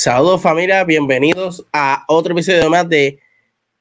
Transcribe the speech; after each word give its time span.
Saludos 0.00 0.40
familia, 0.40 0.84
bienvenidos 0.84 1.66
a 1.72 2.04
otro 2.06 2.32
episodio 2.32 2.70
más 2.70 2.88
de 2.88 3.18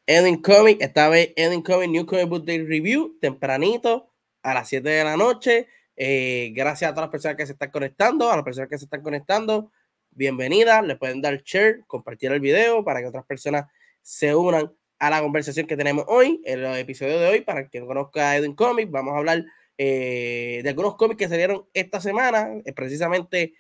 Edwin 0.08 0.42
Comic, 0.42 0.82
esta 0.82 1.10
vez 1.10 1.32
Edwin 1.36 1.62
Comic 1.62 1.92
New 1.92 2.08
Comic 2.08 2.28
Book 2.28 2.44
Day 2.44 2.66
Review, 2.66 3.20
tempranito, 3.22 4.10
a 4.42 4.56
las 4.56 4.68
7 4.68 4.90
de 4.90 5.04
la 5.04 5.16
noche. 5.16 5.68
Eh, 5.96 6.54
gracias 6.56 6.90
a 6.90 6.96
todas 6.96 7.04
las 7.04 7.12
personas 7.12 7.38
que 7.38 7.46
se 7.46 7.52
están 7.52 7.70
conectando, 7.70 8.32
a 8.32 8.36
las 8.36 8.44
personas 8.44 8.68
que 8.68 8.80
se 8.80 8.86
están 8.86 9.04
conectando, 9.04 9.72
bienvenidas, 10.10 10.84
le 10.84 10.96
pueden 10.96 11.22
dar 11.22 11.40
share, 11.44 11.84
compartir 11.86 12.32
el 12.32 12.40
video 12.40 12.84
para 12.84 13.00
que 13.00 13.06
otras 13.06 13.26
personas 13.28 13.68
se 14.02 14.34
unan 14.34 14.74
a 14.98 15.12
la 15.12 15.22
conversación 15.22 15.68
que 15.68 15.78
tenemos 15.78 16.04
hoy, 16.08 16.42
en 16.46 16.66
el 16.66 16.78
episodio 16.78 17.20
de 17.20 17.28
hoy, 17.28 17.42
para 17.42 17.68
quien 17.68 17.84
no 17.84 17.88
conozca 17.90 18.36
Edwin 18.36 18.56
Comic, 18.56 18.90
vamos 18.90 19.14
a 19.14 19.20
hablar 19.20 19.46
eh, 19.78 20.62
de 20.64 20.70
algunos 20.70 20.96
cómics 20.96 21.20
que 21.20 21.30
salieron 21.30 21.68
esta 21.76 22.02
semana, 22.02 22.60
eh, 22.66 22.74
precisamente 22.74 23.54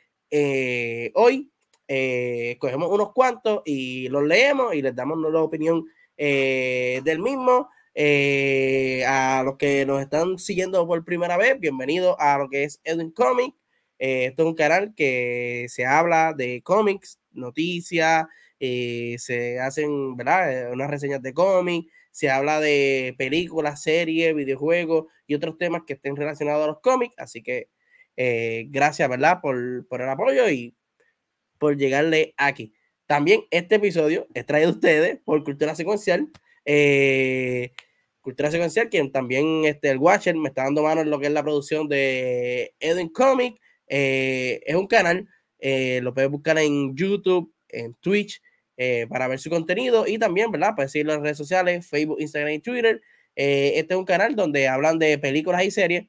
hoy, 1.14 1.52
eh, 1.88 2.58
cogemos 2.60 2.90
unos 2.92 3.14
cuantos 3.14 3.62
y 3.66 4.10
los 4.10 4.24
leemos 4.24 4.76
y 4.76 4.82
les 4.82 4.96
damos 4.96 5.18
la 5.20 5.42
opinión 5.42 5.86
eh, 6.18 7.02
del 7.04 7.20
mismo. 7.20 7.70
Eh, 8.00 9.04
a 9.08 9.42
los 9.44 9.58
que 9.58 9.84
nos 9.86 10.02
están 10.02 10.38
siguiendo 10.38 10.86
por 10.86 11.04
primera 11.04 11.36
vez, 11.36 11.60
bienvenidos 11.60 12.16
a 12.20 12.38
lo 12.38 12.48
que 12.48 12.64
es 12.66 12.80
Edwin 12.84 13.12
Comic. 13.12 13.56
esto 13.98 14.44
es 14.44 14.48
un 14.48 14.56
canal 14.56 14.94
que 14.96 15.66
se 15.70 15.86
habla 15.86 16.34
de 16.34 16.62
cómics, 16.62 17.20
noticias, 17.32 18.28
se 18.60 19.60
hacen 19.60 20.16
¿verdad? 20.16 20.72
unas 20.74 20.90
reseñas 20.92 21.24
de 21.24 21.34
cómics, 21.34 21.92
se 22.12 22.30
habla 22.30 22.60
de 22.60 23.16
películas, 23.18 23.82
series, 23.82 24.36
videojuegos 24.36 25.06
y 25.26 25.34
otros 25.34 25.58
temas 25.58 25.82
que 25.88 25.94
estén 25.94 26.16
relacionados 26.16 26.64
a 26.66 26.68
los 26.68 26.82
cómics. 26.82 27.16
Así 27.18 27.42
que 27.42 27.70
gracias, 28.70 29.10
¿verdad? 29.10 29.40
Por, 29.42 29.88
por 29.88 30.02
el 30.02 30.10
apoyo 30.10 30.48
y 30.50 30.76
por 31.58 31.78
llegarle 31.78 32.34
aquí. 32.38 32.74
También 33.08 33.46
este 33.52 33.76
episodio 33.76 34.28
es 34.34 34.46
traído 34.46 34.70
a 34.70 34.74
ustedes 34.74 35.20
por 35.24 35.44
Cultura 35.44 35.74
Secuencial. 35.76 36.28
Eh, 36.66 37.72
Cultura 38.20 38.52
Secuencial, 38.52 38.90
quien 38.90 39.14
también 39.14 39.64
este, 39.64 39.90
el 39.90 39.98
Watcher 39.98 40.36
me 40.36 40.50
está 40.50 40.66
dando 40.66 40.84
mano 40.84 41.02
en 41.02 41.10
lo 41.10 41.18
que 41.18 41.28
es 41.28 41.32
la 41.32 41.42
producción 41.42 41.88
de 41.88 42.76
Edwin 42.82 43.08
Comic. 43.08 43.60
Eh, 43.88 44.60
es 44.66 44.76
un 44.76 44.88
canal, 44.88 45.30
eh, 45.60 46.02
lo 46.04 46.14
puedes 46.14 46.30
buscar 46.30 46.58
en 46.58 46.94
YouTube, 46.98 47.54
en 47.70 47.94
Twitch, 47.96 48.42
para 49.10 49.28
ver 49.28 49.40
su 49.40 49.50
contenido 49.50 50.06
y 50.06 50.20
también, 50.20 50.52
¿verdad? 50.52 50.74
Puedes 50.76 50.92
seguirlo 50.92 51.14
en 51.14 51.24
redes 51.24 51.38
sociales, 51.38 51.88
Facebook, 51.88 52.18
Instagram 52.20 52.54
y 52.54 52.60
Twitter. 52.60 53.02
este 53.34 53.94
es 53.94 53.98
un 53.98 54.06
canal 54.06 54.36
donde 54.36 54.68
hablan 54.68 55.00
de 55.00 55.18
películas 55.18 55.64
y 55.64 55.72
series. 55.72 56.06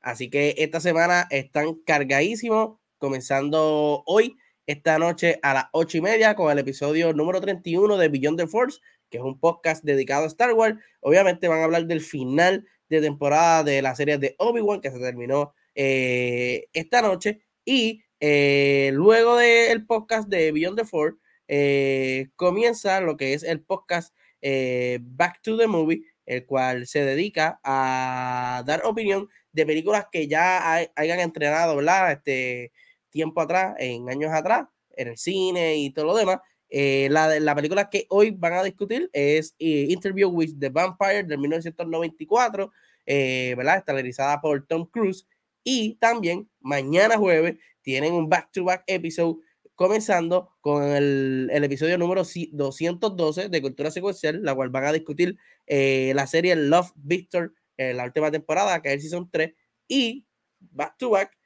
Así 0.00 0.28
que 0.28 0.54
esta 0.58 0.80
semana 0.80 1.26
están 1.30 1.76
cargadísimos 1.86 2.79
comenzando 3.00 4.04
hoy, 4.06 4.36
esta 4.66 4.98
noche 4.98 5.40
a 5.42 5.54
las 5.54 5.64
ocho 5.72 5.98
y 5.98 6.00
media, 6.02 6.36
con 6.36 6.52
el 6.52 6.58
episodio 6.58 7.12
número 7.12 7.40
31 7.40 7.96
de 7.96 8.08
Beyond 8.08 8.38
the 8.38 8.46
Force, 8.46 8.78
que 9.08 9.18
es 9.18 9.24
un 9.24 9.40
podcast 9.40 9.82
dedicado 9.82 10.24
a 10.24 10.28
Star 10.28 10.52
Wars. 10.52 10.78
Obviamente 11.00 11.48
van 11.48 11.60
a 11.60 11.64
hablar 11.64 11.86
del 11.86 12.02
final 12.02 12.68
de 12.88 13.00
temporada 13.00 13.64
de 13.64 13.82
la 13.82 13.96
serie 13.96 14.18
de 14.18 14.36
Obi-Wan, 14.38 14.80
que 14.80 14.90
se 14.90 15.00
terminó 15.00 15.54
eh, 15.74 16.68
esta 16.72 17.02
noche. 17.02 17.40
Y 17.64 18.04
eh, 18.20 18.90
luego 18.92 19.36
del 19.38 19.86
podcast 19.86 20.28
de 20.28 20.52
Beyond 20.52 20.78
the 20.78 20.84
Force, 20.84 21.18
eh, 21.48 22.28
comienza 22.36 23.00
lo 23.00 23.16
que 23.16 23.32
es 23.32 23.42
el 23.42 23.62
podcast 23.62 24.14
Back 24.42 25.40
to 25.42 25.56
the 25.56 25.66
Movie, 25.66 26.02
el 26.26 26.46
cual 26.46 26.86
se 26.86 27.04
dedica 27.04 27.60
a 27.64 28.62
dar 28.66 28.82
opinión 28.84 29.28
de 29.52 29.66
películas 29.66 30.06
que 30.12 30.28
ya 30.28 30.88
hayan 30.94 31.20
entrenado, 31.20 31.76
¿verdad? 31.76 32.12
Este, 32.12 32.72
tiempo 33.10 33.40
atrás, 33.40 33.74
en 33.78 34.08
años 34.08 34.32
atrás, 34.32 34.66
en 34.96 35.08
el 35.08 35.18
cine 35.18 35.76
y 35.76 35.90
todo 35.90 36.06
lo 36.06 36.16
demás. 36.16 36.40
Eh, 36.72 37.08
la, 37.10 37.40
la 37.40 37.54
película 37.56 37.90
que 37.90 38.06
hoy 38.10 38.30
van 38.30 38.52
a 38.52 38.62
discutir 38.62 39.10
es 39.12 39.56
eh, 39.58 39.86
Interview 39.90 40.30
with 40.30 40.54
the 40.58 40.68
Vampire 40.68 41.24
del 41.24 41.38
1994, 41.38 42.72
eh, 43.06 43.54
¿verdad? 43.56 43.78
Está 43.78 43.92
realizada 43.92 44.40
por 44.40 44.66
Tom 44.66 44.86
Cruise. 44.86 45.26
Y 45.64 45.96
también 45.96 46.48
mañana 46.60 47.18
jueves 47.18 47.56
tienen 47.82 48.12
un 48.12 48.28
back-to-back 48.28 48.84
episode 48.86 49.40
comenzando 49.74 50.54
con 50.60 50.84
el, 50.84 51.50
el, 51.52 51.64
episodio 51.64 51.98
número 51.98 52.22
212 52.22 53.48
de 53.48 53.62
Cultura 53.62 53.90
Secuencial, 53.90 54.42
la 54.42 54.54
cual 54.54 54.70
van 54.70 54.84
a 54.84 54.92
discutir 54.92 55.36
la 55.66 56.26
serie 56.26 56.54
Love 56.56 56.92
Victor, 56.96 57.54
la 57.76 58.04
última 58.04 58.30
temporada, 58.30 58.82
que 58.82 58.88
es 58.88 58.94
el 58.94 59.00
Season 59.02 59.30
3, 59.30 59.54
y 59.88 60.26
back-to-back 60.58 61.39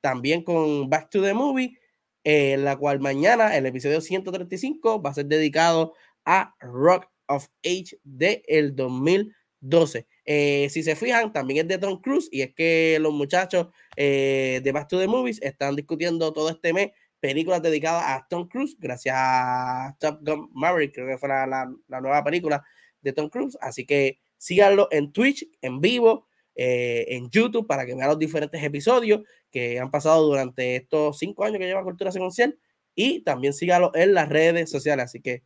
también 0.00 0.42
con 0.42 0.88
Back 0.88 1.10
to 1.10 1.22
the 1.22 1.34
Movie, 1.34 1.78
en 2.24 2.64
la 2.64 2.76
cual 2.76 3.00
mañana 3.00 3.56
el 3.56 3.66
episodio 3.66 4.00
135 4.00 5.02
va 5.02 5.10
a 5.10 5.14
ser 5.14 5.26
dedicado 5.26 5.94
a 6.24 6.54
Rock 6.60 7.06
of 7.26 7.48
Age 7.64 7.98
de 8.04 8.42
el 8.46 8.74
2012. 8.76 10.06
Eh, 10.24 10.68
si 10.70 10.82
se 10.82 10.96
fijan, 10.96 11.32
también 11.32 11.60
es 11.60 11.68
de 11.68 11.78
Tom 11.78 12.00
Cruise 12.00 12.28
y 12.30 12.42
es 12.42 12.54
que 12.54 12.98
los 13.00 13.12
muchachos 13.12 13.68
eh, 13.96 14.60
de 14.62 14.72
Back 14.72 14.88
to 14.88 14.98
the 14.98 15.06
Movies 15.06 15.40
están 15.42 15.76
discutiendo 15.76 16.32
todo 16.32 16.50
este 16.50 16.72
mes 16.72 16.90
películas 17.20 17.62
dedicadas 17.62 18.04
a 18.06 18.26
Tom 18.28 18.48
Cruise, 18.48 18.76
gracias 18.78 19.14
a 19.18 19.96
Top 19.98 20.20
Gun 20.22 20.50
Maverick, 20.52 20.94
creo 20.94 21.06
que 21.06 21.18
fue 21.18 21.28
la, 21.28 21.46
la 21.88 22.00
nueva 22.00 22.24
película 22.24 22.64
de 23.02 23.12
Tom 23.12 23.28
Cruise. 23.28 23.56
Así 23.60 23.84
que 23.86 24.20
síganlo 24.38 24.88
en 24.90 25.12
Twitch, 25.12 25.46
en 25.60 25.80
vivo, 25.80 26.26
eh, 26.54 27.06
en 27.08 27.30
YouTube 27.30 27.66
para 27.66 27.86
que 27.86 27.94
vean 27.94 28.08
los 28.08 28.18
diferentes 28.18 28.62
episodios 28.62 29.22
que 29.50 29.78
han 29.78 29.90
pasado 29.90 30.26
durante 30.26 30.76
estos 30.76 31.18
cinco 31.18 31.44
años 31.44 31.58
que 31.58 31.66
lleva 31.66 31.82
Cultura 31.82 32.12
Secuencial 32.12 32.58
y 32.94 33.20
también 33.20 33.52
sígalo 33.52 33.92
en 33.94 34.14
las 34.14 34.28
redes 34.28 34.70
sociales. 34.70 35.06
Así 35.06 35.20
que 35.20 35.42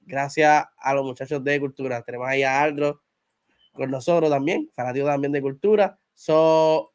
gracias 0.00 0.64
a 0.76 0.94
los 0.94 1.04
muchachos 1.04 1.44
de 1.44 1.60
Cultura. 1.60 2.02
Tenemos 2.02 2.28
ahí 2.28 2.42
a 2.42 2.62
Aldro 2.62 3.02
con 3.72 3.90
nosotros 3.90 4.30
también, 4.30 4.70
fanático 4.74 5.06
también 5.06 5.32
de 5.32 5.42
Cultura. 5.42 5.98
So, 6.14 6.92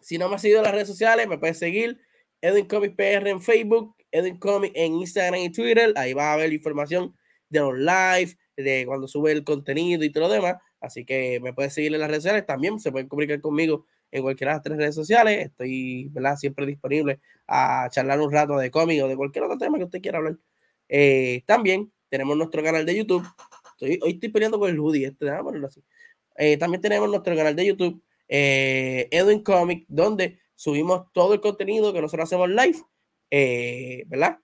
si 0.00 0.18
no 0.18 0.28
me 0.28 0.36
has 0.36 0.42
seguido 0.42 0.58
en 0.58 0.64
las 0.64 0.72
redes 0.72 0.88
sociales, 0.88 1.28
me 1.28 1.38
puedes 1.38 1.58
seguir 1.58 2.00
Edwin 2.40 2.66
Comics 2.66 2.94
PR 2.96 3.28
en 3.28 3.40
Facebook, 3.40 3.94
Edwin 4.10 4.38
Comics 4.38 4.74
en 4.74 4.94
Instagram 4.94 5.40
y 5.40 5.52
Twitter. 5.52 5.92
Ahí 5.96 6.14
vas 6.14 6.34
a 6.34 6.36
ver 6.36 6.52
información 6.52 7.14
de 7.48 7.60
los 7.60 7.78
live, 7.78 8.36
de 8.56 8.84
cuando 8.86 9.06
sube 9.06 9.32
el 9.32 9.44
contenido 9.44 10.04
y 10.04 10.10
todo 10.10 10.28
lo 10.28 10.34
demás. 10.34 10.56
Así 10.80 11.04
que 11.04 11.40
me 11.40 11.52
puedes 11.52 11.74
seguir 11.74 11.94
en 11.94 12.00
las 12.00 12.08
redes 12.08 12.22
sociales. 12.22 12.46
También 12.46 12.78
se 12.78 12.92
pueden 12.92 13.08
comunicar 13.08 13.40
conmigo 13.40 13.86
en 14.10 14.22
cualquiera 14.22 14.52
de 14.52 14.56
las 14.56 14.62
tres 14.62 14.76
redes 14.78 14.94
sociales. 14.94 15.46
Estoy 15.46 16.08
¿verdad? 16.10 16.36
siempre 16.36 16.66
disponible 16.66 17.20
a 17.46 17.88
charlar 17.90 18.20
un 18.20 18.32
rato 18.32 18.56
de 18.56 18.70
cómic 18.70 19.02
o 19.02 19.08
de 19.08 19.16
cualquier 19.16 19.44
otro 19.44 19.58
tema 19.58 19.78
que 19.78 19.84
usted 19.84 20.00
quiera 20.00 20.18
hablar. 20.18 20.36
Eh, 20.88 21.42
también 21.46 21.92
tenemos 22.08 22.36
nuestro 22.36 22.62
canal 22.62 22.86
de 22.86 22.96
YouTube. 22.96 23.26
Hoy 23.80 24.00
estoy 24.06 24.28
peleando 24.30 24.58
con 24.58 24.70
el 24.70 24.78
hoodie. 24.78 25.06
Este, 25.06 25.28
así. 25.30 25.82
Eh, 26.36 26.56
también 26.56 26.80
tenemos 26.80 27.08
nuestro 27.08 27.34
canal 27.36 27.54
de 27.54 27.66
YouTube, 27.66 28.02
eh, 28.28 29.08
Edwin 29.10 29.42
Comic, 29.42 29.84
donde 29.88 30.38
subimos 30.54 31.12
todo 31.12 31.34
el 31.34 31.40
contenido 31.40 31.92
que 31.92 32.00
nosotros 32.00 32.24
hacemos 32.24 32.48
live. 32.48 32.78
¿Verdad? 34.08 34.38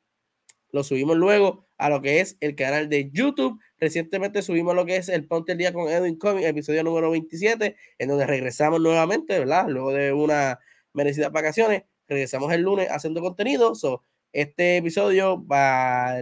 Lo 0.74 0.82
subimos 0.82 1.16
luego 1.16 1.68
a 1.78 1.88
lo 1.88 2.02
que 2.02 2.18
es 2.18 2.36
el 2.40 2.56
canal 2.56 2.88
de 2.88 3.08
YouTube. 3.12 3.60
Recientemente 3.78 4.42
subimos 4.42 4.74
lo 4.74 4.84
que 4.84 4.96
es 4.96 5.08
el 5.08 5.24
Ponte 5.24 5.52
el 5.52 5.58
Día 5.58 5.72
con 5.72 5.88
Edwin 5.88 6.16
Comic, 6.16 6.46
episodio 6.46 6.82
número 6.82 7.12
27, 7.12 7.76
en 7.96 8.08
donde 8.08 8.26
regresamos 8.26 8.80
nuevamente, 8.80 9.38
¿verdad? 9.38 9.68
Luego 9.68 9.92
de 9.92 10.12
una 10.12 10.58
merecida 10.92 11.28
vacaciones, 11.28 11.84
regresamos 12.08 12.52
el 12.52 12.62
lunes 12.62 12.88
haciendo 12.90 13.20
contenido. 13.20 13.76
So, 13.76 14.02
este 14.32 14.78
episodio 14.78 15.46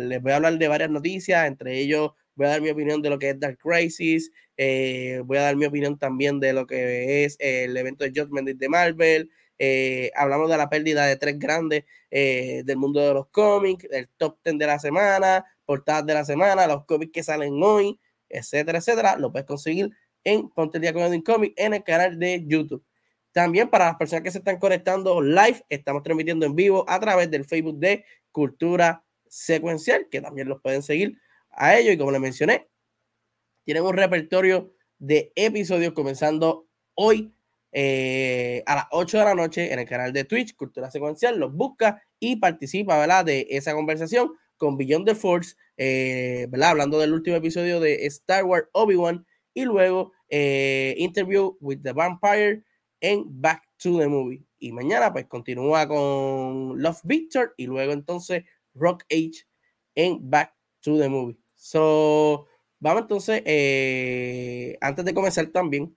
les 0.00 0.20
voy 0.20 0.32
a 0.32 0.36
hablar 0.36 0.58
de 0.58 0.68
varias 0.68 0.90
noticias, 0.90 1.46
entre 1.46 1.78
ellos 1.78 2.10
voy 2.34 2.46
a 2.46 2.50
dar 2.50 2.60
mi 2.60 2.68
opinión 2.68 3.00
de 3.00 3.08
lo 3.08 3.18
que 3.18 3.30
es 3.30 3.40
Dark 3.40 3.56
Crisis, 3.56 4.32
eh, 4.58 5.22
voy 5.24 5.38
a 5.38 5.44
dar 5.44 5.56
mi 5.56 5.64
opinión 5.64 5.98
también 5.98 6.40
de 6.40 6.52
lo 6.52 6.66
que 6.66 7.24
es 7.24 7.38
el 7.40 7.74
evento 7.74 8.04
de 8.04 8.12
Judgment 8.14 8.50
de 8.50 8.68
Marvel, 8.68 9.30
Eh, 9.64 10.10
hablamos 10.16 10.50
de 10.50 10.56
la 10.56 10.68
pérdida 10.68 11.06
de 11.06 11.16
tres 11.16 11.38
grandes 11.38 11.84
eh, 12.10 12.64
del 12.64 12.78
mundo 12.78 12.98
de 12.98 13.14
los 13.14 13.28
cómics, 13.28 13.86
el 13.92 14.08
top 14.16 14.36
10 14.42 14.58
de 14.58 14.66
la 14.66 14.80
semana, 14.80 15.46
portadas 15.64 16.04
de 16.04 16.14
la 16.14 16.24
semana, 16.24 16.66
los 16.66 16.84
cómics 16.84 17.12
que 17.12 17.22
salen 17.22 17.62
hoy, 17.62 18.00
etcétera, 18.28 18.78
etcétera. 18.78 19.16
Lo 19.18 19.30
puedes 19.30 19.46
conseguir 19.46 19.92
en 20.24 20.48
Ponte 20.48 20.78
el 20.78 20.82
Día 20.82 20.92
con 20.92 21.02
Edwin 21.02 21.22
Comic 21.22 21.52
en 21.56 21.74
el 21.74 21.84
canal 21.84 22.18
de 22.18 22.42
YouTube. 22.44 22.84
También 23.30 23.70
para 23.70 23.84
las 23.84 23.94
personas 23.94 24.24
que 24.24 24.32
se 24.32 24.38
están 24.38 24.58
conectando 24.58 25.22
live, 25.22 25.64
estamos 25.68 26.02
transmitiendo 26.02 26.44
en 26.44 26.56
vivo 26.56 26.84
a 26.88 26.98
través 26.98 27.30
del 27.30 27.44
Facebook 27.44 27.78
de 27.78 28.04
Cultura 28.32 29.04
Secuencial, 29.28 30.08
que 30.10 30.20
también 30.20 30.48
los 30.48 30.60
pueden 30.60 30.82
seguir 30.82 31.20
a 31.52 31.78
ellos. 31.78 31.94
Y 31.94 31.98
como 31.98 32.10
les 32.10 32.20
mencioné, 32.20 32.68
tienen 33.62 33.84
un 33.84 33.92
repertorio 33.92 34.74
de 34.98 35.30
episodios 35.36 35.92
comenzando 35.92 36.66
hoy 36.94 37.32
eh, 37.72 38.62
a 38.66 38.74
las 38.74 38.84
8 38.90 39.18
de 39.18 39.24
la 39.24 39.34
noche 39.34 39.72
en 39.72 39.78
el 39.78 39.86
canal 39.86 40.12
de 40.12 40.24
Twitch, 40.24 40.54
Cultura 40.54 40.90
Secuencial. 40.90 41.38
Los 41.38 41.52
busca 41.54 42.02
y 42.20 42.36
participa 42.36 42.98
¿verdad? 42.98 43.24
de 43.24 43.46
esa 43.50 43.74
conversación 43.74 44.32
con 44.58 44.76
Beyond 44.76 45.06
the 45.06 45.14
Force, 45.14 45.56
eh, 45.76 46.46
¿verdad? 46.50 46.70
hablando 46.70 46.98
del 46.98 47.14
último 47.14 47.36
episodio 47.36 47.80
de 47.80 48.06
Star 48.06 48.44
Wars 48.44 48.68
Obi-Wan 48.72 49.26
y 49.54 49.64
luego 49.64 50.12
eh, 50.28 50.94
Interview 50.98 51.56
with 51.60 51.80
the 51.82 51.92
Vampire 51.92 52.62
en 53.00 53.24
Back 53.40 53.62
to 53.78 53.98
the 53.98 54.06
Movie. 54.06 54.44
Y 54.58 54.70
mañana 54.72 55.12
pues 55.12 55.26
continúa 55.26 55.88
con 55.88 56.80
Love 56.80 57.00
Victor 57.04 57.54
y 57.56 57.66
luego 57.66 57.92
entonces 57.92 58.44
Rock 58.74 59.04
Age 59.10 59.46
en 59.94 60.30
Back 60.30 60.54
to 60.80 60.98
the 60.98 61.08
Movie. 61.08 61.38
So, 61.54 62.46
vamos 62.78 63.02
entonces, 63.02 63.38
antes 64.80 65.04
de 65.04 65.14
comenzar 65.14 65.46
también, 65.48 65.96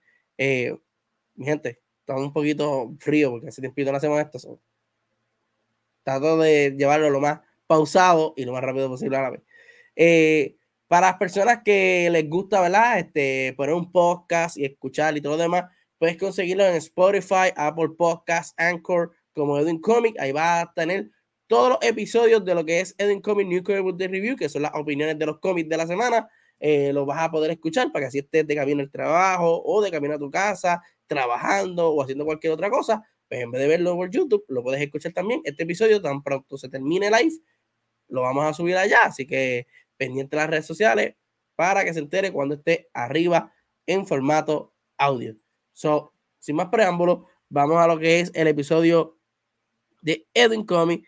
mi 1.36 1.46
gente, 1.46 1.80
está 2.00 2.16
un 2.16 2.32
poquito 2.32 2.94
frío 2.98 3.30
porque 3.30 3.48
hace 3.48 3.60
tiempo 3.60 3.80
no 3.90 3.96
hacemos 3.96 4.20
esto. 4.20 4.38
So. 4.38 4.60
Trato 6.04 6.38
de 6.38 6.74
llevarlo 6.76 7.10
lo 7.10 7.20
más 7.20 7.40
pausado 7.66 8.34
y 8.36 8.44
lo 8.44 8.52
más 8.52 8.62
rápido 8.62 8.88
posible 8.88 9.16
a 9.16 9.22
la 9.22 9.30
vez. 9.30 9.42
Eh, 9.96 10.56
para 10.88 11.08
las 11.08 11.16
personas 11.16 11.62
que 11.64 12.08
les 12.10 12.28
gusta, 12.28 12.60
¿verdad? 12.60 12.98
Este, 12.98 13.54
poner 13.56 13.74
un 13.74 13.90
podcast 13.90 14.56
y 14.56 14.64
escuchar 14.64 15.16
y 15.16 15.20
todo 15.20 15.36
lo 15.36 15.42
demás, 15.42 15.64
puedes 15.98 16.16
conseguirlo 16.16 16.64
en 16.64 16.76
Spotify, 16.76 17.50
Apple 17.56 17.90
Podcasts, 17.98 18.54
Anchor, 18.56 19.12
como 19.32 19.58
Edwin 19.58 19.80
Comic. 19.80 20.18
Ahí 20.20 20.32
va 20.32 20.60
a 20.60 20.72
tener 20.72 21.10
todos 21.48 21.70
los 21.70 21.78
episodios 21.82 22.44
de 22.44 22.54
lo 22.54 22.64
que 22.64 22.80
es 22.80 22.94
Edwin 22.98 23.20
Comic 23.20 23.48
New 23.48 23.62
Comic 23.62 23.82
Book 23.82 23.98
Review, 23.98 24.36
que 24.36 24.48
son 24.48 24.62
las 24.62 24.72
opiniones 24.74 25.18
de 25.18 25.26
los 25.26 25.40
cómics 25.40 25.68
de 25.68 25.76
la 25.76 25.86
semana. 25.86 26.28
Eh, 26.58 26.92
lo 26.92 27.04
vas 27.04 27.20
a 27.20 27.30
poder 27.30 27.50
escuchar 27.50 27.92
para 27.92 28.04
que 28.04 28.08
así 28.08 28.18
estés 28.18 28.46
de 28.46 28.54
camino 28.54 28.80
al 28.80 28.90
trabajo 28.90 29.62
o 29.64 29.82
de 29.82 29.90
camino 29.90 30.14
a 30.14 30.18
tu 30.18 30.30
casa, 30.30 30.82
trabajando 31.06 31.90
o 31.90 32.02
haciendo 32.02 32.24
cualquier 32.24 32.52
otra 32.52 32.70
cosa. 32.70 33.04
Pues 33.28 33.40
en 33.40 33.50
vez 33.50 33.62
de 33.62 33.68
verlo 33.68 33.96
por 33.96 34.10
YouTube, 34.10 34.44
lo 34.48 34.62
puedes 34.62 34.80
escuchar 34.80 35.12
también. 35.12 35.40
Este 35.44 35.64
episodio, 35.64 36.00
tan 36.00 36.22
pronto 36.22 36.56
se 36.58 36.68
termine 36.68 37.10
live, 37.10 37.34
lo 38.08 38.22
vamos 38.22 38.44
a 38.44 38.52
subir 38.52 38.76
allá. 38.76 39.04
Así 39.04 39.26
que 39.26 39.66
pendiente 39.96 40.36
de 40.36 40.42
las 40.42 40.50
redes 40.50 40.66
sociales 40.66 41.16
para 41.56 41.84
que 41.84 41.92
se 41.92 42.00
entere 42.00 42.32
cuando 42.32 42.54
esté 42.54 42.88
arriba 42.92 43.52
en 43.86 44.06
formato 44.06 44.74
audio. 44.98 45.36
So, 45.72 46.12
sin 46.38 46.56
más 46.56 46.68
preámbulos, 46.68 47.24
vamos 47.48 47.78
a 47.78 47.86
lo 47.86 47.98
que 47.98 48.20
es 48.20 48.30
el 48.34 48.46
episodio 48.46 49.18
de 50.02 50.26
Edwin 50.34 50.64
Comic, 50.64 51.06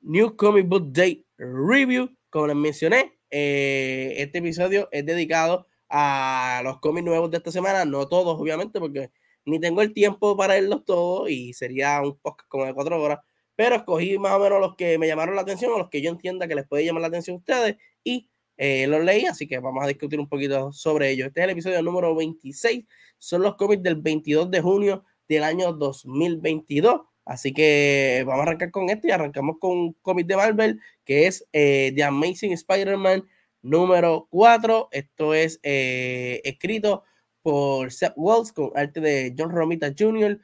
New 0.00 0.36
Comic 0.36 0.66
Book 0.66 0.92
Day 0.92 1.26
Review. 1.36 2.16
Como 2.30 2.46
les 2.46 2.56
mencioné, 2.56 3.18
eh, 3.30 4.14
este 4.16 4.38
episodio 4.38 4.88
es 4.92 5.04
dedicado 5.04 5.66
a 5.88 6.60
los 6.64 6.78
cómics 6.78 7.04
nuevos 7.04 7.30
de 7.30 7.38
esta 7.38 7.50
semana, 7.50 7.84
no 7.84 8.08
todos, 8.08 8.40
obviamente, 8.40 8.78
porque 8.78 9.10
ni 9.44 9.60
tengo 9.60 9.82
el 9.82 9.92
tiempo 9.92 10.36
para 10.36 10.54
verlos 10.54 10.84
todos 10.84 11.30
y 11.30 11.52
sería 11.52 12.00
un 12.02 12.18
podcast 12.18 12.48
como 12.48 12.66
de 12.66 12.74
cuatro 12.74 13.02
horas, 13.02 13.20
pero 13.56 13.76
escogí 13.76 14.18
más 14.18 14.32
o 14.32 14.40
menos 14.40 14.60
los 14.60 14.76
que 14.76 14.98
me 14.98 15.06
llamaron 15.06 15.36
la 15.36 15.42
atención 15.42 15.72
o 15.72 15.78
los 15.78 15.90
que 15.90 16.02
yo 16.02 16.10
entienda 16.10 16.48
que 16.48 16.54
les 16.54 16.66
puede 16.66 16.84
llamar 16.84 17.02
la 17.02 17.08
atención 17.08 17.34
a 17.34 17.38
ustedes 17.38 17.76
y 18.04 18.30
eh, 18.56 18.86
los 18.86 19.02
leí, 19.02 19.24
así 19.24 19.46
que 19.48 19.58
vamos 19.58 19.82
a 19.82 19.86
discutir 19.86 20.20
un 20.20 20.28
poquito 20.28 20.72
sobre 20.72 21.10
ello. 21.10 21.26
Este 21.26 21.40
es 21.40 21.44
el 21.44 21.50
episodio 21.50 21.82
número 21.82 22.14
26, 22.14 22.84
son 23.18 23.42
los 23.42 23.56
cómics 23.56 23.82
del 23.82 23.96
22 23.96 24.50
de 24.50 24.60
junio 24.60 25.04
del 25.28 25.44
año 25.44 25.72
2022. 25.72 27.00
Así 27.24 27.52
que 27.52 28.24
vamos 28.26 28.40
a 28.40 28.42
arrancar 28.42 28.70
con 28.70 28.90
esto 28.90 29.06
y 29.06 29.12
arrancamos 29.12 29.56
con 29.60 29.70
un 29.70 29.92
cómic 30.02 30.26
de 30.26 30.36
Marvel 30.36 30.80
que 31.04 31.26
es 31.26 31.46
eh, 31.52 31.92
The 31.94 32.02
Amazing 32.04 32.52
Spider-Man 32.52 33.26
número 33.62 34.26
4. 34.30 34.88
Esto 34.90 35.32
es 35.32 35.60
eh, 35.62 36.40
escrito 36.44 37.04
por 37.42 37.92
Seth 37.92 38.14
Wells 38.16 38.52
con 38.52 38.70
arte 38.74 39.00
de 39.00 39.34
John 39.36 39.50
Romita 39.50 39.92
Jr., 39.96 40.40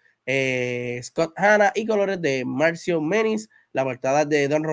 Scott 1.02 1.32
Hanna 1.36 1.72
y 1.74 1.86
colores 1.86 2.20
de 2.20 2.44
Marcio 2.44 3.00
Menis. 3.00 3.48
La 3.72 3.84
portada 3.84 4.24
de 4.24 4.48
Don 4.48 4.64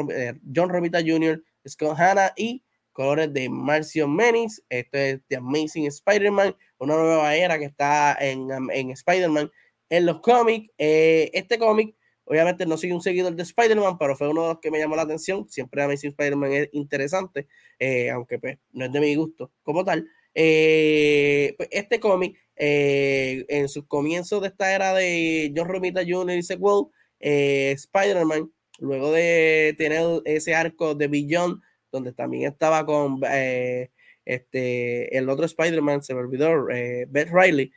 John 0.55 0.69
Romita 0.69 1.00
Jr., 1.05 1.43
Scott 1.67 2.00
Hanna 2.00 2.33
y 2.36 2.63
colores 2.93 3.33
de 3.33 3.50
Marcio 3.50 4.07
Menis. 4.07 4.63
Esto 4.69 4.98
es 4.98 5.19
The 5.27 5.38
Amazing 5.38 5.88
Spider-Man, 5.88 6.55
una 6.77 6.95
nueva 6.95 7.36
era 7.36 7.59
que 7.59 7.65
está 7.65 8.17
en, 8.19 8.48
en 8.71 8.91
Spider-Man 8.91 9.51
en 9.89 10.05
los 10.05 10.21
cómics. 10.21 10.71
Eh, 10.77 11.29
este 11.33 11.59
cómic, 11.59 11.95
obviamente, 12.25 12.65
no 12.65 12.77
soy 12.77 12.91
un 12.91 13.01
seguidor 13.01 13.36
de 13.36 13.43
Spider-Man, 13.43 13.98
pero 13.98 14.15
fue 14.15 14.29
uno 14.29 14.43
de 14.43 14.48
los 14.50 14.59
que 14.59 14.71
me 14.71 14.79
llamó 14.79 14.95
la 14.95 15.03
atención. 15.03 15.48
Siempre 15.50 15.83
Amazing 15.83 16.12
Spider-Man 16.12 16.53
es 16.53 16.69
interesante, 16.71 17.48
eh, 17.79 18.09
aunque 18.09 18.39
pues, 18.39 18.57
no 18.71 18.86
es 18.86 18.91
de 18.91 19.00
mi 19.00 19.15
gusto 19.15 19.51
como 19.63 19.83
tal. 19.83 20.07
Eh, 20.35 21.53
pues, 21.57 21.69
este 21.71 21.99
cómic, 21.99 22.37
en 22.55 23.67
sus 23.67 23.87
comienzos 23.87 24.41
de 24.41 24.47
esta 24.47 24.73
era 24.73 24.93
de 24.93 25.51
John 25.55 25.67
Romita 25.67 26.01
Jr. 26.07 26.37
y 26.37 26.43
Sequel, 26.43 26.85
Spider-Man, 27.19 28.51
luego 28.79 29.11
de 29.11 29.75
tener 29.77 30.21
ese 30.25 30.55
arco 30.55 30.95
de 30.95 31.07
Beyond 31.07 31.61
donde 31.93 32.11
también 32.11 32.51
estaba 32.51 32.85
con 32.85 33.21
eh, 33.29 33.91
este, 34.25 35.15
el 35.15 35.29
otro 35.29 35.45
Spider-Man, 35.45 36.03
se 36.03 36.13
me 36.13 36.21
olvidó, 36.21 36.69
eh, 36.69 37.05
Beth 37.07 37.29
Riley, 37.31 37.71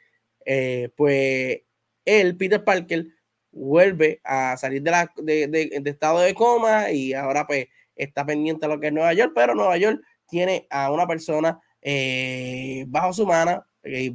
eh, 0.44 0.88
pues 0.96 1.60
él, 2.04 2.36
Peter 2.36 2.64
Parker, 2.64 3.06
vuelve 3.52 4.20
a 4.24 4.56
salir 4.56 4.82
de, 4.82 4.90
la, 4.90 5.12
de, 5.16 5.82
estado 5.84 6.20
de 6.20 6.34
coma 6.34 6.90
y 6.90 7.12
ahora 7.12 7.46
pues 7.46 7.66
está 7.94 8.24
pendiente 8.26 8.66
a 8.66 8.68
lo 8.68 8.80
que 8.80 8.88
es 8.88 8.92
Nueva 8.92 9.12
York, 9.12 9.32
pero 9.34 9.54
Nueva 9.54 9.76
York 9.76 10.00
tiene 10.28 10.66
a 10.70 10.90
una 10.90 11.06
persona 11.06 11.60
bajo 12.88 13.12
su 13.12 13.26
mano, 13.26 13.64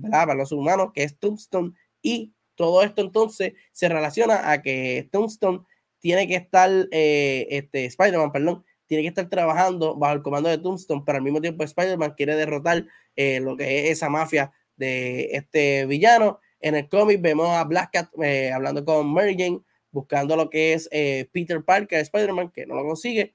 Bajo 0.01 0.46
su 0.46 0.60
mano, 0.62 0.92
que 0.92 1.04
es 1.04 1.18
Tombstone, 1.18 1.72
y 2.01 2.34
todo 2.56 2.84
esto 2.84 3.01
entonces 3.01 3.54
se 3.72 3.88
relaciona 3.88 4.51
a 4.51 4.62
que 4.62 5.08
Tombstone 5.12 5.62
tiene 6.00 6.28
que 6.28 6.36
estar, 6.36 6.70
este, 6.92 7.86
Spider-Man, 7.86 8.32
perdón, 8.32 8.66
tiene 8.92 9.04
que 9.04 9.08
estar 9.08 9.30
trabajando 9.30 9.96
bajo 9.96 10.16
el 10.16 10.22
comando 10.22 10.50
de 10.50 10.58
Tombstone, 10.58 11.04
pero 11.06 11.16
al 11.16 11.24
mismo 11.24 11.40
tiempo 11.40 11.63
Spider-Man 11.63 12.13
quiere 12.18 12.36
derrotar 12.36 12.86
eh, 13.16 13.40
lo 13.40 13.56
que 13.56 13.86
es 13.86 13.92
esa 13.92 14.10
mafia 14.10 14.51
de 14.75 15.30
este 15.32 15.86
villano. 15.86 16.42
En 16.60 16.75
el 16.75 16.90
cómic 16.90 17.22
vemos 17.22 17.48
a 17.48 17.63
Black 17.63 17.92
Cat 17.94 18.10
eh, 18.22 18.51
hablando 18.51 18.84
con 18.84 19.08
Mary 19.08 19.38
Jane, 19.40 19.62
buscando 19.92 20.36
lo 20.36 20.50
que 20.50 20.74
es 20.74 20.90
eh, 20.92 21.30
Peter 21.32 21.63
Parker, 21.63 22.00
Spider-Man, 22.00 22.51
que 22.51 22.66
no 22.66 22.75
lo 22.75 22.84
consigue. 22.84 23.34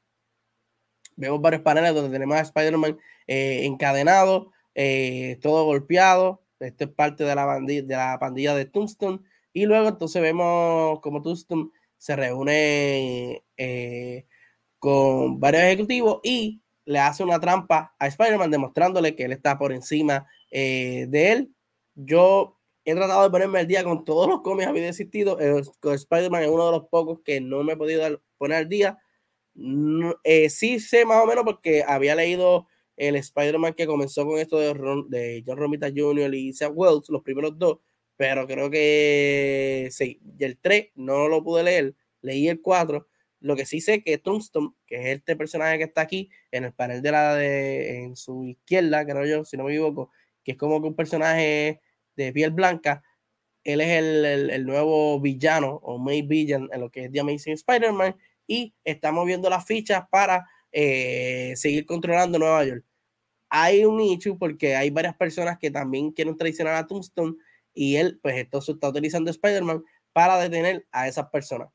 Vemos 1.16 1.40
varios 1.40 1.62
paneles 1.62 1.95
donde 1.95 2.11
tenemos 2.11 2.37
a 2.37 2.43
Spider-Man 2.43 2.99
encadenado, 3.26 4.52
todo 5.40 5.64
golpeado. 5.64 6.42
Esto 6.61 6.85
es 6.85 6.90
parte 6.90 7.25
de 7.25 7.35
la, 7.35 7.61
de 7.61 7.85
la 7.88 8.18
pandilla 8.18 8.54
de 8.54 8.66
Tombstone. 8.66 9.21
Y 9.52 9.66
luego 9.66 9.88
entonces 9.88 10.23
vemos 10.23 11.00
como 11.00 11.23
Tombstone 11.23 11.71
se 11.99 12.16
reúne 12.16 13.42
con 14.78 15.40
varios 15.40 15.62
ejecutivos 15.64 16.21
y 16.23 16.62
le 16.87 17.00
hace 17.00 17.23
una 17.25 17.40
trampa 17.40 17.95
a 17.99 18.06
Spider-Man 18.06 18.50
demostrándole 18.50 19.14
que 19.14 19.25
él 19.25 19.33
está 19.33 19.59
por 19.59 19.73
encima 19.73 20.26
eh, 20.50 21.06
de 21.09 21.33
él. 21.33 21.54
Yo 21.95 22.59
he 22.85 22.95
tratado 22.95 23.25
de 23.25 23.30
ponerme 23.30 23.59
al 23.59 23.66
día 23.66 23.83
con 23.83 24.04
todos 24.04 24.28
los 24.28 24.42
cómics 24.42 24.68
había 24.68 24.88
existido. 24.88 25.38
Eh, 25.40 25.62
Spider-Man 25.83 26.45
es 26.45 26.49
uno 26.49 26.66
de 26.66 26.78
los 26.78 26.88
pocos 26.88 27.21
que 27.25 27.40
no 27.40 27.64
me 27.64 27.73
he 27.73 27.76
podido 27.76 28.23
poner 28.38 28.59
al 28.59 28.68
día. 28.68 28.99
Eh, 30.23 30.49
sí 30.49 30.78
sé 30.78 31.04
más 31.04 31.23
o 31.23 31.26
menos 31.26 31.45
porque 31.45 31.83
había 31.83 32.14
leído 32.14 32.68
el 32.97 33.17
Spider-Man 33.17 33.75
que 33.75 33.87
comenzó 33.87 34.26
con 34.26 34.38
esto 34.38 34.59
de, 34.59 34.75
de 35.09 35.45
John 35.47 35.59
Romita 35.59 35.88
Jr. 35.95 36.35
y 36.35 36.53
Seth 36.53 36.73
Wells, 36.75 37.09
los 37.11 37.23
primeros 37.23 37.59
dos, 37.59 37.79
pero 38.17 38.47
creo 38.47 38.71
que 38.71 39.88
sí, 39.91 40.21
y 40.38 40.45
el 40.45 40.59
3 40.59 40.93
no 40.95 41.29
lo 41.29 41.45
pude 41.45 41.62
leer, 41.62 41.95
leí 42.23 42.49
el 42.49 42.61
4 42.61 43.07
lo 43.41 43.57
que 43.57 43.67
sí 43.67 43.81
sé 43.81 44.03
que 44.03 44.19
Tombstone, 44.19 44.71
que 44.87 44.97
es 44.97 45.19
este 45.19 45.37
personaje 45.37 45.79
que 45.79 45.85
está 45.85 46.00
aquí 46.00 46.31
en 46.50 46.65
el 46.65 46.73
panel 46.73 47.03
de 47.03 47.12
la 47.12 47.35
de 47.35 48.05
en 48.05 48.17
su 48.17 48.45
izquierda, 48.45 49.05
creo 49.05 49.26
yo, 49.26 49.45
si 49.45 49.57
no 49.57 49.65
me 49.65 49.73
equivoco, 49.73 50.11
que 50.43 50.53
es 50.53 50.59
como 50.59 50.81
que 50.81 50.88
un 50.88 50.97
personaje 50.97 51.81
de 52.17 52.33
piel 52.33 52.50
blanca, 52.50 53.03
él 53.62 53.81
es 53.81 53.88
el, 53.91 54.65
nuevo 54.65 55.21
villano 55.21 55.81
o 55.83 55.99
main 55.99 56.26
villain 56.26 56.69
en 56.73 56.81
lo 56.81 56.91
que 56.91 57.05
es 57.05 57.12
The 57.12 57.21
Amazing 57.21 57.55
Spider-Man 57.55 58.17
y 58.47 58.75
estamos 58.85 59.26
viendo 59.26 59.50
las 59.50 59.67
fichas 59.67 60.05
para 60.09 60.47
eh, 60.73 61.53
seguir 61.57 61.85
controlando 61.85 62.38
Nueva 62.38 62.65
York. 62.65 62.85
Hay 63.58 63.86
un 63.86 63.98
issue 64.02 64.36
porque 64.38 64.76
hay 64.76 64.90
varias 64.90 65.16
personas 65.16 65.56
que 65.58 65.70
también 65.70 66.12
quieren 66.12 66.36
traicionar 66.36 66.75
a 66.75 66.86
Tombstone 66.86 67.36
y 67.72 67.96
él, 67.96 68.18
pues, 68.22 68.36
esto 68.36 68.60
se 68.60 68.72
está 68.72 68.90
utilizando 68.90 69.30
Spider-Man 69.30 69.82
para 70.12 70.38
detener 70.38 70.86
a 70.92 71.08
esas 71.08 71.30
personas. 71.30 71.70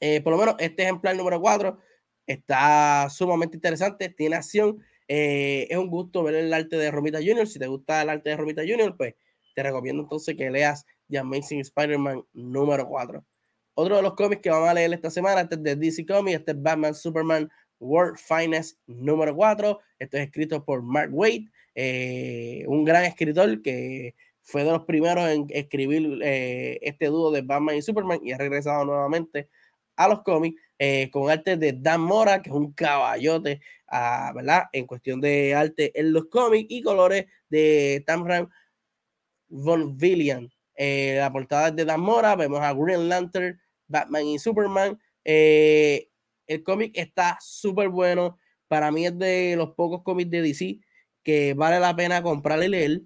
Eh, 0.00 0.22
por 0.22 0.32
lo 0.32 0.38
menos 0.38 0.56
este 0.58 0.84
ejemplar 0.84 1.16
número 1.16 1.38
4 1.38 1.78
está 2.26 3.08
sumamente 3.10 3.58
interesante, 3.58 4.08
tiene 4.08 4.36
acción. 4.36 4.82
Eh, 5.06 5.66
es 5.68 5.76
un 5.76 5.88
gusto 5.88 6.22
ver 6.22 6.34
el 6.34 6.52
arte 6.54 6.76
de 6.76 6.90
Romita 6.90 7.18
Jr. 7.18 7.46
Si 7.46 7.58
te 7.58 7.66
gusta 7.66 8.00
el 8.00 8.08
arte 8.08 8.30
de 8.30 8.36
Romita 8.38 8.62
Jr., 8.66 8.96
pues 8.96 9.14
te 9.54 9.62
recomiendo 9.62 10.02
entonces 10.02 10.34
que 10.34 10.50
leas 10.50 10.86
The 11.10 11.18
Amazing 11.18 11.60
Spider-Man 11.60 12.24
número 12.32 12.88
4. 12.88 13.22
Otro 13.74 13.96
de 13.96 14.02
los 14.02 14.14
cómics 14.14 14.40
que 14.40 14.48
vamos 14.48 14.70
a 14.70 14.74
leer 14.74 14.94
esta 14.94 15.10
semana, 15.10 15.42
este 15.42 15.56
es 15.56 15.62
de 15.62 15.76
DC 15.76 16.06
Comics, 16.06 16.38
este 16.38 16.52
es 16.52 16.62
Batman 16.62 16.94
Superman 16.94 17.50
World 17.84 18.18
Finest 18.18 18.78
número 18.86 19.34
4. 19.34 19.78
Esto 19.98 20.16
es 20.16 20.24
escrito 20.24 20.64
por 20.64 20.82
Mark 20.82 21.10
Waid, 21.12 21.48
eh, 21.74 22.64
un 22.66 22.84
gran 22.84 23.04
escritor 23.04 23.62
que 23.62 24.14
fue 24.42 24.64
de 24.64 24.72
los 24.72 24.84
primeros 24.84 25.28
en 25.28 25.46
escribir 25.50 26.18
eh, 26.22 26.78
este 26.82 27.06
dúo 27.06 27.30
de 27.30 27.42
Batman 27.42 27.76
y 27.76 27.82
Superman 27.82 28.20
y 28.22 28.32
ha 28.32 28.38
regresado 28.38 28.84
nuevamente 28.84 29.48
a 29.96 30.08
los 30.08 30.22
cómics 30.22 30.60
eh, 30.78 31.08
con 31.12 31.30
arte 31.30 31.56
de 31.56 31.72
Dan 31.72 32.00
Mora, 32.00 32.42
que 32.42 32.50
es 32.50 32.56
un 32.56 32.72
caballote, 32.72 33.60
ah, 33.88 34.32
¿verdad? 34.34 34.64
En 34.72 34.86
cuestión 34.86 35.20
de 35.20 35.54
arte 35.54 35.98
en 35.98 36.12
los 36.12 36.26
cómics 36.26 36.66
y 36.68 36.82
colores 36.82 37.26
de 37.48 38.02
Tamram 38.06 38.48
Von 39.48 39.96
Villian. 39.96 40.50
la 40.76 41.30
portada 41.32 41.70
de 41.70 41.84
Dan 41.84 42.00
Mora, 42.00 42.34
vemos 42.34 42.60
a 42.60 42.72
Green 42.72 43.08
Lantern, 43.08 43.60
Batman 43.86 44.26
y 44.26 44.38
Superman. 44.38 44.98
El 46.46 46.62
cómic 46.62 46.92
está 46.94 47.38
súper 47.40 47.88
bueno. 47.88 48.38
Para 48.68 48.90
mí 48.90 49.06
es 49.06 49.18
de 49.18 49.54
los 49.56 49.70
pocos 49.74 50.02
cómics 50.02 50.30
de 50.30 50.42
DC 50.42 50.80
que 51.22 51.54
vale 51.54 51.80
la 51.80 51.96
pena 51.96 52.22
comprar 52.22 52.62
y 52.62 52.68
leer. 52.68 53.02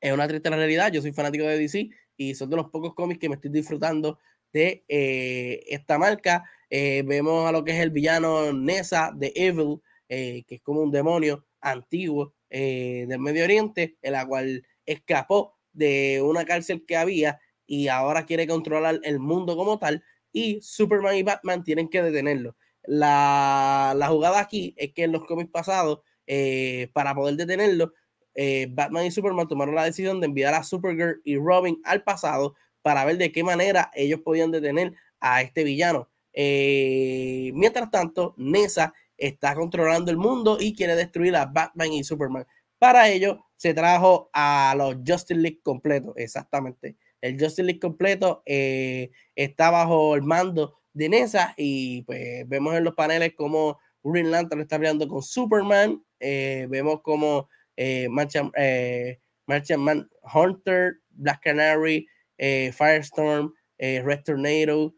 Es 0.00 0.12
una 0.12 0.26
triste 0.26 0.50
realidad. 0.50 0.92
Yo 0.92 1.02
soy 1.02 1.12
fanático 1.12 1.44
de 1.44 1.58
DC 1.58 1.90
y 2.16 2.34
son 2.34 2.50
de 2.50 2.56
los 2.56 2.70
pocos 2.70 2.94
cómics 2.94 3.20
que 3.20 3.28
me 3.28 3.36
estoy 3.36 3.50
disfrutando 3.50 4.18
de 4.52 4.84
eh, 4.88 5.64
esta 5.68 5.98
marca. 5.98 6.44
Eh, 6.70 7.02
vemos 7.06 7.48
a 7.48 7.52
lo 7.52 7.64
que 7.64 7.72
es 7.72 7.80
el 7.80 7.90
villano 7.90 8.52
Nessa 8.52 9.12
de 9.14 9.32
Evil, 9.34 9.80
eh, 10.08 10.44
que 10.46 10.56
es 10.56 10.62
como 10.62 10.80
un 10.80 10.90
demonio 10.90 11.46
antiguo 11.60 12.34
del 12.50 13.18
Medio 13.18 13.42
Oriente, 13.42 13.96
en 14.00 14.12
la 14.12 14.24
cual 14.24 14.64
escapó 14.86 15.58
de 15.72 16.22
una 16.22 16.44
cárcel 16.44 16.84
que 16.86 16.96
había 16.96 17.40
y 17.66 17.88
ahora 17.88 18.26
quiere 18.26 18.46
controlar 18.46 19.00
el 19.02 19.18
mundo 19.18 19.56
como 19.56 19.80
tal. 19.80 20.04
Y 20.34 20.60
Superman 20.60 21.16
y 21.16 21.22
Batman 21.22 21.62
tienen 21.62 21.88
que 21.88 22.02
detenerlo. 22.02 22.56
La, 22.82 23.96
jugada 24.08 24.40
aquí 24.40 24.74
es 24.76 24.92
que 24.92 25.04
en 25.04 25.12
los 25.12 25.24
cómics 25.24 25.50
pasados 25.50 26.00
eh, 26.26 26.90
para 26.92 27.14
poder 27.14 27.36
detenerlo, 27.36 27.94
eh, 28.34 28.66
Batman 28.68 29.06
y 29.06 29.12
Superman 29.12 29.46
tomaron 29.46 29.76
la 29.76 29.84
decisión 29.84 30.20
de 30.20 30.26
enviar 30.26 30.54
a 30.54 30.64
Supergirl 30.64 31.22
y 31.24 31.36
Robin 31.36 31.80
al 31.84 32.02
pasado 32.02 32.56
para 32.82 33.04
ver 33.04 33.16
de 33.16 33.30
qué 33.30 33.44
manera 33.44 33.92
ellos 33.94 34.20
podían 34.20 34.50
detener 34.50 34.92
a 35.20 35.40
este 35.40 35.62
villano. 35.62 36.10
Eh, 36.32 37.52
mientras 37.54 37.90
tanto, 37.92 38.34
Nessa 38.36 38.92
está 39.16 39.54
controlando 39.54 40.10
el 40.10 40.16
mundo 40.16 40.58
y 40.60 40.74
quiere 40.74 40.96
destruir 40.96 41.36
a 41.36 41.46
Batman 41.46 41.92
y 41.92 42.02
Superman. 42.02 42.44
Para 42.78 43.08
ello, 43.08 43.46
se 43.56 43.72
trajo 43.72 44.30
a 44.32 44.74
los 44.76 44.96
Justice 44.96 45.36
League 45.36 45.60
completos, 45.62 46.12
exactamente. 46.16 46.96
El 47.24 47.40
Justice 47.40 47.62
League 47.62 47.80
completo 47.80 48.42
está 48.44 49.70
bajo 49.70 50.14
el 50.14 50.22
mando 50.22 50.76
de 50.92 51.08
Nessa 51.08 51.54
y 51.56 52.02
pues 52.02 52.46
vemos 52.48 52.74
en 52.74 52.84
los 52.84 52.94
paneles 52.94 53.32
cómo 53.34 53.78
Green 54.02 54.30
Lantern 54.30 54.60
está 54.60 54.76
peleando 54.76 55.08
con 55.08 55.22
Superman, 55.22 56.04
eh, 56.20 56.66
vemos 56.68 57.00
como 57.00 57.48
eh, 57.76 58.08
eh, 58.56 59.18
Man 59.46 60.10
Hunter, 60.34 60.96
Black 61.10 61.42
Canary, 61.42 62.06
eh, 62.36 62.70
Firestorm, 62.72 63.54
Red 63.78 64.22
Tornado, 64.24 64.94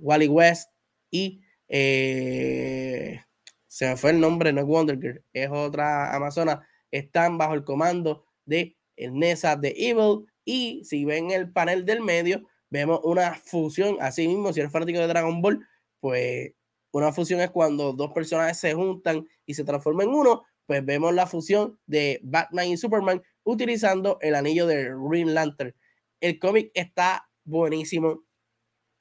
Wally 0.00 0.28
West 0.28 0.68
y 1.10 1.40
se 1.68 3.86
me 3.86 3.96
fue 3.96 4.10
el 4.10 4.20
nombre, 4.20 4.52
no 4.52 4.60
es 4.60 4.66
Wonder 4.66 5.00
Girl, 5.00 5.24
es 5.32 5.48
otra 5.50 6.14
Amazona, 6.14 6.66
están 6.90 7.38
bajo 7.38 7.54
el 7.54 7.64
comando 7.64 8.26
de 8.44 8.76
el 8.96 9.14
Nessa 9.14 9.56
de 9.56 9.74
Evil 9.76 10.26
y 10.44 10.84
si 10.84 11.04
ven 11.04 11.30
el 11.30 11.52
panel 11.52 11.84
del 11.84 12.00
medio, 12.00 12.48
vemos 12.70 13.00
una 13.04 13.34
fusión, 13.34 13.96
así 14.00 14.26
mismo, 14.26 14.52
si 14.52 14.60
eres 14.60 14.72
fanático 14.72 14.98
de 14.98 15.06
Dragon 15.06 15.42
Ball, 15.42 15.66
pues 16.00 16.52
una 16.92 17.12
fusión 17.12 17.40
es 17.40 17.50
cuando 17.50 17.92
dos 17.92 18.12
personajes 18.12 18.58
se 18.58 18.74
juntan 18.74 19.26
y 19.46 19.54
se 19.54 19.64
transforman 19.64 20.08
en 20.08 20.14
uno, 20.14 20.44
pues 20.66 20.84
vemos 20.84 21.14
la 21.14 21.26
fusión 21.26 21.78
de 21.86 22.20
Batman 22.22 22.68
y 22.68 22.76
Superman 22.76 23.22
utilizando 23.44 24.18
el 24.20 24.34
anillo 24.34 24.66
de 24.66 24.90
Green 25.08 25.34
Lantern. 25.34 25.74
El 26.20 26.38
cómic 26.38 26.70
está 26.74 27.28
buenísimo. 27.44 28.24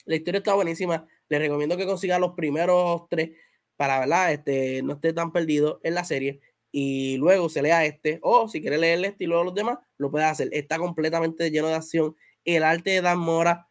La 0.05 0.15
historia 0.15 0.39
está 0.39 0.53
buenísima. 0.53 1.05
Les 1.29 1.39
recomiendo 1.39 1.77
que 1.77 1.85
consigan 1.85 2.21
los 2.21 2.33
primeros 2.33 3.07
tres 3.09 3.31
para 3.77 3.99
¿verdad? 3.99 4.31
Este, 4.31 4.81
no 4.83 4.93
esté 4.93 5.13
tan 5.13 5.31
perdido 5.31 5.79
en 5.83 5.95
la 5.95 6.03
serie. 6.03 6.39
Y 6.71 7.17
luego 7.17 7.49
se 7.49 7.61
lea 7.61 7.85
este. 7.85 8.19
O 8.21 8.47
si 8.47 8.61
quiere 8.61 8.77
leer 8.77 9.03
este 9.05 9.25
y 9.25 9.27
luego 9.27 9.43
los 9.43 9.55
demás, 9.55 9.79
lo 9.97 10.09
puede 10.11 10.25
hacer. 10.25 10.49
Está 10.51 10.77
completamente 10.77 11.51
lleno 11.51 11.67
de 11.67 11.75
acción. 11.75 12.15
El 12.45 12.63
arte 12.63 12.91
de 12.91 13.01
Dan 13.01 13.19
Mora 13.19 13.67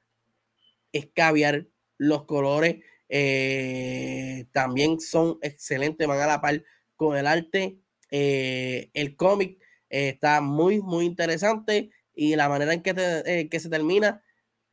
es 0.92 1.08
caviar. 1.14 1.66
Los 1.96 2.24
colores 2.24 2.82
eh, 3.10 4.46
también 4.52 5.00
son 5.00 5.38
excelentes, 5.42 6.06
van 6.06 6.20
a 6.20 6.26
la 6.26 6.40
par 6.40 6.64
con 6.96 7.16
el 7.16 7.26
arte. 7.26 7.78
Eh, 8.10 8.90
el 8.94 9.16
cómic 9.16 9.60
eh, 9.90 10.10
está 10.10 10.40
muy, 10.40 10.80
muy 10.80 11.04
interesante 11.04 11.90
y 12.14 12.36
la 12.36 12.48
manera 12.48 12.72
en 12.72 12.82
que, 12.82 13.60
se 13.60 13.68
termina 13.68 14.22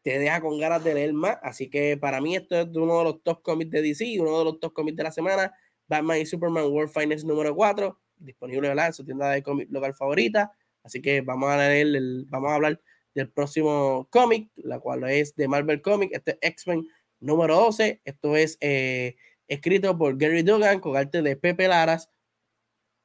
te 0.04 0.20
deja 0.20 0.40
con 0.40 0.60
ganas 0.60 0.84
de 0.84 0.94
leer 0.94 1.14
más. 1.14 1.38
Así 1.42 1.70
que 1.70 1.98
para 1.98 2.22
mí 2.22 2.36
esto 2.36 2.56
es 2.56 2.68
uno 2.76 3.00
de 3.00 3.04
los 3.06 3.24
top 3.24 3.42
cómics 3.42 3.72
de 3.72 3.82
DC, 3.82 4.20
uno 4.20 4.38
de 4.40 4.46
los 4.46 4.60
top 4.60 4.74
cómics 4.74 4.98
de 4.98 5.04
la 5.04 5.12
semana. 5.12 5.54
Batman 5.88 6.20
y 6.20 6.26
Superman 6.26 6.66
World 6.66 6.92
Finest 6.92 7.26
número 7.26 7.56
4, 7.56 7.98
disponible 8.20 8.70
en 8.70 8.94
su 8.94 9.04
tienda 9.04 9.30
de 9.30 9.44
cómic 9.44 9.70
local 9.72 9.94
favorita. 9.94 10.52
Así 10.84 11.02
que 11.02 11.22
vamos 11.22 11.50
a 11.50 11.58
leer, 11.58 11.88
el, 11.88 12.26
vamos 12.30 12.52
a 12.52 12.56
hablar 12.56 12.82
del 13.14 13.30
próximo 13.30 14.08
cómic, 14.12 14.50
la 14.56 14.80
cual 14.80 15.04
es 15.10 15.36
de 15.36 15.48
Marvel 15.48 15.82
Comics, 15.82 16.14
este 16.14 16.38
X-Men 16.42 16.88
número 17.20 17.56
12. 17.56 18.02
Esto 18.06 18.36
es 18.36 18.58
eh, 18.62 19.16
escrito 19.48 19.98
por 19.98 20.18
Gary 20.18 20.44
Dugan 20.44 20.80
con 20.80 20.96
arte 20.96 21.22
de 21.22 21.36
Pepe 21.36 21.68
Laras 21.68 22.10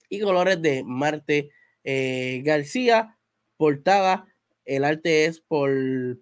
y 0.09 0.21
colores 0.21 0.61
de 0.61 0.85
Marte 0.85 1.51
eh, 1.85 2.43
García. 2.45 3.19
Portada, 3.57 4.27
el 4.65 4.85
arte 4.85 5.25
es 5.25 5.41
por 5.41 5.71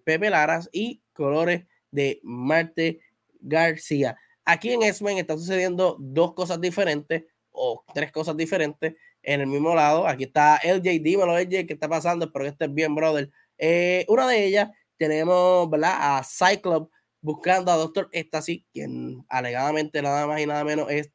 Pepe 0.04 0.30
Laras 0.30 0.68
y 0.72 1.02
colores 1.12 1.64
de 1.90 2.20
Marte 2.22 3.00
García. 3.40 4.16
Aquí 4.44 4.72
en 4.72 4.82
X-Men 4.82 5.18
está 5.18 5.36
sucediendo 5.36 5.96
dos 5.98 6.34
cosas 6.34 6.60
diferentes 6.60 7.24
o 7.52 7.84
tres 7.94 8.12
cosas 8.12 8.36
diferentes 8.36 8.94
en 9.22 9.40
el 9.40 9.46
mismo 9.46 9.74
lado. 9.74 10.06
Aquí 10.06 10.24
está 10.24 10.60
LJ, 10.62 11.00
dímelo 11.00 11.38
LJ, 11.38 11.66
¿qué 11.66 11.72
está 11.74 11.88
pasando? 11.88 12.26
Espero 12.26 12.44
que 12.44 12.50
estés 12.50 12.72
bien, 12.72 12.94
brother. 12.94 13.30
Eh, 13.58 14.04
una 14.08 14.26
de 14.26 14.44
ellas 14.44 14.70
tenemos 14.96 15.68
¿verdad? 15.70 16.18
a 16.18 16.22
Cyclops 16.24 16.90
buscando 17.20 17.70
a 17.70 17.76
Doctor 17.76 18.08
Ecstasy, 18.12 18.66
quien 18.72 19.24
alegadamente 19.28 20.00
nada 20.00 20.26
más 20.26 20.40
y 20.40 20.46
nada 20.46 20.64
menos 20.64 20.90
es 20.90 21.10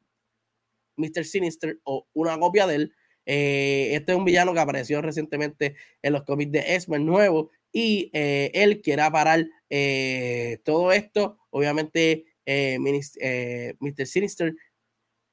Mr. 0.96 1.24
Sinister 1.24 1.80
o 1.84 2.06
una 2.12 2.38
copia 2.38 2.66
de 2.66 2.76
él. 2.76 2.94
Eh, 3.26 3.90
este 3.92 4.12
es 4.12 4.18
un 4.18 4.24
villano 4.24 4.54
que 4.54 4.60
apareció 4.60 5.02
recientemente 5.02 5.74
en 6.00 6.12
los 6.12 6.22
cómics 6.22 6.52
de 6.52 6.76
X-Men 6.76 7.04
nuevo 7.04 7.50
y 7.72 8.08
eh, 8.12 8.52
él 8.54 8.80
quiere 8.82 9.02
parar 9.10 9.44
todo 10.64 10.92
esto. 10.92 11.38
Obviamente, 11.50 12.24
Mr. 12.46 14.06
Sinister 14.06 14.54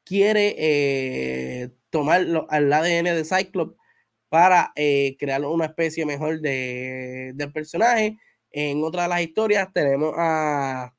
quiere 0.04 1.72
tomar 1.90 2.26
al 2.50 2.74
ADN 2.74 3.06
de 3.06 3.26
Cyclops 3.26 3.76
para 4.30 4.72
crear 4.76 5.44
una 5.46 5.66
especie 5.66 6.06
mejor 6.06 6.42
de, 6.42 7.32
del 7.36 7.52
personaje. 7.52 8.18
En 8.52 8.84
otra 8.84 9.04
de 9.04 9.10
las 9.10 9.22
historias 9.22 9.72
tenemos 9.74 10.14
a 10.18 10.94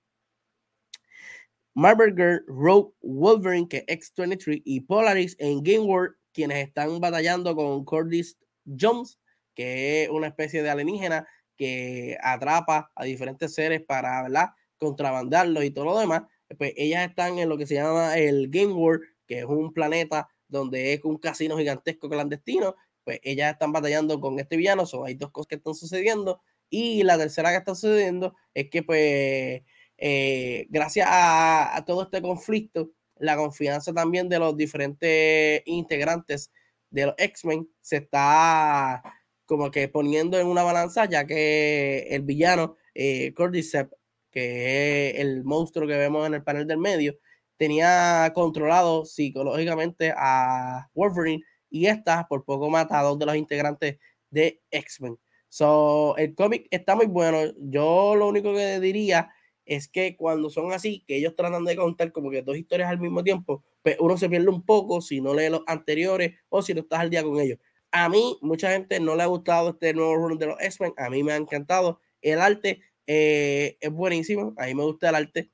Marvel 1.74 2.14
Girl, 2.14 2.44
Rogue 2.46 2.92
Wolverine, 3.02 3.68
que 3.68 3.84
es 3.86 4.12
X23, 4.14 4.62
y 4.64 4.80
Polaris 4.80 5.36
en 5.40 5.62
Game 5.62 5.80
World, 5.80 6.14
quienes 6.32 6.68
están 6.68 7.00
batallando 7.00 7.54
con 7.56 7.84
Cordis 7.84 8.38
Jones, 8.64 9.18
que 9.54 10.04
es 10.04 10.08
una 10.08 10.28
especie 10.28 10.62
de 10.62 10.70
alienígena 10.70 11.26
que 11.56 12.16
atrapa 12.22 12.90
a 12.94 13.04
diferentes 13.04 13.54
seres 13.54 13.82
para 13.82 14.22
¿verdad? 14.22 14.50
contrabandarlos 14.78 15.64
y 15.64 15.70
todo 15.70 15.86
lo 15.86 15.98
demás. 15.98 16.22
Pues 16.56 16.72
ellas 16.76 17.08
están 17.08 17.38
en 17.38 17.48
lo 17.48 17.58
que 17.58 17.66
se 17.66 17.74
llama 17.74 18.18
el 18.18 18.48
Game 18.48 18.72
World, 18.72 19.02
que 19.26 19.40
es 19.40 19.44
un 19.44 19.72
planeta 19.72 20.28
donde 20.48 20.92
es 20.94 21.04
un 21.04 21.18
casino 21.18 21.56
gigantesco 21.58 22.08
clandestino. 22.08 22.76
Pues 23.04 23.20
ellas 23.22 23.52
están 23.52 23.72
batallando 23.72 24.20
con 24.20 24.38
este 24.38 24.56
villano. 24.56 24.86
So, 24.86 25.04
hay 25.04 25.14
dos 25.14 25.30
cosas 25.30 25.48
que 25.48 25.54
están 25.56 25.74
sucediendo. 25.74 26.40
Y 26.70 27.02
la 27.02 27.18
tercera 27.18 27.50
que 27.50 27.58
está 27.58 27.74
sucediendo 27.74 28.34
es 28.54 28.70
que, 28.70 28.82
pues, 28.82 29.62
eh, 29.98 30.66
gracias 30.70 31.06
a, 31.10 31.84
todo 31.86 32.04
este 32.04 32.20
conflicto, 32.22 32.90
la 33.16 33.36
confianza 33.36 33.92
también 33.92 34.28
de 34.28 34.38
los 34.38 34.56
diferentes 34.56 35.62
integrantes 35.66 36.50
de 36.90 37.06
los 37.06 37.14
X-Men 37.18 37.68
se 37.80 37.96
está 37.98 39.02
como 39.46 39.70
que 39.70 39.88
poniendo 39.88 40.38
en 40.38 40.46
una 40.46 40.62
balanza, 40.62 41.04
ya 41.06 41.26
que 41.26 42.06
el 42.10 42.22
villano 42.22 42.76
eh, 42.94 43.32
Cordyceps, 43.34 43.94
que 44.34 45.10
es 45.10 45.20
el 45.20 45.44
monstruo 45.44 45.86
que 45.86 45.96
vemos 45.96 46.26
en 46.26 46.34
el 46.34 46.42
panel 46.42 46.66
del 46.66 46.78
medio, 46.78 47.16
tenía 47.56 48.32
controlado 48.34 49.04
psicológicamente 49.04 50.12
a 50.16 50.90
Wolverine 50.92 51.44
y 51.70 51.86
esta 51.86 52.26
por 52.28 52.44
poco 52.44 52.68
mata 52.68 52.98
a 52.98 53.04
dos 53.04 53.18
de 53.18 53.26
los 53.26 53.36
integrantes 53.36 53.98
de 54.30 54.60
X-Men. 54.70 55.16
So, 55.48 56.16
el 56.16 56.34
cómic 56.34 56.66
está 56.70 56.96
muy 56.96 57.06
bueno. 57.06 57.38
Yo 57.58 58.16
lo 58.16 58.26
único 58.26 58.52
que 58.52 58.80
diría 58.80 59.30
es 59.64 59.88
que 59.88 60.16
cuando 60.16 60.50
son 60.50 60.72
así, 60.72 61.04
que 61.06 61.16
ellos 61.16 61.36
tratan 61.36 61.64
de 61.64 61.76
contar 61.76 62.10
como 62.10 62.30
que 62.30 62.42
dos 62.42 62.56
historias 62.56 62.90
al 62.90 62.98
mismo 62.98 63.22
tiempo, 63.22 63.62
pues 63.82 63.96
uno 64.00 64.16
se 64.16 64.28
pierde 64.28 64.48
un 64.48 64.64
poco 64.66 65.00
si 65.00 65.20
no 65.20 65.32
lee 65.32 65.48
los 65.48 65.62
anteriores 65.66 66.34
o 66.48 66.60
si 66.60 66.74
no 66.74 66.80
estás 66.80 67.00
al 67.00 67.10
día 67.10 67.22
con 67.22 67.38
ellos. 67.38 67.58
A 67.92 68.08
mí, 68.08 68.36
mucha 68.42 68.72
gente 68.72 68.98
no 68.98 69.14
le 69.14 69.22
ha 69.22 69.26
gustado 69.26 69.70
este 69.70 69.94
nuevo 69.94 70.16
run 70.16 70.38
de 70.38 70.46
los 70.46 70.60
X-Men. 70.60 70.92
A 70.96 71.08
mí 71.08 71.22
me 71.22 71.32
ha 71.32 71.36
encantado. 71.36 72.00
El 72.20 72.40
arte 72.40 72.80
eh, 73.06 73.76
es 73.80 73.90
buenísimo. 73.90 74.54
A 74.56 74.66
mí 74.66 74.74
me 74.74 74.84
gusta 74.84 75.08
el 75.08 75.14
arte 75.14 75.50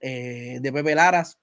eh, 0.00 0.58
de 0.60 0.72
Pepe 0.72 0.94
Laras. 0.94 1.38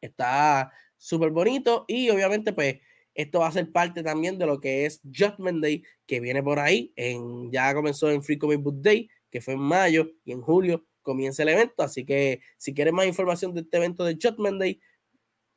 Está 0.00 0.72
súper 0.96 1.30
bonito. 1.30 1.84
Y 1.88 2.10
obviamente, 2.10 2.52
pues, 2.52 2.76
esto 3.14 3.40
va 3.40 3.48
a 3.48 3.52
ser 3.52 3.70
parte 3.72 4.02
también 4.02 4.38
de 4.38 4.46
lo 4.46 4.60
que 4.60 4.86
es 4.86 5.00
Judgment 5.04 5.62
Day, 5.62 5.82
que 6.06 6.20
viene 6.20 6.42
por 6.42 6.58
ahí. 6.58 6.92
En, 6.96 7.50
ya 7.50 7.74
comenzó 7.74 8.10
en 8.10 8.22
Free 8.22 8.38
Comic 8.38 8.62
Book 8.62 8.80
Day, 8.80 9.08
que 9.30 9.40
fue 9.40 9.54
en 9.54 9.60
mayo, 9.60 10.10
y 10.24 10.32
en 10.32 10.40
julio 10.40 10.86
comienza 11.02 11.42
el 11.42 11.50
evento. 11.50 11.82
Así 11.82 12.04
que 12.04 12.40
si 12.56 12.74
quieres 12.74 12.92
más 12.92 13.06
información 13.06 13.54
de 13.54 13.62
este 13.62 13.76
evento 13.76 14.04
de 14.04 14.14
Judgment 14.14 14.60
Day, 14.60 14.80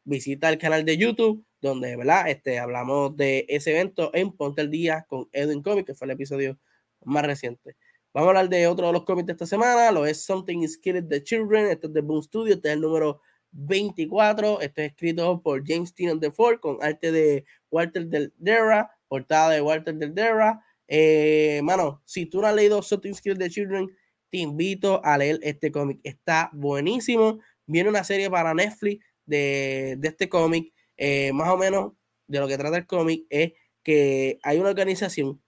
visita 0.03 0.49
el 0.49 0.57
canal 0.57 0.85
de 0.85 0.97
YouTube, 0.97 1.45
donde 1.61 1.95
¿verdad? 1.95 2.29
Este, 2.29 2.59
hablamos 2.59 3.15
de 3.15 3.45
ese 3.47 3.71
evento 3.71 4.11
en 4.13 4.31
Ponte 4.35 4.61
el 4.61 4.69
Día 4.69 5.05
con 5.07 5.29
Edwin 5.31 5.61
Comics, 5.61 5.87
que 5.87 5.95
fue 5.95 6.05
el 6.05 6.11
episodio 6.11 6.59
más 7.05 7.25
reciente. 7.25 7.75
Vamos 8.13 8.27
a 8.27 8.29
hablar 8.29 8.49
de 8.49 8.67
otro 8.67 8.85
de 8.85 8.93
los 8.93 9.05
cómics 9.05 9.25
de 9.25 9.33
esta 9.33 9.47
semana, 9.47 9.91
lo 9.91 10.05
es 10.05 10.23
Something 10.23 10.59
is 10.59 10.77
Killing 10.77 11.09
the 11.09 11.23
Children, 11.23 11.71
este 11.71 11.87
es 11.87 11.93
de 11.93 12.01
Boom 12.01 12.21
Studio, 12.21 12.53
este 12.53 12.67
es 12.67 12.75
el 12.75 12.81
número 12.81 13.21
24, 13.53 14.61
este 14.61 14.85
es 14.85 14.91
escrito 14.91 15.41
por 15.41 15.63
James 15.65 15.95
Tynion 15.95 16.19
de 16.19 16.31
con 16.61 16.77
arte 16.83 17.11
de 17.11 17.43
Walter 17.71 18.05
Del 18.05 18.31
Dera, 18.37 18.91
portada 19.07 19.49
de 19.49 19.61
Walter 19.61 19.95
Del 19.95 20.13
Dera. 20.13 20.63
Eh, 20.87 21.61
mano, 21.63 22.03
si 22.05 22.27
tú 22.27 22.39
no 22.39 22.45
has 22.45 22.53
leído 22.53 22.83
Something 22.83 23.09
is 23.09 23.19
Killing 23.19 23.39
the 23.39 23.49
Children, 23.49 23.89
te 24.29 24.37
invito 24.37 25.03
a 25.03 25.17
leer 25.17 25.39
este 25.41 25.71
cómic, 25.71 25.99
está 26.03 26.51
buenísimo. 26.53 27.39
Viene 27.65 27.89
una 27.89 28.03
serie 28.03 28.29
para 28.29 28.53
Netflix 28.53 29.03
de, 29.25 29.97
este 30.03 30.29
cómic, 30.29 30.71
eh, 30.97 31.33
más 31.33 31.49
o 31.49 31.57
menos 31.57 31.93
de 32.27 32.39
lo 32.39 32.47
que 32.47 32.59
trata 32.59 32.77
el 32.77 32.85
cómic, 32.85 33.25
es 33.31 33.53
que 33.81 34.37
hay 34.43 34.59
una 34.59 34.69
organización 34.69 35.41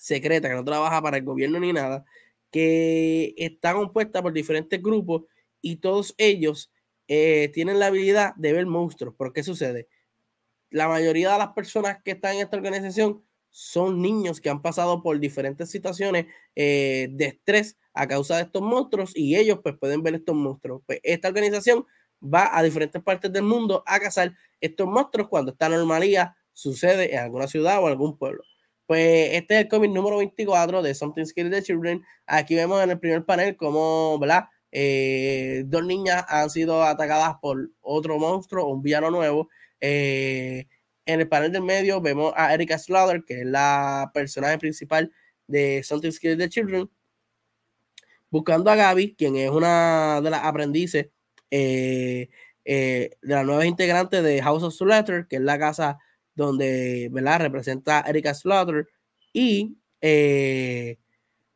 secreta 0.00 0.48
que 0.48 0.54
no 0.54 0.64
trabaja 0.64 1.02
para 1.02 1.18
el 1.18 1.24
gobierno 1.24 1.60
ni 1.60 1.74
nada, 1.74 2.06
que 2.50 3.34
está 3.36 3.74
compuesta 3.74 4.22
por 4.22 4.32
diferentes 4.32 4.82
grupos 4.82 5.24
y 5.60 5.76
todos 5.76 6.14
ellos 6.16 6.72
eh, 7.06 7.50
tienen 7.52 7.78
la 7.78 7.86
habilidad 7.88 8.34
de 8.36 8.54
ver 8.54 8.66
monstruos. 8.66 9.14
¿Por 9.14 9.34
qué 9.34 9.42
sucede? 9.42 9.88
La 10.70 10.88
mayoría 10.88 11.32
de 11.32 11.38
las 11.38 11.48
personas 11.48 11.98
que 12.02 12.12
están 12.12 12.36
en 12.36 12.40
esta 12.40 12.56
organización 12.56 13.22
son 13.50 14.00
niños 14.00 14.40
que 14.40 14.48
han 14.48 14.62
pasado 14.62 15.02
por 15.02 15.18
diferentes 15.20 15.70
situaciones 15.70 16.26
eh, 16.56 17.08
de 17.10 17.26
estrés 17.26 17.76
a 17.92 18.08
causa 18.08 18.36
de 18.36 18.44
estos 18.44 18.62
monstruos 18.62 19.12
y 19.14 19.36
ellos 19.36 19.58
pues 19.62 19.76
pueden 19.78 20.02
ver 20.02 20.14
estos 20.14 20.34
monstruos. 20.34 20.82
Pues, 20.86 21.00
esta 21.02 21.28
organización 21.28 21.84
va 22.22 22.56
a 22.56 22.62
diferentes 22.62 23.02
partes 23.02 23.30
del 23.32 23.42
mundo 23.42 23.82
a 23.86 24.00
cazar 24.00 24.32
estos 24.62 24.86
monstruos 24.86 25.28
cuando 25.28 25.52
esta 25.52 25.68
normalidad 25.68 26.32
sucede 26.54 27.12
en 27.14 27.20
alguna 27.20 27.48
ciudad 27.48 27.82
o 27.82 27.86
algún 27.86 28.16
pueblo. 28.16 28.44
Pues 28.90 29.34
este 29.34 29.54
es 29.54 29.60
el 29.60 29.68
cómic 29.68 29.92
número 29.92 30.16
24 30.16 30.82
de 30.82 30.96
Something 30.96 31.24
Scary 31.24 31.48
the 31.48 31.62
Children. 31.62 32.02
Aquí 32.26 32.56
vemos 32.56 32.82
en 32.82 32.90
el 32.90 32.98
primer 32.98 33.24
panel 33.24 33.56
cómo, 33.56 34.18
¿verdad? 34.18 34.46
Eh, 34.72 35.62
dos 35.66 35.84
niñas 35.84 36.24
han 36.26 36.50
sido 36.50 36.82
atacadas 36.82 37.36
por 37.40 37.70
otro 37.82 38.18
monstruo, 38.18 38.66
un 38.66 38.82
villano 38.82 39.12
nuevo. 39.12 39.48
Eh, 39.80 40.66
en 41.06 41.20
el 41.20 41.28
panel 41.28 41.52
del 41.52 41.62
medio 41.62 42.00
vemos 42.00 42.32
a 42.36 42.52
Erika 42.52 42.78
Slaughter, 42.78 43.22
que 43.24 43.42
es 43.42 43.46
la 43.46 44.10
personaje 44.12 44.58
principal 44.58 45.12
de 45.46 45.84
Something 45.84 46.10
Scary 46.10 46.36
the 46.36 46.48
Children, 46.48 46.90
buscando 48.28 48.72
a 48.72 48.74
Gaby, 48.74 49.14
quien 49.14 49.36
es 49.36 49.50
una 49.50 50.20
de 50.20 50.30
las 50.30 50.42
aprendices 50.42 51.10
eh, 51.52 52.28
de 52.64 53.16
las 53.20 53.46
nuevas 53.46 53.66
integrantes 53.66 54.20
de 54.24 54.42
House 54.42 54.64
of 54.64 54.74
Slaughter, 54.74 55.28
que 55.28 55.36
es 55.36 55.42
la 55.42 55.60
casa 55.60 56.00
donde 56.40 57.08
¿verdad? 57.12 57.40
representa 57.40 58.00
Erika 58.00 58.34
Slaughter. 58.34 58.88
Y 59.32 59.76
eh, 60.00 60.98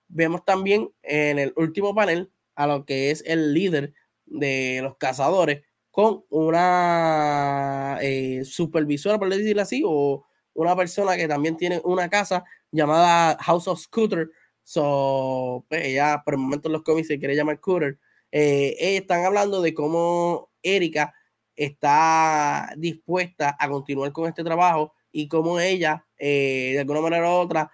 vemos 0.08 0.44
también 0.44 0.90
en 1.02 1.38
el 1.38 1.52
último 1.56 1.94
panel 1.94 2.30
a 2.54 2.66
lo 2.66 2.84
que 2.84 3.10
es 3.10 3.24
el 3.26 3.52
líder 3.52 3.94
de 4.26 4.80
los 4.82 4.96
cazadores 4.96 5.62
con 5.90 6.24
una 6.28 7.98
supervisora, 8.44 9.18
por 9.18 9.30
decirlo 9.30 9.62
así, 9.62 9.82
o 9.86 10.24
una 10.52 10.76
persona 10.76 11.16
que 11.16 11.28
también 11.28 11.56
tiene 11.56 11.80
una 11.84 12.08
casa 12.08 12.44
llamada 12.72 13.36
House 13.40 13.68
of 13.68 13.80
Scooter. 13.80 14.30
So, 14.64 15.64
pues, 15.68 15.84
ella 15.84 16.22
por 16.24 16.34
el 16.34 16.40
momento 16.40 16.68
en 16.68 16.72
los 16.72 16.82
cómics 16.82 17.08
se 17.08 17.18
quiere 17.18 17.36
llamar 17.36 17.58
Scooter. 17.58 17.98
Eh, 18.32 18.74
están 18.96 19.24
hablando 19.24 19.62
de 19.62 19.72
cómo 19.72 20.50
Erika 20.62 21.14
está 21.56 22.72
dispuesta 22.76 23.56
a 23.58 23.68
continuar 23.68 24.12
con 24.12 24.28
este 24.28 24.44
trabajo 24.44 24.94
y 25.12 25.28
cómo 25.28 25.60
ella, 25.60 26.06
eh, 26.18 26.70
de 26.74 26.80
alguna 26.80 27.00
manera 27.00 27.30
u 27.30 27.34
otra, 27.34 27.70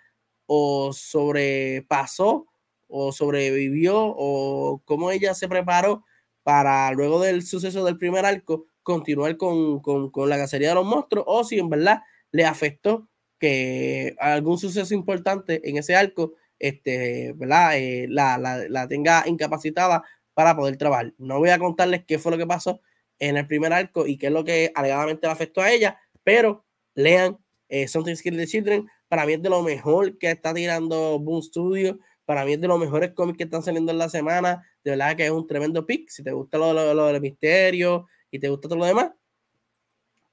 o 0.47 0.93
sobrepasó 0.93 2.47
o 2.89 3.13
sobrevivió 3.13 3.97
o 3.99 4.83
cómo 4.85 5.11
ella 5.11 5.35
se 5.35 5.49
preparó 5.49 6.05
para 6.43 6.91
luego 6.93 7.21
del 7.21 7.43
suceso 7.45 7.85
del 7.85 7.99
primer 7.99 8.27
arco 8.27 8.67
continuar 8.83 9.37
con, 9.37 9.81
con, 9.81 10.29
la 10.29 10.37
cacería 10.37 10.71
de 10.71 10.75
los 10.75 10.85
monstruos 10.87 11.25
o 11.29 11.45
si 11.45 11.59
en 11.59 11.69
verdad 11.69 12.01
le 12.33 12.45
afectó 12.45 13.09
que 13.39 14.17
algún 14.19 14.59
suceso 14.59 14.93
importante 14.95 15.69
en 15.69 15.77
ese 15.77 15.95
arco 15.95 16.35
este, 16.59 17.33
¿verdad? 17.37 17.79
Eh, 17.79 18.07
la, 18.09 18.37
la, 18.37 18.69
la, 18.69 18.87
tenga 18.87 19.25
incapacitada 19.27 20.03
para 20.35 20.55
poder 20.55 20.77
trabajar. 20.77 21.15
No 21.17 21.39
voy 21.39 21.51
a 21.51 21.59
contarles 21.59 22.05
qué 22.07 22.19
fue 22.19 22.33
lo 22.33 22.39
que 22.39 22.47
pasó 22.47 22.81
en 23.21 23.37
el 23.37 23.47
primer 23.47 23.73
arco 23.73 24.07
y 24.07 24.19
qué 24.19 24.27
es 24.27 24.33
lo 24.33 24.45
que 24.45 24.73
alegadamente 24.75 25.27
le 25.27 25.33
afectó 25.33 25.61
a 25.61 25.71
ella, 25.71 26.01
pero 26.25 26.65
lean 26.95 27.39
eh, 27.69 27.87
Something 27.87 28.17
Skill 28.17 28.37
the 28.37 28.47
Children. 28.47 28.89
Para 29.09 29.27
mí 29.27 29.35
es 29.35 29.43
de 29.43 29.49
lo 29.49 29.63
mejor 29.63 30.19
que 30.19 30.31
está 30.31 30.53
tirando 30.53 31.19
Boom 31.19 31.43
Studio. 31.43 31.99
Para 32.25 32.45
mí 32.45 32.55
es 32.55 32.61
de 32.61 32.69
los 32.69 32.81
mejores 32.81 33.13
cómics 33.13 33.39
que 33.39 33.45
están 33.45 33.63
saliendo 33.63 33.93
en 33.93 33.99
la 33.99 34.09
semana. 34.09 34.67
De 34.83 34.93
verdad 34.93 35.17
que 35.17 35.27
es 35.27 35.31
un 35.31 35.47
tremendo 35.47 35.87
pick. 35.87 36.09
Si 36.09 36.23
te 36.23 36.33
gusta 36.33 36.59
lo, 36.59 36.73
lo, 36.73 37.07
del 37.07 37.21
misterio 37.21 38.07
y 38.31 38.39
te 38.39 38.49
gusta 38.49 38.69
todo 38.69 38.79
lo 38.79 38.87
demás, 38.87 39.11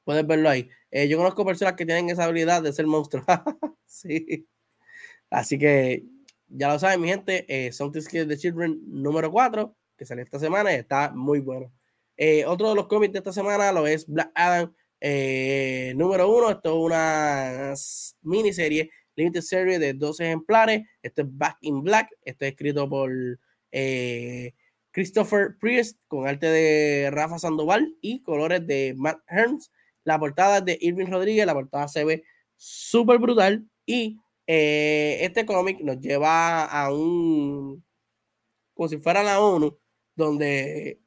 puedes 0.03 0.25
verlo 0.25 0.49
ahí. 0.49 0.69
Eh, 0.91 1.07
yo 1.07 1.17
conozco 1.17 1.45
personas 1.45 1.73
que 1.73 1.85
tienen 1.85 2.09
esa 2.09 2.23
habilidad 2.25 2.63
de 2.63 2.73
ser 2.73 2.87
monstruos. 2.87 3.25
sí. 3.85 4.47
Así 5.29 5.57
que 5.57 6.05
ya 6.47 6.69
lo 6.71 6.79
saben, 6.79 7.01
mi 7.01 7.07
gente. 7.07 7.45
Eh, 7.49 7.71
Something 7.71 8.01
Skill 8.01 8.27
the 8.27 8.37
Children 8.37 8.79
número 8.85 9.31
4 9.31 9.75
que 9.97 10.05
salió 10.05 10.23
esta 10.23 10.39
semana 10.39 10.71
y 10.71 10.75
está 10.75 11.11
muy 11.11 11.39
bueno. 11.39 11.71
Eh, 12.17 12.45
otro 12.45 12.69
de 12.69 12.75
los 12.75 12.87
cómics 12.87 13.13
de 13.13 13.19
esta 13.19 13.31
semana 13.31 13.71
lo 13.71 13.85
es 13.85 14.07
Black 14.07 14.31
Adam 14.33 14.73
eh, 14.99 15.93
número 15.95 16.29
uno. 16.35 16.49
Esto 16.49 16.69
es 16.69 16.85
una 16.85 17.73
miniserie, 18.23 18.89
limited 19.15 19.41
serie 19.41 19.79
de 19.79 19.93
12 19.93 20.25
ejemplares. 20.25 20.81
Esto 21.01 21.21
es 21.21 21.27
Back 21.29 21.57
in 21.61 21.83
Black. 21.83 22.09
Esto 22.25 22.45
es 22.45 22.51
escrito 22.51 22.89
por 22.89 23.11
eh, 23.71 24.53
Christopher 24.91 25.57
Priest 25.59 25.99
con 26.07 26.27
arte 26.27 26.47
de 26.47 27.11
Rafa 27.11 27.37
Sandoval 27.37 27.95
y 28.01 28.23
colores 28.23 28.65
de 28.65 28.95
Matt 28.97 29.19
Herms. 29.27 29.71
La 30.03 30.19
portada 30.19 30.61
de 30.61 30.77
Irving 30.81 31.07
Rodríguez. 31.07 31.45
La 31.45 31.53
portada 31.53 31.87
se 31.87 32.03
ve 32.03 32.23
súper 32.55 33.19
brutal 33.19 33.69
y 33.85 34.17
este 34.47 35.45
cómic 35.45 35.81
nos 35.81 35.99
lleva 35.99 36.63
a 36.63 36.91
un 36.93 37.85
como 38.73 38.87
si 38.87 38.97
fuera 38.97 39.23
la 39.23 39.41
ONU 39.41 39.77
donde 40.15 41.01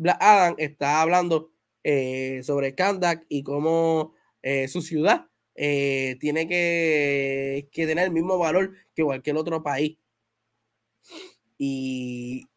Black 0.00 0.16
Adam 0.18 0.54
está 0.56 1.02
hablando 1.02 1.52
eh, 1.84 2.40
sobre 2.42 2.74
Kandak 2.74 3.26
y 3.28 3.42
cómo 3.42 4.14
eh, 4.42 4.66
su 4.66 4.80
ciudad 4.80 5.26
eh, 5.54 6.16
tiene 6.20 6.48
que, 6.48 7.68
tener 7.74 8.06
el 8.06 8.10
mismo 8.10 8.38
valor 8.38 8.72
que 8.94 9.04
cualquier 9.04 9.36
otro 9.36 9.62
país. 9.62 9.98
Y 11.58 12.48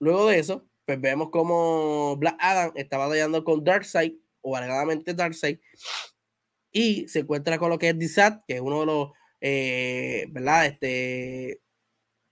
luego 0.00 0.26
de 0.26 0.40
eso, 0.40 0.66
pues 0.86 1.00
vemos 1.00 1.28
cómo 1.30 2.16
Black 2.16 2.36
Adam 2.40 2.72
está 2.74 2.98
batallando 2.98 3.44
con 3.44 3.62
Darkseid, 3.62 4.14
o 4.40 4.56
alegadamente 4.56 5.14
Darkseid, 5.14 5.60
y 6.72 7.06
se 7.06 7.20
encuentra 7.20 7.58
con 7.58 7.70
lo 7.70 7.78
que 7.78 7.90
es 7.90 7.98
Dizat, 7.98 8.44
que 8.48 8.54
es 8.56 8.60
uno 8.60 8.80
de 8.80 8.86
los, 8.86 9.10
¿verdad? 10.32 10.66
Este, 10.66 11.60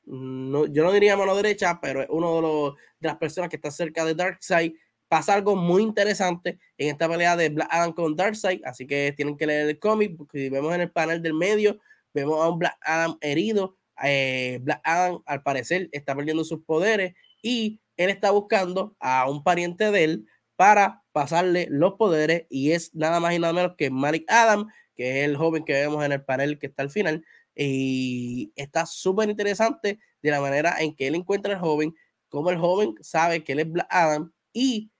no, 0.05 0.67
yo 0.67 0.83
no 0.83 0.93
diría 0.93 1.17
mano 1.17 1.35
derecha, 1.37 1.79
pero 1.81 2.03
es 2.03 2.09
uno 2.11 2.37
de, 2.37 2.43
los, 2.43 2.75
las 3.01 3.17
personas 3.17 3.51
que 3.51 3.57
está 3.57 3.71
cerca 3.71 4.05
de 4.05 4.15
Darkseid. 4.15 4.73
Pasa 5.09 5.35
algo 5.35 5.57
muy 5.57 5.83
interesante 5.83 6.59
en 6.79 6.89
esta 6.89 7.09
pelea 7.09 7.37
de 7.37 7.51
Black 7.51 7.69
Adam 7.71 7.93
con 7.93 8.17
Darkseid, 8.17 8.63
así 8.65 8.87
que 8.87 9.13
tienen 9.15 9.37
que 9.37 9.47
leer 9.47 9.69
el 9.69 9.79
cómic, 9.79 10.17
porque 10.17 10.39
si 10.39 10.49
vemos 10.49 10.75
en 10.75 10.81
el 10.81 10.91
panel 10.91 11.21
del 11.21 11.35
medio, 11.35 11.79
vemos 12.15 12.43
a 12.43 12.49
un 12.49 12.59
Black 12.59 12.79
Adam 12.81 13.19
herido, 13.21 13.77
eh, 14.03 14.59
Black 14.63 14.81
Adam 14.85 15.23
al 15.27 15.43
parecer 15.43 15.89
está 15.93 16.15
perdiendo 16.15 16.45
sus 16.45 16.65
poderes 16.65 17.15
y 17.43 17.81
él 17.97 18.11
está 18.11 18.31
buscando 18.31 18.97
a 19.01 19.29
un 19.31 19.45
pariente 19.45 19.91
de 19.91 20.05
él 20.05 20.27
para 20.57 21.03
pasarle 21.13 21.67
los 21.71 21.95
poderes 21.95 22.47
y 22.49 22.73
es 22.73 22.95
nada 22.95 23.21
más 23.21 23.35
y 23.35 23.39
nada 23.39 23.53
menos 23.53 23.75
que 23.77 23.91
Malik 23.91 24.25
Adam, 24.31 24.69
que 24.95 25.21
es 25.21 25.29
el 25.29 25.37
joven 25.37 25.65
que 25.65 25.75
vemos 25.75 26.05
en 26.05 26.13
el 26.13 26.25
panel 26.25 26.59
que 26.59 26.67
está 26.69 26.83
al 26.83 26.91
final 26.91 27.25
y 27.55 28.53
está 28.57 28.87
súper 28.87 29.29
interesante 29.29 29.99
de 30.23 30.31
la 30.31 30.41
manera 30.41 30.77
en 30.81 30.95
que 30.95 31.07
él 31.09 31.15
encuentra 31.15 31.55
al 31.55 31.61
joven, 31.61 31.95
como 32.29 32.51
el 32.51 32.59
joven 32.59 32.95
sabe 33.01 33.45
que 33.45 33.53
él 33.53 33.61
es 33.61 33.71
Black 33.71 33.89
Adam 33.91 34.33
y 34.53 34.91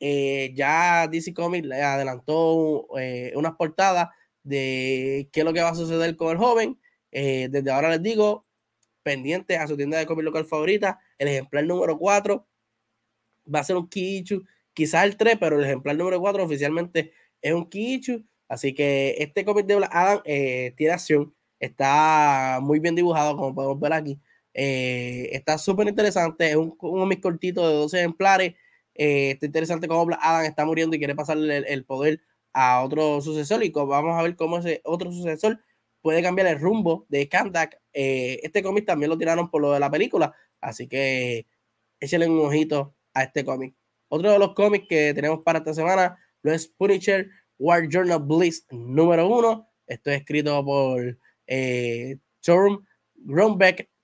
eh, 0.00 0.52
ya 0.54 1.08
DC 1.08 1.34
Comics 1.34 1.66
le 1.66 1.82
adelantó 1.82 2.86
eh, 2.98 3.32
unas 3.34 3.54
portadas 3.56 4.08
de 4.44 5.28
qué 5.32 5.40
es 5.40 5.44
lo 5.44 5.52
que 5.52 5.62
va 5.62 5.70
a 5.70 5.74
suceder 5.74 6.16
con 6.16 6.30
el 6.30 6.38
joven. 6.38 6.80
Eh, 7.10 7.48
desde 7.50 7.70
ahora 7.70 7.90
les 7.90 8.02
digo, 8.02 8.46
pendiente 9.02 9.56
a 9.56 9.66
su 9.66 9.76
tienda 9.76 9.98
de 9.98 10.06
cómics 10.06 10.24
local 10.24 10.44
favorita, 10.46 11.00
el 11.18 11.28
ejemplar 11.28 11.64
número 11.64 11.98
4 11.98 12.46
va 13.54 13.60
a 13.60 13.64
ser 13.64 13.76
un 13.76 13.88
Kichu, 13.88 14.44
quizás 14.74 15.04
el 15.04 15.16
3, 15.16 15.36
pero 15.40 15.58
el 15.58 15.64
ejemplar 15.64 15.96
número 15.96 16.20
4 16.20 16.44
oficialmente 16.44 17.12
es 17.42 17.52
un 17.52 17.68
Kichu. 17.68 18.24
Así 18.48 18.74
que 18.74 19.16
este 19.18 19.44
cómic 19.44 19.66
de 19.66 19.76
Black 19.76 19.90
Adam 19.94 20.22
tiene 20.24 20.92
acción, 20.92 21.34
está 21.60 22.58
muy 22.62 22.80
bien 22.80 22.94
dibujado, 22.94 23.36
como 23.36 23.54
podemos 23.54 23.80
ver 23.80 23.92
aquí. 23.92 24.20
está 24.52 25.58
súper 25.58 25.88
interesante, 25.88 26.50
es 26.50 26.56
un, 26.56 26.76
un 26.80 27.00
cómic 27.00 27.20
cortito 27.20 27.68
de 27.68 27.74
12 27.74 27.98
ejemplares 27.98 28.54
eh, 28.98 29.30
está 29.30 29.46
interesante 29.46 29.86
cómo 29.86 30.12
Adam 30.20 30.44
está 30.44 30.66
muriendo 30.66 30.96
y 30.96 30.98
quiere 30.98 31.14
pasarle 31.14 31.58
el, 31.58 31.84
poder 31.84 32.20
a 32.52 32.82
otro 32.82 33.20
sucesor 33.20 33.62
y 33.64 33.70
vamos 33.70 34.18
a 34.18 34.22
ver 34.22 34.34
cómo 34.34 34.58
ese 34.58 34.80
otro 34.84 35.12
sucesor 35.12 35.60
puede 36.02 36.20
cambiar 36.20 36.48
el 36.48 36.58
rumbo 36.58 37.06
de 37.08 37.28
Kandak. 37.28 37.80
Eh, 37.92 38.40
este 38.42 38.62
cómic 38.62 38.86
también 38.86 39.10
lo 39.10 39.16
tiraron 39.16 39.50
por 39.50 39.62
lo 39.62 39.72
de 39.72 39.80
la 39.80 39.90
película, 39.90 40.34
así 40.60 40.88
que 40.88 41.46
échenle 42.00 42.28
un 42.28 42.40
ojito 42.40 42.96
a 43.14 43.22
este 43.22 43.44
cómic. 43.44 43.76
Otro 44.08 44.32
de 44.32 44.38
los 44.40 44.54
cómics 44.54 44.86
que 44.88 45.14
tenemos 45.14 45.44
para 45.44 45.60
esta 45.60 45.74
semana 45.74 46.18
lo 46.42 46.52
es 46.52 46.66
Punisher 46.66 47.30
War 47.58 47.88
Journal 47.88 48.20
Bliss 48.20 48.66
número 48.70 49.28
uno. 49.28 49.70
Esto 49.86 50.10
es 50.10 50.18
escrito 50.18 50.64
por 50.64 51.18
eh, 51.48 52.18
Torm 52.40 52.84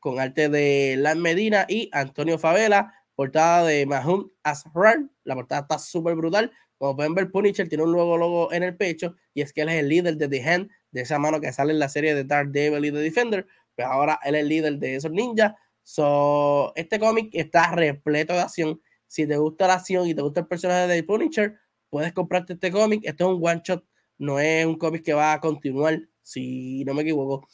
con 0.00 0.20
arte 0.20 0.48
de 0.48 0.96
Lan 0.98 1.22
Medina 1.22 1.64
y 1.68 1.88
Antonio 1.92 2.38
Favela 2.38 2.92
portada 3.14 3.64
de 3.66 3.86
Mahmoud 3.86 4.32
Asrar. 4.42 4.98
La 5.22 5.34
portada 5.34 5.62
está 5.62 5.78
súper 5.78 6.14
brutal. 6.16 6.50
Como 6.78 6.96
pueden 6.96 7.14
ver, 7.14 7.30
Punisher 7.30 7.68
tiene 7.68 7.84
un 7.84 7.92
nuevo 7.92 8.18
logo 8.18 8.52
en 8.52 8.64
el 8.64 8.76
pecho 8.76 9.14
y 9.32 9.40
es 9.40 9.52
que 9.52 9.62
él 9.62 9.68
es 9.68 9.76
el 9.76 9.88
líder 9.88 10.16
de 10.16 10.28
The 10.28 10.42
Hand, 10.42 10.70
de 10.90 11.00
esa 11.02 11.18
mano 11.18 11.40
que 11.40 11.52
sale 11.52 11.72
en 11.72 11.78
la 11.78 11.88
serie 11.88 12.14
de 12.14 12.24
Dark 12.24 12.50
Devil 12.50 12.84
y 12.84 12.90
The 12.92 12.98
Defender. 12.98 13.46
Pues 13.76 13.86
ahora 13.86 14.18
él 14.24 14.34
es 14.34 14.42
el 14.42 14.48
líder 14.48 14.78
de 14.78 14.96
esos 14.96 15.10
ninjas. 15.10 15.54
So, 15.82 16.72
este 16.76 16.98
cómic 16.98 17.30
está 17.32 17.70
repleto 17.72 18.32
de 18.32 18.40
acción. 18.40 18.80
Si 19.06 19.26
te 19.26 19.36
gusta 19.36 19.68
la 19.68 19.74
acción 19.74 20.06
y 20.06 20.14
te 20.14 20.22
gusta 20.22 20.40
el 20.40 20.46
personaje 20.46 20.88
de 20.88 21.02
Punisher, 21.02 21.54
puedes 21.88 22.12
comprarte 22.12 22.54
este 22.54 22.70
cómic. 22.70 23.02
Esto 23.04 23.24
es 23.24 23.36
un 23.36 23.46
one 23.46 23.62
shot, 23.64 23.84
no 24.18 24.40
es 24.40 24.66
un 24.66 24.76
cómic 24.76 25.04
que 25.04 25.14
va 25.14 25.34
a 25.34 25.40
continuar, 25.40 26.00
si 26.24 26.84
no 26.84 26.94
me 26.94 27.02
equivoco. 27.02 27.46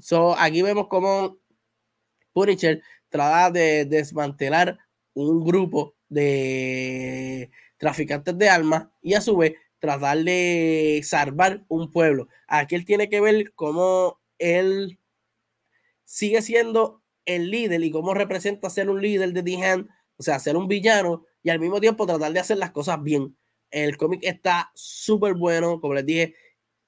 So, 0.00 0.38
aquí 0.38 0.62
vemos 0.62 0.86
cómo 0.88 1.38
Punisher 2.32 2.80
trata 3.08 3.50
de 3.50 3.84
desmantelar 3.84 4.78
un 5.14 5.44
grupo 5.44 5.96
de 6.08 7.50
traficantes 7.76 8.38
de 8.38 8.48
armas 8.48 8.88
y 9.02 9.14
a 9.14 9.20
su 9.20 9.36
vez 9.36 9.54
tratar 9.80 10.18
de 10.18 11.00
salvar 11.02 11.64
un 11.68 11.90
pueblo. 11.90 12.28
Aquí 12.46 12.76
él 12.76 12.84
tiene 12.84 13.08
que 13.08 13.20
ver 13.20 13.52
cómo 13.54 14.20
él 14.38 14.98
sigue 16.04 16.42
siendo 16.42 17.02
el 17.24 17.50
líder 17.50 17.82
y 17.82 17.90
cómo 17.90 18.14
representa 18.14 18.70
ser 18.70 18.90
un 18.90 19.02
líder 19.02 19.32
de 19.32 19.42
The 19.42 19.84
o 20.16 20.22
sea, 20.22 20.38
ser 20.38 20.56
un 20.56 20.68
villano 20.68 21.24
y 21.42 21.50
al 21.50 21.58
mismo 21.58 21.80
tiempo 21.80 22.06
tratar 22.06 22.32
de 22.32 22.40
hacer 22.40 22.58
las 22.58 22.70
cosas 22.70 23.02
bien. 23.02 23.36
El 23.70 23.96
cómic 23.96 24.20
está 24.22 24.70
súper 24.74 25.34
bueno, 25.34 25.80
como 25.80 25.94
les 25.94 26.06
dije, 26.06 26.34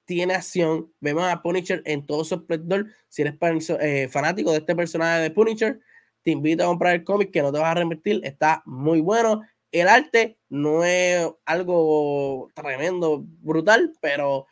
tiene 0.05 0.35
acción. 0.35 0.93
Vemos 1.01 1.25
a 1.25 1.43
Punisher 1.43 1.83
en 1.85 2.07
todo 2.07 2.25
su 2.25 2.35
esplendor. 2.37 2.87
Si 3.09 3.23
eres 3.23 3.35
eh, 3.81 4.09
fanático 4.11 4.53
de 4.53 4.59
este 4.59 4.75
personaje 4.75 5.23
de 5.23 5.31
Punisher, 5.31 5.81
te 6.23 6.31
invito 6.31 6.65
a 6.65 6.67
comprar 6.67 6.95
el 6.95 7.05
cómic 7.05 7.31
que 7.31 7.43
no 7.43 7.53
te 7.53 7.59
vas 7.59 7.69
a 7.69 7.71
arrepentir, 7.73 8.21
está 8.25 8.63
muy 8.67 9.01
bueno. 9.01 9.43
El 9.71 9.89
arte 9.89 10.39
no 10.49 10.85
es 10.85 11.29
algo 11.45 12.49
tremendo, 12.55 13.25
brutal, 13.41 13.93
pero 14.01 14.47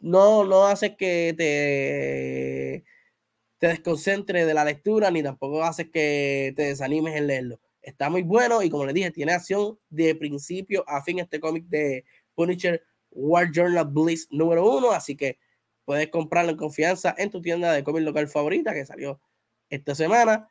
no, 0.00 0.44
no 0.44 0.66
hace 0.66 0.96
que 0.96 1.34
te, 1.36 2.84
te 3.58 3.68
desconcentre 3.68 4.46
de 4.46 4.54
la 4.54 4.64
lectura, 4.64 5.10
ni 5.10 5.22
tampoco 5.22 5.62
hace 5.62 5.90
que 5.90 6.52
te 6.56 6.64
desanimes 6.64 7.16
en 7.16 7.26
leerlo. 7.26 7.60
Está 7.82 8.10
muy 8.10 8.22
bueno 8.22 8.62
y 8.62 8.70
como 8.70 8.84
les 8.84 8.94
dije, 8.94 9.10
tiene 9.10 9.32
acción 9.32 9.78
de 9.88 10.14
principio 10.14 10.84
a 10.88 11.02
fin 11.02 11.18
este 11.18 11.40
cómic 11.40 11.66
de 11.66 12.04
Punisher 12.34 12.82
War 13.10 13.50
Journal 13.52 13.86
Bliss 13.86 14.28
número 14.30 14.68
uno, 14.70 14.92
así 14.92 15.16
que 15.16 15.38
puedes 15.84 16.08
comprarlo 16.08 16.52
en 16.52 16.56
confianza 16.56 17.14
en 17.18 17.30
tu 17.30 17.40
tienda 17.40 17.72
de 17.72 17.82
cómic 17.84 18.04
local 18.04 18.28
favorita 18.28 18.72
que 18.72 18.86
salió 18.86 19.20
esta 19.68 19.94
semana. 19.94 20.48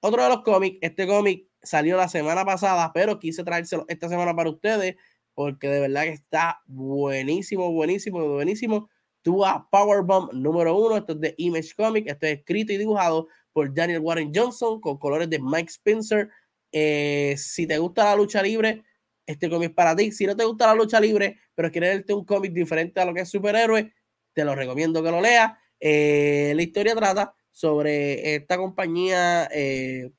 Otro 0.00 0.22
de 0.22 0.28
los 0.28 0.42
cómics, 0.42 0.78
este 0.80 1.06
cómic 1.06 1.46
salió 1.62 1.96
la 1.96 2.08
semana 2.08 2.44
pasada, 2.44 2.92
pero 2.92 3.18
quise 3.18 3.44
traérselo 3.44 3.84
esta 3.88 4.08
semana 4.08 4.34
para 4.34 4.50
ustedes 4.50 4.96
porque 5.34 5.68
de 5.68 5.80
verdad 5.80 6.04
que 6.04 6.10
está 6.10 6.62
buenísimo, 6.66 7.72
buenísimo, 7.72 8.28
buenísimo. 8.28 8.90
Tuvo 9.22 9.46
a 9.46 9.68
Powerbomb 9.70 10.32
número 10.32 10.76
uno, 10.76 10.96
esto 10.96 11.12
es 11.12 11.20
de 11.20 11.34
Image 11.38 11.74
Comic, 11.76 12.08
esto 12.08 12.26
es 12.26 12.38
escrito 12.38 12.72
y 12.72 12.78
dibujado 12.78 13.28
por 13.52 13.72
Daniel 13.72 14.00
Warren 14.00 14.32
Johnson 14.34 14.80
con 14.80 14.98
colores 14.98 15.30
de 15.30 15.38
Mike 15.38 15.70
Spencer. 15.70 16.28
Eh, 16.72 17.34
si 17.38 17.66
te 17.66 17.78
gusta 17.78 18.04
la 18.04 18.16
lucha 18.16 18.42
libre, 18.42 18.82
este 19.26 19.48
cómic 19.48 19.74
para 19.74 19.94
ti. 19.96 20.12
Si 20.12 20.26
no 20.26 20.36
te 20.36 20.44
gusta 20.44 20.66
la 20.66 20.74
lucha 20.74 21.00
libre, 21.00 21.38
pero 21.54 21.70
quieres 21.70 21.90
leerte 21.90 22.14
un 22.14 22.24
cómic 22.24 22.52
diferente 22.52 23.00
a 23.00 23.04
lo 23.04 23.14
que 23.14 23.20
es 23.20 23.28
superhéroe, 23.30 23.92
te 24.32 24.44
lo 24.44 24.54
recomiendo 24.54 25.02
que 25.02 25.10
lo 25.10 25.20
leas. 25.20 25.52
Eh, 25.78 26.52
la 26.54 26.62
historia 26.62 26.94
trata 26.94 27.34
sobre 27.50 28.36
esta 28.36 28.56
compañía 28.56 29.48
eh, 29.52 30.10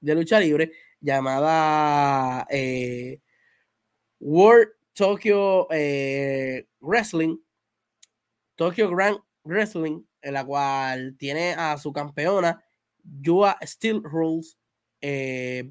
de 0.00 0.14
lucha 0.14 0.40
libre 0.40 0.72
llamada 1.00 2.46
eh, 2.48 3.20
World 4.20 4.68
Tokyo 4.92 5.66
Wrestling, 6.80 7.38
Tokyo 8.54 8.90
Grand 8.90 9.18
Wrestling, 9.44 10.02
en 10.22 10.34
la 10.34 10.44
cual 10.44 11.16
tiene 11.18 11.54
a 11.54 11.78
su 11.78 11.92
campeona 11.92 12.62
Yua 13.02 13.58
Steel 13.62 14.02
Rules 14.02 14.58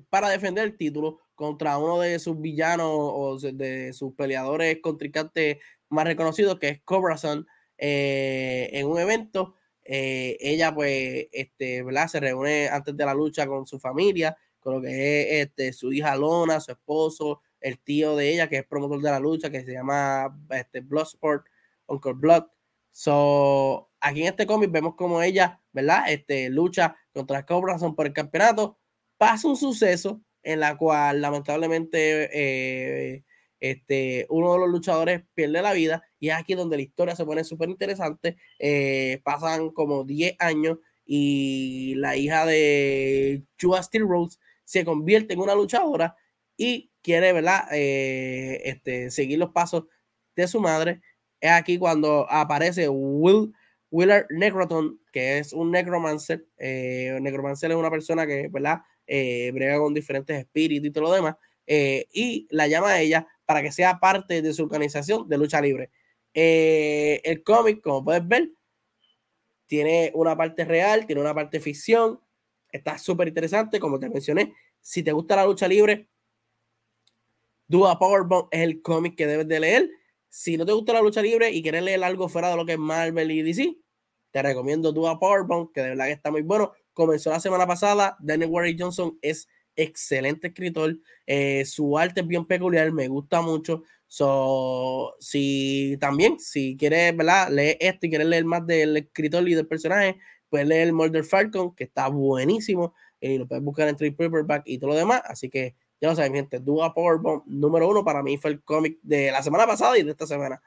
para 0.09 0.29
defender 0.29 0.65
el 0.65 0.77
título 0.77 1.19
contra 1.39 1.77
uno 1.77 2.01
de 2.01 2.19
sus 2.19 2.41
villanos 2.41 2.89
o 2.91 3.37
de 3.39 3.93
sus 3.93 4.13
peleadores 4.13 4.79
contrincantes 4.81 5.59
más 5.87 6.03
reconocidos, 6.03 6.59
que 6.59 6.67
es 6.67 6.81
Cobra 6.83 7.17
Sun, 7.17 7.47
en 7.77 8.85
un 8.85 8.99
evento 8.99 9.55
eh, 9.85 10.35
ella 10.41 10.75
pues, 10.75 11.27
este, 11.31 11.81
¿verdad? 11.81 12.09
Se 12.09 12.19
reúne 12.19 12.67
antes 12.67 12.97
de 12.97 13.05
la 13.05 13.13
lucha 13.13 13.47
con 13.47 13.65
su 13.65 13.79
familia, 13.79 14.37
con 14.59 14.73
lo 14.73 14.81
que 14.81 14.89
es 14.89 15.47
este, 15.47 15.71
su 15.71 15.93
hija 15.93 16.17
Lona, 16.17 16.59
su 16.59 16.73
esposo, 16.73 17.41
el 17.61 17.79
tío 17.79 18.17
de 18.17 18.33
ella, 18.33 18.49
que 18.49 18.57
es 18.57 18.67
promotor 18.67 19.01
de 19.01 19.11
la 19.11 19.19
lucha, 19.21 19.49
que 19.49 19.63
se 19.63 19.71
llama 19.71 20.37
este, 20.49 20.81
Bloodsport, 20.81 21.45
Uncle 21.87 22.15
Blood. 22.15 22.43
So, 22.91 23.89
aquí 24.01 24.23
en 24.23 24.27
este 24.27 24.45
cómic 24.45 24.71
vemos 24.71 24.95
como 24.95 25.23
ella, 25.23 25.61
¿verdad? 25.71 26.11
Este, 26.11 26.49
lucha 26.49 26.97
contra 27.13 27.45
Cobrazón 27.45 27.95
por 27.95 28.07
el 28.07 28.13
campeonato. 28.13 28.77
Pasa 29.17 29.47
un 29.47 29.55
suceso 29.55 30.21
en 30.49 30.59
la 30.59 30.77
cual 30.77 31.21
lamentablemente 31.21 32.29
eh, 32.33 33.23
este, 33.59 34.25
uno 34.29 34.53
de 34.53 34.59
los 34.59 34.69
luchadores 34.69 35.21
pierde 35.35 35.61
la 35.61 35.73
vida 35.73 36.01
y 36.19 36.29
es 36.29 36.35
aquí 36.35 36.55
donde 36.55 36.75
la 36.75 36.81
historia 36.81 37.15
se 37.15 37.23
pone 37.23 37.43
súper 37.43 37.69
interesante. 37.69 38.35
Eh, 38.57 39.21
pasan 39.23 39.69
como 39.69 40.05
10 40.05 40.37
años 40.39 40.79
y 41.05 41.93
la 41.97 42.17
hija 42.17 42.47
de 42.47 43.43
Chua 43.59 43.83
Steel 43.83 44.07
Rose 44.07 44.39
se 44.63 44.83
convierte 44.83 45.35
en 45.35 45.41
una 45.41 45.53
luchadora 45.53 46.15
y 46.57 46.89
quiere, 47.03 47.31
¿verdad? 47.31 47.67
Eh, 47.71 48.61
este, 48.65 49.11
seguir 49.11 49.37
los 49.37 49.51
pasos 49.51 49.85
de 50.35 50.47
su 50.47 50.59
madre. 50.59 51.01
Es 51.41 51.51
aquí 51.51 51.77
cuando 51.77 52.25
aparece 52.27 52.89
Will, 52.89 53.53
Willard 53.91 54.25
Necroton, 54.31 54.99
que 55.13 55.37
es 55.37 55.53
un 55.53 55.69
necromancer. 55.69 56.47
Necromancer 56.57 57.69
es 57.69 57.77
una 57.77 57.91
persona 57.91 58.25
que, 58.25 58.47
¿verdad? 58.51 58.81
Brega 59.53 59.79
con 59.79 59.93
diferentes 59.93 60.37
espíritus 60.37 60.87
y 60.87 60.91
todo 60.91 61.05
lo 61.05 61.13
demás. 61.13 61.35
y 61.67 62.47
la 62.51 62.67
llama 62.67 62.89
a 62.89 63.01
ella 63.01 63.27
para 63.45 63.63
que 63.63 63.71
sea 63.71 63.99
parte 63.99 64.43
de 64.43 64.53
su 64.53 64.63
organización 64.63 65.27
de 65.27 65.37
lucha 65.37 65.59
libre. 65.59 65.89
Eh, 66.33 67.21
el 67.23 67.43
cómic, 67.43 67.81
como 67.81 68.03
puedes 68.03 68.27
ver, 68.27 68.51
tiene 69.65 70.11
una 70.13 70.37
parte 70.37 70.65
real, 70.65 71.05
tiene 71.05 71.21
una 71.21 71.33
parte 71.33 71.59
ficción. 71.59 72.19
Está 72.71 72.97
súper 72.97 73.27
interesante, 73.27 73.79
como 73.79 73.99
te 73.99 74.09
mencioné. 74.09 74.53
Si 74.79 75.03
te 75.03 75.11
gusta 75.11 75.35
la 75.35 75.45
lucha 75.45 75.67
libre, 75.67 76.07
Dua 77.67 77.97
Powerbomb 77.97 78.47
es 78.51 78.61
el 78.61 78.81
cómic 78.81 79.15
que 79.15 79.27
debes 79.27 79.47
de 79.47 79.59
leer. 79.59 79.89
Si 80.27 80.57
no 80.57 80.65
te 80.65 80.71
gusta 80.71 80.93
la 80.93 81.01
lucha 81.01 81.21
libre 81.21 81.51
y 81.51 81.61
quieres 81.61 81.83
leer 81.83 82.03
algo 82.03 82.29
fuera 82.29 82.51
de 82.51 82.55
lo 82.55 82.65
que 82.65 82.73
es 82.73 82.79
Marvel 82.79 83.31
y 83.31 83.41
DC, 83.41 83.75
te 84.31 84.41
recomiendo 84.43 84.91
Dua 84.91 85.19
Powerbomb, 85.19 85.71
que 85.71 85.81
de 85.81 85.89
verdad 85.89 86.05
que 86.05 86.11
está 86.11 86.29
muy 86.29 86.43
bueno. 86.43 86.71
Comenzó 86.99 87.29
la 87.29 87.39
semana 87.39 87.65
pasada. 87.65 88.17
Daniel 88.19 88.49
Warren 88.51 88.77
Johnson 88.77 89.17
es 89.21 89.47
excelente 89.73 90.47
escritor. 90.47 90.97
Eh, 91.25 91.63
su 91.63 91.97
arte 91.97 92.19
es 92.19 92.27
bien 92.27 92.43
peculiar, 92.43 92.91
me 92.91 93.07
gusta 93.07 93.39
mucho. 93.39 93.83
So, 94.05 95.15
si 95.17 95.95
también, 96.01 96.41
si 96.41 96.75
quieres, 96.75 97.15
¿verdad? 97.15 97.51
Leer 97.51 97.77
esto 97.79 98.05
y 98.05 98.09
quieres 98.09 98.27
leer 98.27 98.43
más 98.43 98.67
del 98.67 98.97
escritor 98.97 99.47
y 99.47 99.53
del 99.53 99.65
personaje, 99.65 100.17
puedes 100.49 100.67
leer 100.67 100.91
Murder 100.91 101.23
Falcon, 101.23 101.73
que 101.73 101.85
está 101.85 102.09
buenísimo. 102.09 102.93
Y 103.21 103.37
lo 103.37 103.47
puedes 103.47 103.63
buscar 103.63 103.87
en 103.87 103.95
Trade 103.95 104.11
Paperback 104.11 104.63
y 104.65 104.77
todo 104.77 104.89
lo 104.89 104.97
demás. 104.97 105.21
Así 105.23 105.49
que 105.49 105.75
ya 106.01 106.09
lo 106.09 106.17
saben, 106.17 106.33
gente. 106.33 106.59
Dua 106.59 106.93
Powerbomb 106.93 107.43
número 107.45 107.87
uno 107.87 108.03
para 108.03 108.21
mí 108.21 108.37
fue 108.37 108.51
el 108.51 108.61
cómic 108.61 108.99
de 109.03 109.31
la 109.31 109.41
semana 109.41 109.65
pasada 109.65 109.97
y 109.97 110.03
de 110.03 110.11
esta 110.11 110.27
semana. 110.27 110.61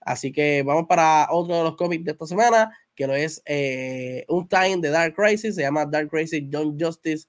Así 0.00 0.32
que 0.32 0.62
vamos 0.62 0.86
para 0.88 1.26
otro 1.30 1.54
de 1.54 1.64
los 1.64 1.76
cómics 1.76 2.02
de 2.02 2.12
esta 2.12 2.26
semana, 2.26 2.74
que 2.96 3.06
lo 3.06 3.14
es 3.14 3.42
eh, 3.44 4.24
un 4.28 4.48
time 4.48 4.78
de 4.78 4.88
Dark 4.88 5.14
Crisis. 5.14 5.54
Se 5.54 5.62
llama 5.62 5.86
Dark 5.86 6.08
Crisis 6.08 6.42
John 6.50 6.76
Justice 6.80 7.28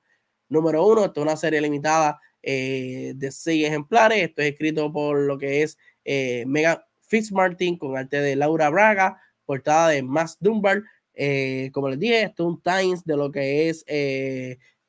número 0.49 0.85
uno. 0.85 1.05
Esto 1.05 1.19
es 1.19 1.23
una 1.23 1.37
serie 1.37 1.61
limitada 1.61 2.19
eh, 2.41 3.13
de 3.15 3.31
seis 3.31 3.65
ejemplares. 3.65 4.23
Esto 4.23 4.41
es 4.41 4.53
escrito 4.53 4.91
por 4.91 5.19
lo 5.19 5.37
que 5.37 5.63
es 5.63 5.77
eh, 6.05 6.45
Megan 6.47 6.79
Fitzmartin 7.01 7.77
con 7.77 7.97
arte 7.97 8.21
de 8.21 8.35
Laura 8.35 8.69
Braga, 8.69 9.21
portada 9.45 9.89
de 9.89 10.01
Max 10.01 10.37
Dunbar. 10.39 10.83
Eh, 11.13 11.69
como 11.73 11.89
les 11.89 11.99
dije, 11.99 12.23
esto 12.23 12.43
es 12.43 12.47
un 12.47 12.61
Times 12.61 13.03
de 13.03 13.17
lo 13.17 13.31
que 13.31 13.69
es 13.69 13.85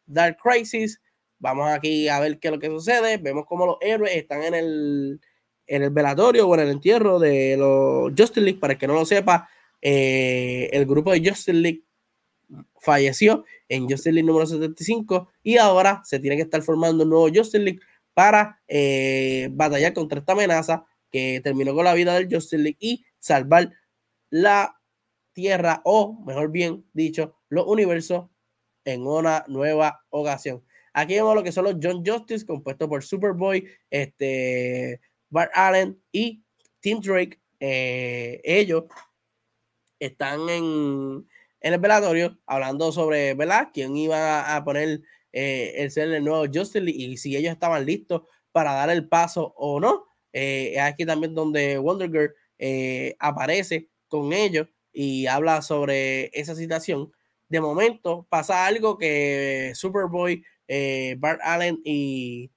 Dark 0.06 0.38
Crisis. 0.42 1.00
Vamos 1.40 1.68
aquí 1.68 2.08
a 2.08 2.20
ver 2.20 2.38
qué 2.38 2.48
es 2.48 2.54
lo 2.54 2.60
que 2.60 2.68
sucede. 2.68 3.16
Vemos 3.18 3.44
cómo 3.46 3.66
los 3.66 3.76
héroes 3.80 4.14
están 4.14 4.42
en 4.42 4.54
el, 4.54 5.20
en 5.66 5.82
el 5.82 5.90
velatorio 5.90 6.48
o 6.48 6.54
en 6.54 6.60
el 6.60 6.70
entierro 6.70 7.18
de 7.18 7.56
los 7.56 8.12
Justice 8.16 8.40
League. 8.40 8.60
Para 8.60 8.74
el 8.74 8.78
que 8.78 8.86
no 8.86 8.94
lo 8.94 9.04
sepa, 9.04 9.48
el 9.80 10.86
grupo 10.86 11.12
de 11.12 11.20
Justice 11.20 11.52
League 11.52 11.84
falleció 12.80 13.44
en 13.68 13.82
Justice 13.82 14.12
League 14.12 14.26
número 14.26 14.46
75 14.46 15.28
y 15.42 15.58
ahora 15.58 16.02
se 16.04 16.18
tiene 16.18 16.36
que 16.36 16.42
estar 16.42 16.62
formando 16.62 17.04
un 17.04 17.10
nuevo 17.10 17.28
Justice 17.28 17.58
League 17.58 17.80
para 18.14 18.60
eh, 18.66 19.48
batallar 19.52 19.92
contra 19.92 20.18
esta 20.18 20.32
amenaza 20.32 20.84
que 21.10 21.40
terminó 21.42 21.74
con 21.74 21.84
la 21.84 21.94
vida 21.94 22.14
del 22.14 22.32
Justice 22.32 22.58
League 22.58 22.78
y 22.80 23.04
salvar 23.18 23.72
la 24.30 24.74
Tierra 25.32 25.82
o, 25.84 26.20
mejor 26.26 26.50
bien 26.50 26.84
dicho, 26.92 27.36
los 27.48 27.64
universos 27.68 28.26
en 28.84 29.06
una 29.06 29.44
nueva 29.46 30.04
ocasión. 30.10 30.64
Aquí 30.92 31.14
vemos 31.14 31.36
lo 31.36 31.44
que 31.44 31.52
son 31.52 31.62
los 31.64 31.76
John 31.80 32.04
Justice, 32.04 32.44
compuestos 32.44 32.88
por 32.88 33.04
Superboy, 33.04 33.64
este, 33.88 35.00
Bart 35.30 35.52
Allen 35.54 36.02
y 36.10 36.42
Tim 36.80 36.98
Drake. 37.00 37.38
Eh, 37.60 38.40
ellos 38.42 38.84
están 39.98 40.48
en, 40.48 41.26
en 41.60 41.72
el 41.72 41.80
velatorio 41.80 42.38
hablando 42.46 42.92
sobre, 42.92 43.34
¿verdad? 43.34 43.70
Quién 43.72 43.96
iba 43.96 44.54
a 44.54 44.64
poner 44.64 45.02
eh, 45.32 45.74
el 45.82 45.90
ser 45.90 46.12
el 46.12 46.24
nuevo 46.24 46.46
Justin 46.52 46.88
y 46.88 47.16
si 47.16 47.36
ellos 47.36 47.52
estaban 47.52 47.84
listos 47.84 48.22
para 48.52 48.72
dar 48.72 48.90
el 48.90 49.08
paso 49.08 49.54
o 49.56 49.80
no. 49.80 50.06
Eh, 50.32 50.78
aquí 50.80 51.04
también 51.06 51.34
donde 51.34 51.78
Wonder 51.78 52.10
Girl 52.10 52.34
eh, 52.58 53.16
aparece 53.18 53.88
con 54.08 54.32
ellos 54.32 54.68
y 54.92 55.26
habla 55.26 55.62
sobre 55.62 56.30
esa 56.38 56.54
situación. 56.54 57.12
De 57.48 57.60
momento 57.60 58.26
pasa 58.28 58.66
algo 58.66 58.98
que 58.98 59.72
Superboy, 59.74 60.42
Bart 61.18 61.40
Allen 61.42 61.80
y 61.84 62.50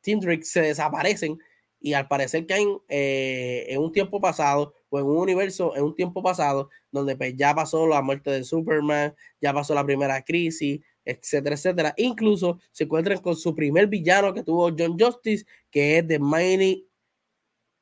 Tim 0.00 0.18
Drake 0.20 0.44
se 0.44 0.62
desaparecen 0.62 1.38
y 1.80 1.92
al 1.92 2.08
parecer 2.08 2.46
caen 2.46 2.78
en 2.88 3.80
un 3.80 3.92
tiempo 3.92 4.20
pasado 4.20 4.74
o 4.92 4.98
en 4.98 5.06
un 5.06 5.16
universo, 5.16 5.74
en 5.74 5.84
un 5.84 5.94
tiempo 5.94 6.22
pasado, 6.22 6.68
donde 6.90 7.16
pues 7.16 7.34
ya 7.34 7.54
pasó 7.54 7.86
la 7.86 8.02
muerte 8.02 8.30
de 8.30 8.44
Superman, 8.44 9.14
ya 9.40 9.54
pasó 9.54 9.74
la 9.74 9.86
primera 9.86 10.22
crisis, 10.22 10.80
etcétera, 11.02 11.54
etcétera. 11.54 11.94
Incluso 11.96 12.60
se 12.72 12.84
encuentran 12.84 13.18
con 13.18 13.34
su 13.34 13.54
primer 13.54 13.86
villano 13.86 14.34
que 14.34 14.42
tuvo 14.42 14.70
John 14.78 14.98
Justice, 15.00 15.46
que 15.70 15.96
es 15.96 16.06
The 16.06 16.18
Mighty 16.18 16.86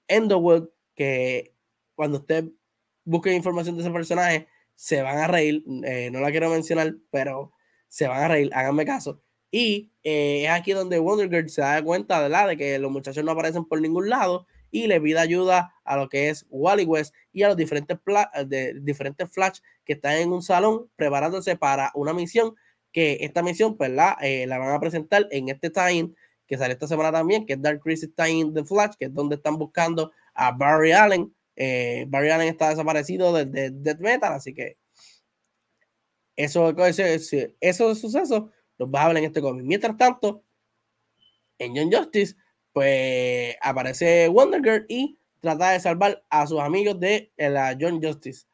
Enderwood, 0.06 0.68
que 0.94 1.52
cuando 1.96 2.18
usted 2.18 2.44
busque 3.04 3.34
información 3.34 3.74
de 3.74 3.82
ese 3.82 3.90
personaje, 3.90 4.46
se 4.76 5.02
van 5.02 5.18
a 5.18 5.26
reír. 5.26 5.64
Eh, 5.84 6.10
no 6.12 6.20
la 6.20 6.30
quiero 6.30 6.48
mencionar, 6.48 6.94
pero 7.10 7.52
se 7.88 8.06
van 8.06 8.22
a 8.22 8.28
reír, 8.28 8.50
háganme 8.54 8.86
caso. 8.86 9.20
Y 9.50 9.90
eh, 10.04 10.44
es 10.44 10.50
aquí 10.50 10.70
donde 10.70 11.00
Wonder 11.00 11.28
Girl 11.28 11.50
se 11.50 11.60
da 11.60 11.82
cuenta 11.82 12.20
¿verdad? 12.20 12.46
de 12.46 12.56
que 12.56 12.78
los 12.78 12.92
muchachos 12.92 13.24
no 13.24 13.32
aparecen 13.32 13.64
por 13.64 13.80
ningún 13.80 14.08
lado 14.08 14.46
y 14.70 14.86
le 14.86 15.00
pide 15.00 15.18
ayuda 15.18 15.74
a 15.84 15.96
lo 15.96 16.08
que 16.08 16.28
es 16.28 16.46
Wally 16.50 16.84
West 16.84 17.14
y 17.32 17.42
a 17.42 17.48
los 17.48 17.56
diferentes, 17.56 17.98
de, 18.46 18.74
diferentes 18.80 19.30
Flash 19.30 19.58
que 19.84 19.94
están 19.94 20.16
en 20.16 20.32
un 20.32 20.42
salón 20.42 20.90
preparándose 20.96 21.56
para 21.56 21.90
una 21.94 22.12
misión 22.12 22.54
que 22.92 23.18
esta 23.20 23.42
misión 23.42 23.76
pues 23.76 23.90
la, 23.90 24.16
eh, 24.20 24.46
la 24.46 24.58
van 24.58 24.74
a 24.74 24.80
presentar 24.80 25.28
en 25.30 25.48
este 25.48 25.70
time 25.70 26.12
que 26.46 26.58
sale 26.58 26.72
esta 26.72 26.88
semana 26.88 27.12
también, 27.12 27.46
que 27.46 27.52
es 27.52 27.62
Dark 27.62 27.80
Crisis 27.80 28.10
Time 28.14 28.50
The 28.52 28.64
Flash, 28.64 28.94
que 28.98 29.04
es 29.04 29.14
donde 29.14 29.36
están 29.36 29.56
buscando 29.56 30.10
a 30.34 30.50
Barry 30.50 30.90
Allen. 30.90 31.32
Eh, 31.54 32.06
Barry 32.08 32.30
Allen 32.30 32.48
está 32.48 32.70
desaparecido 32.70 33.32
desde 33.32 33.70
de, 33.70 33.70
Death 33.70 34.00
Metal, 34.00 34.32
así 34.32 34.52
que 34.52 34.76
eso, 36.34 36.70
ese, 36.84 37.54
esos 37.60 38.00
sucesos 38.00 38.50
los 38.78 38.88
va 38.88 39.02
a 39.02 39.04
hablar 39.04 39.18
en 39.18 39.26
este 39.26 39.40
cómic. 39.40 39.64
Mientras 39.64 39.96
tanto, 39.96 40.42
en 41.58 41.76
John 41.76 41.92
Justice 41.92 42.34
pues 42.72 43.56
aparece 43.62 44.28
Wonder 44.28 44.62
Girl 44.62 44.86
y 44.88 45.18
trata 45.40 45.70
de 45.72 45.80
salvar 45.80 46.24
a 46.30 46.46
sus 46.46 46.60
amigos 46.60 47.00
de 47.00 47.32
la 47.36 47.76
John 47.80 48.02
Justice. 48.02 48.46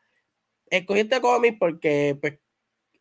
Escogí 0.70 1.00
este 1.00 1.20
cómic 1.20 1.56
porque, 1.58 2.16
pues, 2.20 2.38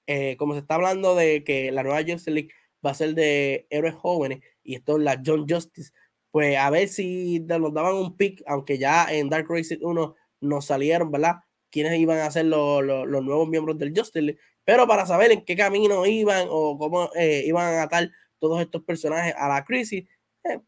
eh, 0.07 0.35
como 0.37 0.53
se 0.53 0.59
está 0.59 0.75
hablando 0.75 1.15
de 1.15 1.43
que 1.43 1.71
la 1.71 1.83
nueva 1.83 1.99
Justice 1.99 2.31
League 2.31 2.49
va 2.85 2.91
a 2.91 2.95
ser 2.95 3.15
de 3.15 3.65
héroes 3.69 3.95
jóvenes 3.95 4.41
y 4.63 4.75
esto 4.75 4.97
es 4.97 5.03
la 5.03 5.21
John 5.25 5.47
Justice, 5.49 5.91
pues 6.31 6.57
a 6.57 6.69
ver 6.69 6.89
si 6.89 7.39
nos 7.39 7.73
daban 7.73 7.95
un 7.95 8.17
pick, 8.17 8.43
aunque 8.45 8.77
ya 8.77 9.05
en 9.09 9.29
Dark 9.29 9.47
Crisis 9.47 9.79
1 9.81 10.15
nos 10.41 10.65
salieron, 10.65 11.11
¿verdad? 11.11 11.35
Quiénes 11.71 11.97
iban 11.99 12.19
a 12.19 12.31
ser 12.31 12.45
los, 12.45 12.83
nuevos 12.83 13.47
miembros 13.47 13.77
del 13.77 13.93
Justice 13.95 14.21
League, 14.21 14.39
pero 14.63 14.87
para 14.87 15.05
saber 15.05 15.31
en 15.31 15.45
qué 15.45 15.55
camino 15.55 16.05
iban 16.05 16.47
o 16.49 16.77
cómo 16.77 17.09
eh, 17.15 17.43
iban 17.45 17.75
a 17.75 17.83
atar 17.83 18.11
todos 18.39 18.61
estos 18.61 18.83
personajes 18.83 19.33
a 19.37 19.47
la 19.47 19.63
crisis, 19.63 20.05
eh, 20.43 20.59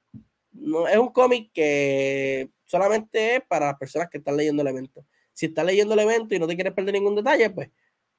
no 0.59 0.87
es 0.87 0.97
un 0.97 1.09
cómic 1.09 1.51
que 1.53 2.49
solamente 2.65 3.35
es 3.35 3.41
para 3.47 3.67
las 3.67 3.77
personas 3.77 4.09
que 4.09 4.17
están 4.17 4.37
leyendo 4.37 4.61
el 4.61 4.67
evento. 4.69 5.05
Si 5.33 5.47
estás 5.47 5.65
leyendo 5.65 5.93
el 5.93 6.01
evento 6.01 6.35
y 6.35 6.39
no 6.39 6.47
te 6.47 6.55
quieres 6.55 6.73
perder 6.73 6.93
ningún 6.93 7.15
detalle, 7.15 7.49
pues 7.49 7.69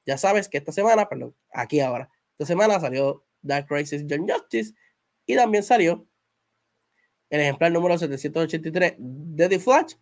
ya 0.05 0.17
sabes 0.17 0.47
que 0.47 0.57
esta 0.57 0.71
semana, 0.71 1.07
perdón, 1.07 1.35
aquí 1.51 1.79
ahora, 1.79 2.09
esta 2.31 2.45
semana 2.45 2.79
salió 2.79 3.23
Dark 3.41 3.67
Crisis 3.67 4.05
John 4.09 4.27
Justice 4.27 4.73
y 5.25 5.35
también 5.35 5.63
salió 5.63 6.07
el 7.29 7.41
ejemplar 7.41 7.71
número 7.71 7.97
783 7.97 8.95
de 8.97 9.49
The 9.49 9.59
Flash 9.59 9.93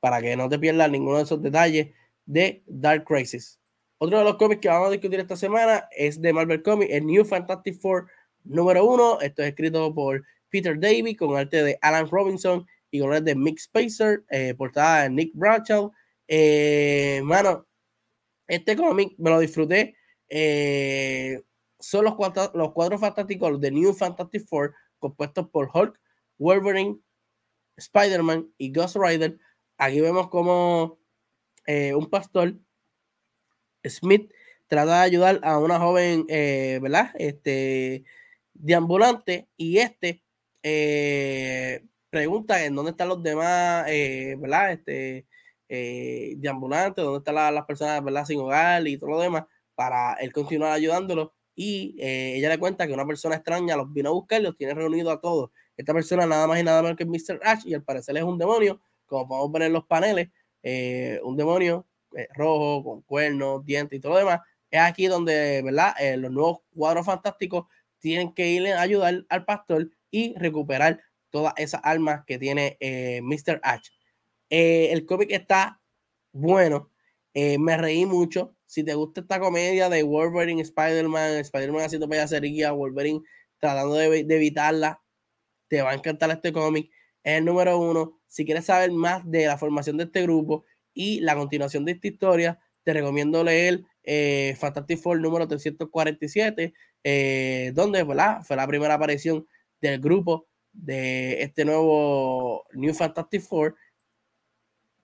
para 0.00 0.20
que 0.22 0.36
no 0.36 0.48
te 0.48 0.58
pierdas 0.58 0.90
ninguno 0.90 1.18
de 1.18 1.24
esos 1.24 1.42
detalles 1.42 1.88
de 2.24 2.62
Dark 2.66 3.04
Crisis. 3.04 3.58
Otro 3.98 4.18
de 4.18 4.24
los 4.24 4.36
cómics 4.36 4.62
que 4.62 4.68
vamos 4.68 4.88
a 4.88 4.92
discutir 4.92 5.20
esta 5.20 5.36
semana 5.36 5.86
es 5.90 6.22
de 6.22 6.32
Marvel 6.32 6.62
Comics, 6.62 6.90
el 6.90 7.04
New 7.04 7.24
Fantastic 7.24 7.78
Four 7.80 8.06
número 8.44 8.84
uno. 8.86 9.20
Esto 9.20 9.42
es 9.42 9.48
escrito 9.48 9.94
por 9.94 10.24
Peter 10.50 10.78
Davy 10.78 11.14
con 11.14 11.36
arte 11.36 11.62
de 11.62 11.78
Alan 11.80 12.08
Robinson 12.10 12.66
y 12.90 13.00
con 13.00 13.12
arte 13.12 13.30
de 13.30 13.34
Mick 13.36 13.58
Spacer, 13.58 14.24
eh, 14.30 14.54
portada 14.54 15.04
de 15.04 15.10
Nick 15.10 15.30
Bradshaw. 15.34 15.92
Eh, 16.28 17.20
mano, 17.24 17.66
este 18.46 18.76
cómic 18.76 19.14
me 19.18 19.30
lo 19.30 19.38
disfruté. 19.38 19.96
Eh, 20.28 21.40
son 21.78 22.04
los 22.04 22.14
cuatro, 22.16 22.50
los 22.54 22.72
cuadros 22.72 23.00
fantásticos 23.00 23.60
de 23.60 23.70
New 23.70 23.94
Fantastic 23.94 24.46
Four, 24.46 24.74
compuestos 24.98 25.48
por 25.48 25.70
Hulk, 25.72 25.98
Wolverine, 26.38 27.00
Spider-Man 27.76 28.52
y 28.58 28.72
Ghost 28.72 28.96
Rider. 28.96 29.38
Aquí 29.78 30.00
vemos 30.00 30.28
como 30.28 30.98
un 31.66 32.10
pastor, 32.10 32.58
Smith, 33.86 34.32
trata 34.66 34.96
de 34.96 35.04
ayudar 35.04 35.40
a 35.44 35.58
una 35.58 35.78
joven, 35.78 36.26
¿verdad? 36.26 37.12
Este, 37.14 38.04
deambulante 38.54 39.48
y 39.56 39.78
este 39.78 40.22
eh, 40.62 41.82
pregunta 42.10 42.64
en 42.64 42.74
dónde 42.74 42.90
están 42.90 43.08
los 43.08 43.22
demás, 43.22 43.86
eh, 43.88 44.36
¿verdad? 44.38 44.72
Este, 44.72 45.26
eh, 45.68 46.34
deambulantes, 46.36 47.04
dónde 47.04 47.18
están 47.18 47.54
las 47.54 47.64
personas, 47.64 48.04
¿verdad? 48.04 48.24
Sin 48.26 48.40
hogar 48.40 48.86
y 48.86 48.98
todo 48.98 49.10
lo 49.10 49.20
demás, 49.20 49.44
para 49.74 50.14
él 50.14 50.32
continuar 50.32 50.72
ayudándolo. 50.72 51.32
Y 51.54 51.96
eh, 52.00 52.36
ella 52.36 52.48
le 52.48 52.58
cuenta 52.58 52.86
que 52.86 52.92
una 52.92 53.06
persona 53.06 53.36
extraña 53.36 53.76
los 53.76 53.92
vino 53.92 54.10
a 54.10 54.12
buscar 54.12 54.40
y 54.40 54.44
los 54.44 54.56
tiene 54.56 54.74
reunidos 54.74 55.12
a 55.12 55.20
todos. 55.20 55.50
Esta 55.76 55.94
persona 55.94 56.26
nada 56.26 56.46
más 56.46 56.60
y 56.60 56.64
nada 56.64 56.82
menos 56.82 56.96
que 56.96 57.06
Mr. 57.06 57.40
Ash 57.42 57.62
y 57.64 57.74
al 57.74 57.82
parecer 57.84 58.16
es 58.16 58.22
un 58.22 58.38
demonio, 58.38 58.80
como 59.06 59.28
podemos 59.28 59.52
ver 59.52 59.62
en 59.62 59.72
los 59.72 59.84
paneles, 59.86 60.28
un 61.22 61.36
demonio 61.36 61.86
rojo, 62.34 62.84
con 62.84 63.02
cuernos, 63.02 63.64
dientes 63.64 63.98
y 63.98 64.00
todo 64.00 64.12
lo 64.12 64.18
demás. 64.18 64.40
Es 64.70 64.80
aquí 64.80 65.06
donde, 65.06 65.62
¿verdad? 65.62 65.94
los 66.18 66.30
nuevos 66.30 66.58
cuadros 66.74 67.06
fantásticos 67.06 67.66
tienen 67.98 68.32
que 68.34 68.48
ir 68.48 68.66
a 68.68 68.80
ayudar 68.80 69.24
al 69.28 69.44
pastor 69.44 69.90
y 70.10 70.34
recuperar 70.36 71.00
todas 71.30 71.54
esas 71.56 71.80
armas 71.84 72.24
que 72.26 72.38
tiene 72.38 72.76
eh, 72.80 73.20
Mr. 73.22 73.60
H. 73.62 73.90
Eh, 74.50 74.88
el 74.92 75.06
cómic 75.06 75.30
está 75.30 75.80
bueno, 76.32 76.90
eh, 77.34 77.58
me 77.58 77.76
reí 77.76 78.06
mucho. 78.06 78.56
Si 78.66 78.84
te 78.84 78.94
gusta 78.94 79.20
esta 79.20 79.40
comedia 79.40 79.88
de 79.88 80.02
Wolverine, 80.02 80.62
Spider-Man, 80.62 81.38
Spider-Man 81.38 81.82
haciendo 81.82 82.08
payasería, 82.08 82.72
Wolverine 82.72 83.20
tratando 83.58 83.96
de, 83.96 84.20
evitarla, 84.20 85.02
te 85.68 85.82
va 85.82 85.90
a 85.90 85.94
encantar 85.94 86.30
este 86.30 86.52
cómic. 86.52 86.90
Es 87.22 87.38
el 87.38 87.44
número 87.44 87.78
uno. 87.78 88.20
Si 88.26 88.44
quieres 88.44 88.66
saber 88.66 88.90
más 88.92 89.28
de 89.28 89.46
la 89.46 89.58
formación 89.58 89.96
de 89.96 90.04
este 90.04 90.22
grupo 90.22 90.64
y 90.94 91.20
la 91.20 91.34
continuación 91.36 91.84
de 91.84 91.92
esta 91.92 92.08
historia, 92.08 92.60
te 92.84 92.92
recomiendo 92.92 93.44
leer 93.44 93.82
eh, 94.04 94.56
Fantastic 94.58 94.98
Four 94.98 95.20
número 95.20 95.46
347, 95.46 96.72
eh, 97.04 97.72
donde 97.74 98.04
fue 98.04 98.56
la 98.56 98.66
primera 98.66 98.94
aparición 98.94 99.46
del 99.80 100.00
grupo 100.00 100.46
de 100.72 101.42
este 101.42 101.64
nuevo 101.64 102.64
New 102.72 102.94
Fantastic 102.94 103.42
Four. 103.42 103.76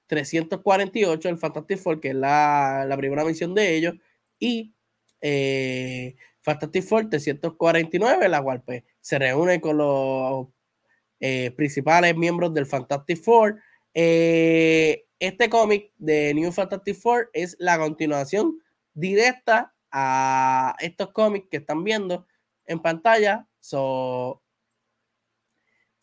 348, 0.06 1.28
el 1.28 1.36
Fantastic 1.36 1.78
Four, 1.78 2.00
que 2.00 2.10
es 2.10 2.14
la, 2.14 2.94
primera 2.96 3.24
misión 3.24 3.54
de 3.54 3.76
ellos, 3.76 3.94
y 4.38 4.72
eh, 5.20 6.14
Fantastic 6.42 6.84
Four 6.84 7.10
349, 7.10 8.28
la 8.28 8.42
cual 8.42 8.62
pues, 8.62 8.84
se 9.00 9.18
reúne 9.18 9.60
con 9.60 9.78
los 9.78 10.46
eh, 11.18 11.50
principales 11.56 12.16
miembros 12.16 12.54
del 12.54 12.66
Fantastic 12.66 13.20
Four. 13.22 13.60
Eh, 13.94 15.06
este 15.18 15.48
cómic 15.48 15.92
de 15.96 16.34
New 16.34 16.52
Fantastic 16.52 16.96
Four 16.96 17.30
es 17.32 17.56
la 17.58 17.78
continuación 17.78 18.60
directa 18.94 19.74
a 19.90 20.76
estos 20.80 21.10
cómics 21.12 21.48
que 21.50 21.56
están 21.58 21.82
viendo 21.82 22.26
en 22.66 22.80
pantalla. 22.80 23.48
So, 23.60 24.42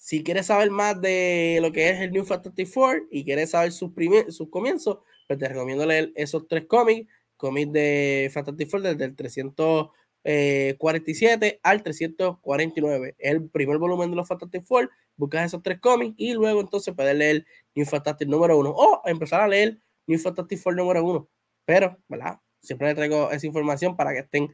si 0.04 0.22
quieres 0.22 0.48
saber 0.48 0.70
más 0.70 1.00
de 1.00 1.60
lo 1.62 1.72
que 1.72 1.90
es 1.90 2.02
el 2.02 2.12
New 2.12 2.26
Fantastic 2.26 2.68
Four 2.68 3.08
y 3.10 3.24
quieres 3.24 3.52
saber 3.52 3.72
sus, 3.72 3.92
sus 4.32 4.50
comienzos, 4.50 4.98
pues 5.28 5.40
te 5.40 5.48
recomiendo 5.48 5.86
leer 5.86 6.12
esos 6.16 6.46
tres 6.46 6.66
cómics. 6.68 7.10
Cómics 7.38 7.72
de 7.72 8.30
Fantastic 8.34 8.70
Four 8.70 8.82
desde 8.82 9.06
el 9.06 9.16
347 9.16 11.62
al 11.64 11.84
349. 11.84 13.16
El 13.18 13.48
primer 13.48 13.78
volumen 13.78 14.10
de 14.10 14.18
los 14.18 14.28
Fantastic 14.28 14.66
Four 14.66 14.90
buscas 15.16 15.46
esos 15.46 15.64
tres 15.64 15.80
cómics 15.80 16.16
y 16.18 16.34
luego 16.34 16.60
entonces 16.60 16.94
puedes 16.94 17.16
leer 17.16 17.46
New 17.74 17.86
Fantastic 17.86 18.28
número 18.28 18.58
uno 18.58 18.72
o 18.72 19.04
empezar 19.06 19.40
a 19.40 19.48
leer 19.48 19.80
New 20.06 20.20
Fantastic 20.20 20.60
Four 20.60 20.76
número 20.76 21.02
uno. 21.02 21.30
Pero, 21.64 21.98
¿verdad? 22.10 22.42
Siempre 22.60 22.88
les 22.88 22.96
traigo 22.98 23.32
esa 23.32 23.48
información 23.48 23.96
para 23.96 24.12
que 24.12 24.20
estén 24.20 24.54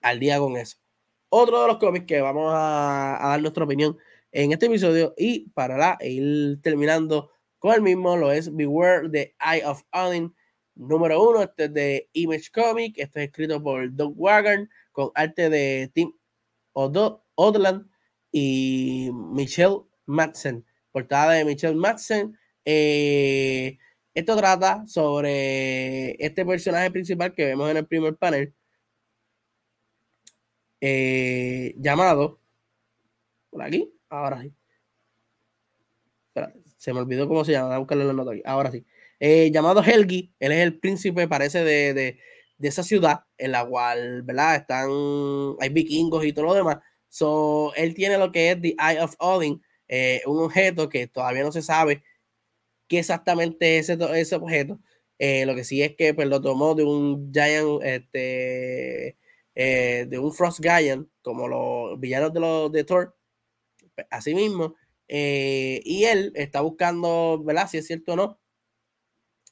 al 0.00 0.18
día 0.18 0.38
con 0.38 0.56
eso. 0.56 0.78
Otro 1.28 1.60
de 1.60 1.66
los 1.66 1.76
cómics 1.76 2.06
que 2.06 2.22
vamos 2.22 2.54
a, 2.56 3.18
dar 3.20 3.42
nuestra 3.42 3.64
opinión 3.64 3.98
en 4.32 4.52
este 4.52 4.66
episodio 4.66 5.14
y 5.16 5.48
para 5.50 5.96
ir 6.00 6.60
terminando 6.62 7.30
con 7.58 7.74
el 7.74 7.82
mismo 7.82 8.16
lo 8.16 8.30
es 8.30 8.54
Beware 8.54 9.08
the 9.10 9.34
Eye 9.40 9.64
of 9.64 9.82
Odin 9.92 10.34
número 10.74 11.22
uno. 11.22 11.42
Este 11.42 11.64
es 11.64 11.74
de 11.74 12.10
Image 12.12 12.50
Comic. 12.52 12.98
Este 12.98 13.22
es 13.22 13.28
escrito 13.28 13.62
por 13.62 13.94
Doug 13.94 14.14
Wagon 14.16 14.68
con 14.92 15.10
arte 15.14 15.50
de 15.50 15.90
Tim 15.92 16.12
Odland 16.72 17.88
y 18.32 19.10
Michelle 19.12 19.82
Madsen, 20.06 20.64
portada 20.92 21.32
de 21.32 21.44
Michelle 21.44 21.74
Madsen. 21.74 22.38
Eh, 22.64 23.78
esto 24.14 24.36
trata 24.36 24.86
sobre 24.86 26.16
este 26.24 26.44
personaje 26.44 26.90
principal 26.90 27.34
que 27.34 27.44
vemos 27.46 27.70
en 27.70 27.78
el 27.78 27.86
primer 27.86 28.16
panel, 28.16 28.54
eh, 30.80 31.74
llamado, 31.78 32.40
por 33.50 33.62
aquí, 33.62 33.92
ahora 34.08 34.42
sí. 34.42 34.52
se 36.76 36.92
me 36.92 37.00
olvidó 37.00 37.28
cómo 37.28 37.44
se 37.44 37.52
llama, 37.52 37.68
voy 37.68 37.76
a 37.76 37.78
buscarle 37.78 38.12
la 38.12 38.24
ahora 38.44 38.70
sí. 38.70 38.84
Eh, 39.20 39.50
llamado 39.52 39.82
Helgi, 39.82 40.32
él 40.38 40.52
es 40.52 40.58
el 40.60 40.78
príncipe, 40.78 41.26
parece, 41.26 41.64
de, 41.64 41.92
de, 41.94 42.18
esa 42.60 42.82
ciudad 42.82 43.24
en 43.36 43.52
la 43.52 43.66
cual, 43.66 44.22
¿verdad? 44.22 44.56
Están, 44.56 44.88
hay 45.60 45.68
vikingos 45.70 46.24
y 46.24 46.32
todo 46.32 46.46
lo 46.46 46.54
demás. 46.54 46.78
So, 47.08 47.72
él 47.76 47.94
tiene 47.94 48.18
lo 48.18 48.30
que 48.32 48.50
es 48.52 48.60
The 48.60 48.76
Eye 48.78 49.00
of 49.00 49.14
Odin, 49.18 49.62
eh, 49.88 50.22
un 50.26 50.38
objeto 50.44 50.88
que 50.88 51.06
todavía 51.06 51.42
no 51.42 51.52
se 51.52 51.62
sabe 51.62 52.02
qué 52.88 53.00
exactamente 53.00 53.78
es 53.78 53.88
ese, 53.90 54.20
ese 54.20 54.36
objeto. 54.36 54.80
Eh, 55.18 55.46
lo 55.46 55.54
que 55.54 55.64
sí 55.64 55.82
es 55.82 55.96
que 55.96 56.14
pues, 56.14 56.28
lo 56.28 56.40
tomó 56.40 56.74
de 56.74 56.84
un 56.84 57.32
Giant, 57.32 57.82
este, 57.84 59.16
de 59.54 60.18
un 60.20 60.32
Frost 60.32 60.60
Giant, 60.62 61.08
como 61.22 61.48
los 61.48 61.98
villanos 62.00 62.32
de, 62.32 62.40
los, 62.40 62.72
de 62.72 62.84
Thor, 62.84 63.17
así 64.10 64.34
mismo. 64.34 64.74
y 65.08 66.04
él 66.04 66.32
está 66.34 66.60
buscando, 66.60 67.42
¿verdad? 67.44 67.68
Si 67.68 67.78
es 67.78 67.86
cierto 67.86 68.12
o 68.12 68.16
no, 68.16 68.38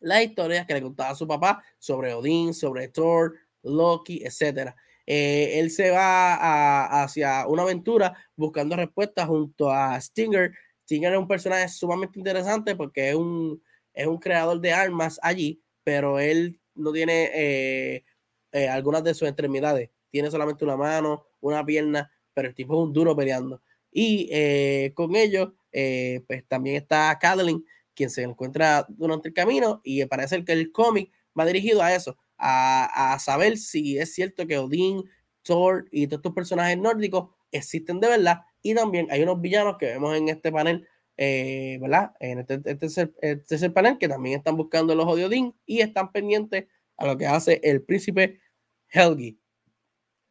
las 0.01 0.23
historias 0.23 0.67
que 0.67 0.75
le 0.75 0.83
contaba 0.83 1.11
a 1.11 1.15
su 1.15 1.27
papá 1.27 1.63
sobre 1.79 2.15
Odín, 2.15 2.55
sobre 2.55 2.89
Thor, 2.89 3.35
Loki, 3.63 4.23
etcétera. 4.25 4.77
Eh, 5.07 5.61
él 5.61 5.71
se 5.71 5.91
va 5.91 7.03
hacia 7.03 7.47
una 7.47 7.63
aventura 7.63 8.17
buscando 8.35 8.77
respuestas 8.77 9.27
junto 9.27 9.71
a 9.71 10.01
Stinger. 10.01 10.53
Stinger 10.85 11.13
es 11.13 11.19
un 11.19 11.29
personaje 11.29 11.69
sumamente 11.69 12.19
interesante 12.19 12.75
porque 12.75 13.11
es 13.11 13.15
un, 13.15 13.63
es 13.95 14.07
un 14.07 14.19
creador 14.19 14.61
de 14.61 14.73
armas 14.73 15.19
allí, 15.23 15.63
pero 15.85 16.19
él 16.19 16.61
no 16.75 16.93
tiene 16.93 17.31
eh, 17.35 18.05
eh, 18.53 18.69
algunas 18.69 19.05
de 19.05 19.15
sus 19.15 19.29
extremidades. 19.29 19.91
Tiene 20.11 20.31
solamente 20.31 20.65
una 20.65 20.77
mano, 20.77 21.27
una 21.41 21.65
pierna, 21.65 22.11
pero 22.35 22.49
el 22.49 22.55
tipo 22.55 22.75
es 22.75 22.87
un 22.87 22.93
duro 22.93 23.17
peleando. 23.17 23.63
Y 23.99 24.91
con 24.93 25.17
ellos, 25.17 25.55
pues 25.71 26.47
también 26.49 26.77
está 26.77 27.17
Kathleen, 27.19 27.65
quien 27.95 28.11
se 28.11 28.23
encuentra 28.23 28.85
durante 28.91 29.29
el 29.29 29.35
camino, 29.35 29.81
y 29.83 30.05
parece 30.05 30.45
que 30.45 30.53
el 30.53 30.71
cómic 30.71 31.11
va 31.39 31.47
dirigido 31.47 31.83
a 31.83 31.95
eso, 31.95 32.17
a, 32.39 33.17
saber 33.21 33.57
si 33.57 33.99
es 33.99 34.15
cierto 34.15 34.47
que 34.47 34.59
Odín, 34.59 35.05
Thor 35.43 35.87
y 35.91 36.07
todos 36.07 36.19
estos 36.19 36.35
personajes 36.35 36.77
nórdicos 36.77 37.31
existen 37.53 38.01
de 38.01 38.09
verdad. 38.09 38.41
Y 38.63 38.75
también 38.75 39.07
hay 39.11 39.23
unos 39.23 39.41
villanos 39.41 39.77
que 39.79 39.87
vemos 39.87 40.17
en 40.17 40.29
este 40.29 40.51
panel, 40.51 40.87
eh, 41.17 41.79
¿verdad? 41.81 42.13
En 42.21 42.41
este, 42.41 42.61
este, 42.65 43.65
el, 43.65 43.73
panel 43.73 43.97
que 43.99 44.09
también 44.09 44.39
están 44.39 44.57
buscando 44.57 44.93
el 44.93 45.01
ojo 45.01 45.17
de 45.17 45.25
Odín 45.25 45.55
y 45.65 45.81
están 45.81 46.11
pendientes 46.13 46.67
a 46.97 47.07
lo 47.07 47.17
que 47.17 47.27
hace 47.27 47.61
el 47.63 47.83
príncipe 47.83 48.41
Helgi. 48.89 49.39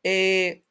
Eh, 0.03 0.63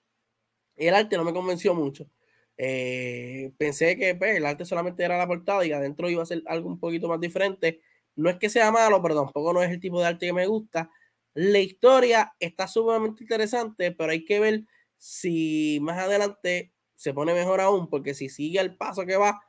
el 0.76 0.94
arte 0.94 1.16
no 1.16 1.24
me 1.24 1.32
convenció 1.32 1.74
mucho. 1.74 2.08
Eh, 2.56 3.52
pensé 3.58 3.96
que 3.96 4.14
pues, 4.14 4.36
el 4.36 4.46
arte 4.46 4.64
solamente 4.64 5.04
era 5.04 5.18
la 5.18 5.26
portada 5.26 5.64
y 5.66 5.72
adentro 5.72 6.08
iba 6.08 6.22
a 6.22 6.26
ser 6.26 6.42
algo 6.46 6.68
un 6.68 6.78
poquito 6.78 7.08
más 7.08 7.20
diferente. 7.20 7.80
No 8.16 8.30
es 8.30 8.36
que 8.38 8.48
sea 8.48 8.70
malo, 8.70 9.02
pero 9.02 9.16
tampoco 9.16 9.52
no 9.52 9.62
es 9.62 9.70
el 9.70 9.80
tipo 9.80 10.00
de 10.00 10.06
arte 10.06 10.26
que 10.26 10.32
me 10.32 10.46
gusta. 10.46 10.90
La 11.34 11.58
historia 11.58 12.34
está 12.38 12.68
sumamente 12.68 13.24
interesante, 13.24 13.92
pero 13.92 14.12
hay 14.12 14.24
que 14.24 14.38
ver 14.40 14.64
si 14.96 15.78
más 15.82 15.98
adelante 15.98 16.72
se 16.96 17.12
pone 17.12 17.34
mejor 17.34 17.60
aún, 17.60 17.90
porque 17.90 18.14
si 18.14 18.28
sigue 18.28 18.60
el 18.60 18.76
paso 18.76 19.04
que 19.04 19.16
va, 19.16 19.42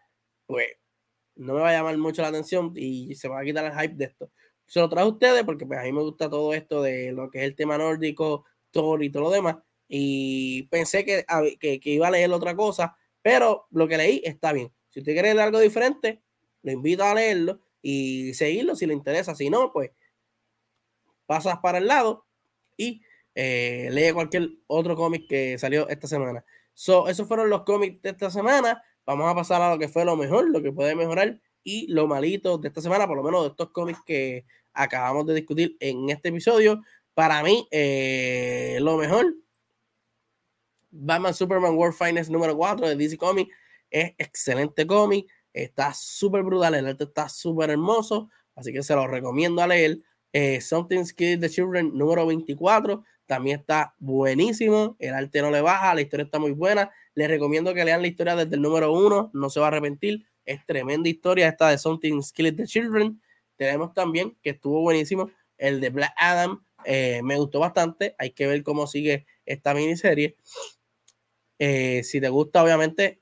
pues 0.48 0.68
no 1.36 1.54
me 1.54 1.62
va 1.62 1.70
a 1.70 1.74
llamar 1.74 1.98
mucho 1.98 2.22
la 2.22 2.30
atención 2.30 2.74
y 2.76 3.16
se 3.16 3.28
va 3.28 3.40
a 3.42 3.44
quitar 3.44 3.66
el 3.66 3.74
hype 3.74 3.96
de 3.96 4.06
esto. 4.06 4.32
Se 4.68 4.80
lo 4.80 4.90
trajo 4.90 5.08
a 5.10 5.12
ustedes 5.12 5.44
porque 5.44 5.66
pues 5.66 5.80
a 5.80 5.84
mí 5.84 5.92
me 5.92 6.02
gusta 6.02 6.30
todo 6.30 6.54
esto 6.54 6.82
de 6.82 7.12
lo 7.12 7.30
que 7.30 7.40
es 7.40 7.46
el 7.46 7.56
tema 7.56 7.78
nórdico, 7.78 8.46
Thor 8.72 9.04
y 9.04 9.12
todo 9.12 9.24
lo 9.24 9.32
demás. 9.32 9.58
Y 9.88 10.64
pensé 10.64 11.06
que, 11.06 11.26
que, 11.60 11.80
iba 11.84 12.08
a 12.08 12.12
leer 12.12 12.32
otra 12.32 12.56
cosa, 12.56 12.98
pero 13.22 13.68
lo 13.72 13.88
que 13.88 13.98
leí 13.98 14.22
está 14.24 14.54
bien. 14.54 14.72
Si 14.90 15.00
usted 15.00 15.14
quiere 15.14 15.34
leer 15.34 15.46
algo 15.46 15.60
diferente, 15.60 16.22
lo 16.64 16.72
invito 16.72 17.04
a 17.04 17.14
leerlo 17.14 17.60
y 17.82 18.34
seguirlo 18.34 18.76
si 18.76 18.86
le 18.86 18.94
interesa. 18.94 19.36
Si 19.36 19.50
no, 19.50 19.72
pues 19.72 19.92
pasas 21.26 21.58
para 21.60 21.78
el 21.78 21.88
lado 21.88 22.26
y 22.78 23.02
eh, 23.36 23.90
lee 23.92 24.14
cualquier 24.14 24.50
otro 24.68 24.96
cómic 24.96 25.28
que 25.28 25.58
salió 25.58 25.88
esta 25.90 26.08
semana. 26.08 26.44
So, 26.74 27.08
esos 27.08 27.28
fueron 27.28 27.50
los 27.50 27.64
cómics 27.64 28.02
de 28.02 28.10
esta 28.10 28.32
semana. 28.32 28.84
Vamos 29.06 29.32
a 29.32 29.36
pasar 29.36 29.62
a 29.62 29.70
lo 29.70 29.80
que 29.80 29.88
fue 29.88 30.04
lo 30.06 30.16
mejor, 30.16 30.50
lo 30.50 30.62
que 30.62 30.72
puede 30.72 30.96
mejorar 30.96 31.40
y 31.64 31.88
lo 31.88 32.08
malito 32.08 32.58
de 32.58 32.68
esta 32.68 32.82
semana, 32.82 33.08
por 33.08 33.18
lo 33.18 33.24
menos 33.24 33.44
de 33.44 33.50
estos 33.50 33.72
cómics 33.72 34.00
que 34.06 34.46
acabamos 34.74 35.26
de 35.26 35.36
discutir 35.36 35.78
en 35.80 36.10
este 36.10 36.30
episodio. 36.30 36.82
Para 37.14 37.44
mí, 37.44 37.68
eh, 37.72 38.78
lo 38.82 38.98
mejor, 38.98 39.36
Batman 40.98 41.34
Superman 41.34 41.76
World 41.76 41.96
Finest 41.96 42.30
número 42.30 42.56
4 42.56 42.90
de 42.90 42.96
DC 42.96 43.18
Comics 43.18 43.54
es 43.90 44.14
excelente 44.18 44.86
cómic, 44.88 45.28
está 45.54 45.94
súper 45.94 46.44
brutal, 46.44 46.76
el 46.76 46.88
arte 46.88 47.06
está 47.06 47.30
súper 47.30 47.70
hermoso, 47.70 48.30
así 48.56 48.74
que 48.74 48.84
se 48.84 48.96
lo 48.96 49.08
recomiendo 49.08 49.62
a 49.62 49.68
leer. 49.68 50.00
Eh, 50.34 50.60
Something 50.60 51.06
Skills 51.06 51.40
the 51.40 51.50
Children 51.50 51.92
número 51.94 52.26
24 52.26 53.04
también 53.26 53.60
está 53.60 53.96
buenísimo. 54.00 54.98
El 55.00 55.14
arte 55.14 55.42
no 55.42 55.50
le 55.50 55.62
baja, 55.62 55.96
la 55.96 56.02
historia 56.02 56.26
está 56.26 56.40
muy 56.40 56.52
buena. 56.52 56.92
Les 57.14 57.30
recomiendo 57.30 57.74
que 57.74 57.86
lean 57.86 58.02
la 58.02 58.08
historia 58.08 58.36
desde 58.36 58.56
el 58.56 58.62
número 58.62 58.92
1, 58.92 59.32
no 59.34 59.50
se 59.50 59.60
va 59.60 59.68
a 59.68 59.70
arrepentir. 59.70 60.26
Es 60.46 60.66
tremenda 60.66 61.10
historia 61.10 61.48
esta 61.48 61.70
de 61.70 61.78
Something 61.78 62.22
Skills 62.22 62.58
the 62.58 62.66
Children. 62.66 63.22
Tenemos 63.56 63.94
también 63.94 64.38
que 64.42 64.52
estuvo 64.52 64.82
buenísimo 64.82 65.32
el 65.58 65.80
de 65.80 65.90
Black 65.90 66.14
Adam. 66.18 66.64
Eh, 66.84 67.22
me 67.24 67.38
gustó 67.38 67.60
bastante. 67.60 68.16
Hay 68.20 68.32
que 68.32 68.46
ver 68.46 68.62
cómo 68.62 68.88
sigue 68.88 69.26
esta 69.46 69.74
miniserie. 69.74 70.36
Eh, 71.60 72.04
si 72.04 72.20
te 72.20 72.30
gusta, 72.30 72.64
obviamente, 72.64 73.22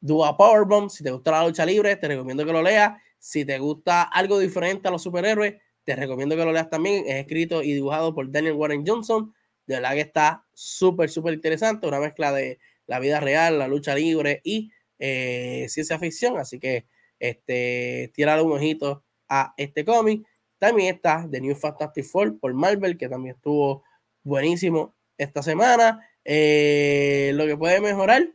Dua 0.00 0.36
Powerbomb. 0.36 0.88
Si 0.88 1.04
te 1.04 1.10
gusta 1.10 1.30
la 1.30 1.46
lucha 1.46 1.66
libre, 1.66 1.96
te 1.96 2.08
recomiendo 2.08 2.44
que 2.44 2.52
lo 2.52 2.62
leas. 2.62 3.00
Si 3.18 3.44
te 3.44 3.58
gusta 3.58 4.02
algo 4.02 4.38
diferente 4.38 4.88
a 4.88 4.90
los 4.90 5.02
superhéroes, 5.02 5.56
te 5.84 5.94
recomiendo 5.94 6.36
que 6.36 6.44
lo 6.44 6.52
leas 6.52 6.70
también. 6.70 7.04
Es 7.06 7.16
escrito 7.16 7.62
y 7.62 7.74
dibujado 7.74 8.14
por 8.14 8.30
Daniel 8.30 8.54
Warren 8.54 8.84
Johnson. 8.86 9.34
De 9.66 9.76
verdad 9.76 9.92
que 9.92 10.00
está 10.00 10.44
súper, 10.54 11.10
súper 11.10 11.34
interesante. 11.34 11.86
Una 11.86 12.00
mezcla 12.00 12.32
de 12.32 12.58
la 12.86 12.98
vida 12.98 13.20
real, 13.20 13.58
la 13.58 13.68
lucha 13.68 13.94
libre 13.94 14.40
y 14.42 14.70
eh, 14.98 15.66
ciencia 15.68 15.98
ficción. 15.98 16.38
Así 16.38 16.58
que 16.58 16.86
este, 17.18 18.12
un 18.16 18.52
ojito 18.52 19.04
a 19.28 19.54
este 19.56 19.84
cómic. 19.84 20.26
También 20.58 20.94
está 20.94 21.26
The 21.30 21.40
New 21.40 21.54
Fantastic 21.54 22.04
Four 22.04 22.38
por 22.38 22.52
Marvel, 22.52 22.96
que 22.98 23.08
también 23.08 23.36
estuvo 23.36 23.82
buenísimo 24.22 24.94
esta 25.16 25.42
semana. 25.42 26.06
Eh, 26.24 27.32
lo 27.34 27.46
que 27.46 27.56
puede 27.56 27.80
mejorar, 27.80 28.28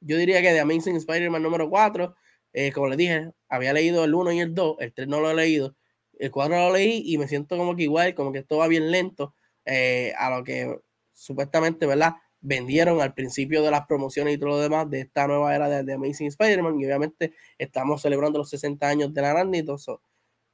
yo 0.00 0.16
diría 0.16 0.42
que 0.42 0.50
The 0.50 0.60
Amazing 0.60 0.96
Spider-Man 0.96 1.42
número 1.42 1.68
4, 1.68 2.14
eh, 2.52 2.72
como 2.72 2.88
les 2.88 2.98
dije, 2.98 3.32
había 3.48 3.72
leído 3.72 4.04
el 4.04 4.14
1 4.14 4.32
y 4.32 4.40
el 4.40 4.54
2, 4.54 4.76
el 4.80 4.92
3 4.92 5.08
no 5.08 5.20
lo 5.20 5.30
he 5.30 5.34
leído, 5.34 5.76
el 6.18 6.30
4 6.30 6.56
lo 6.56 6.72
leí 6.72 7.02
y 7.06 7.18
me 7.18 7.28
siento 7.28 7.56
como 7.56 7.76
que 7.76 7.84
igual, 7.84 8.14
como 8.14 8.32
que 8.32 8.40
esto 8.40 8.58
va 8.58 8.68
bien 8.68 8.90
lento 8.90 9.34
eh, 9.64 10.12
a 10.18 10.30
lo 10.30 10.44
que 10.44 10.78
supuestamente, 11.12 11.86
¿verdad? 11.86 12.14
Vendieron 12.40 13.00
al 13.00 13.14
principio 13.14 13.62
de 13.62 13.70
las 13.70 13.86
promociones 13.86 14.34
y 14.34 14.38
todo 14.38 14.50
lo 14.50 14.58
demás 14.58 14.90
de 14.90 15.00
esta 15.00 15.26
nueva 15.28 15.54
era 15.54 15.68
de 15.68 15.84
The 15.84 15.92
Amazing 15.92 16.28
Spider-Man 16.28 16.80
y 16.80 16.86
obviamente 16.86 17.32
estamos 17.58 18.02
celebrando 18.02 18.38
los 18.38 18.50
60 18.50 18.88
años 18.88 19.14
de 19.14 19.22
la 19.22 19.30
Grandito, 19.30 19.76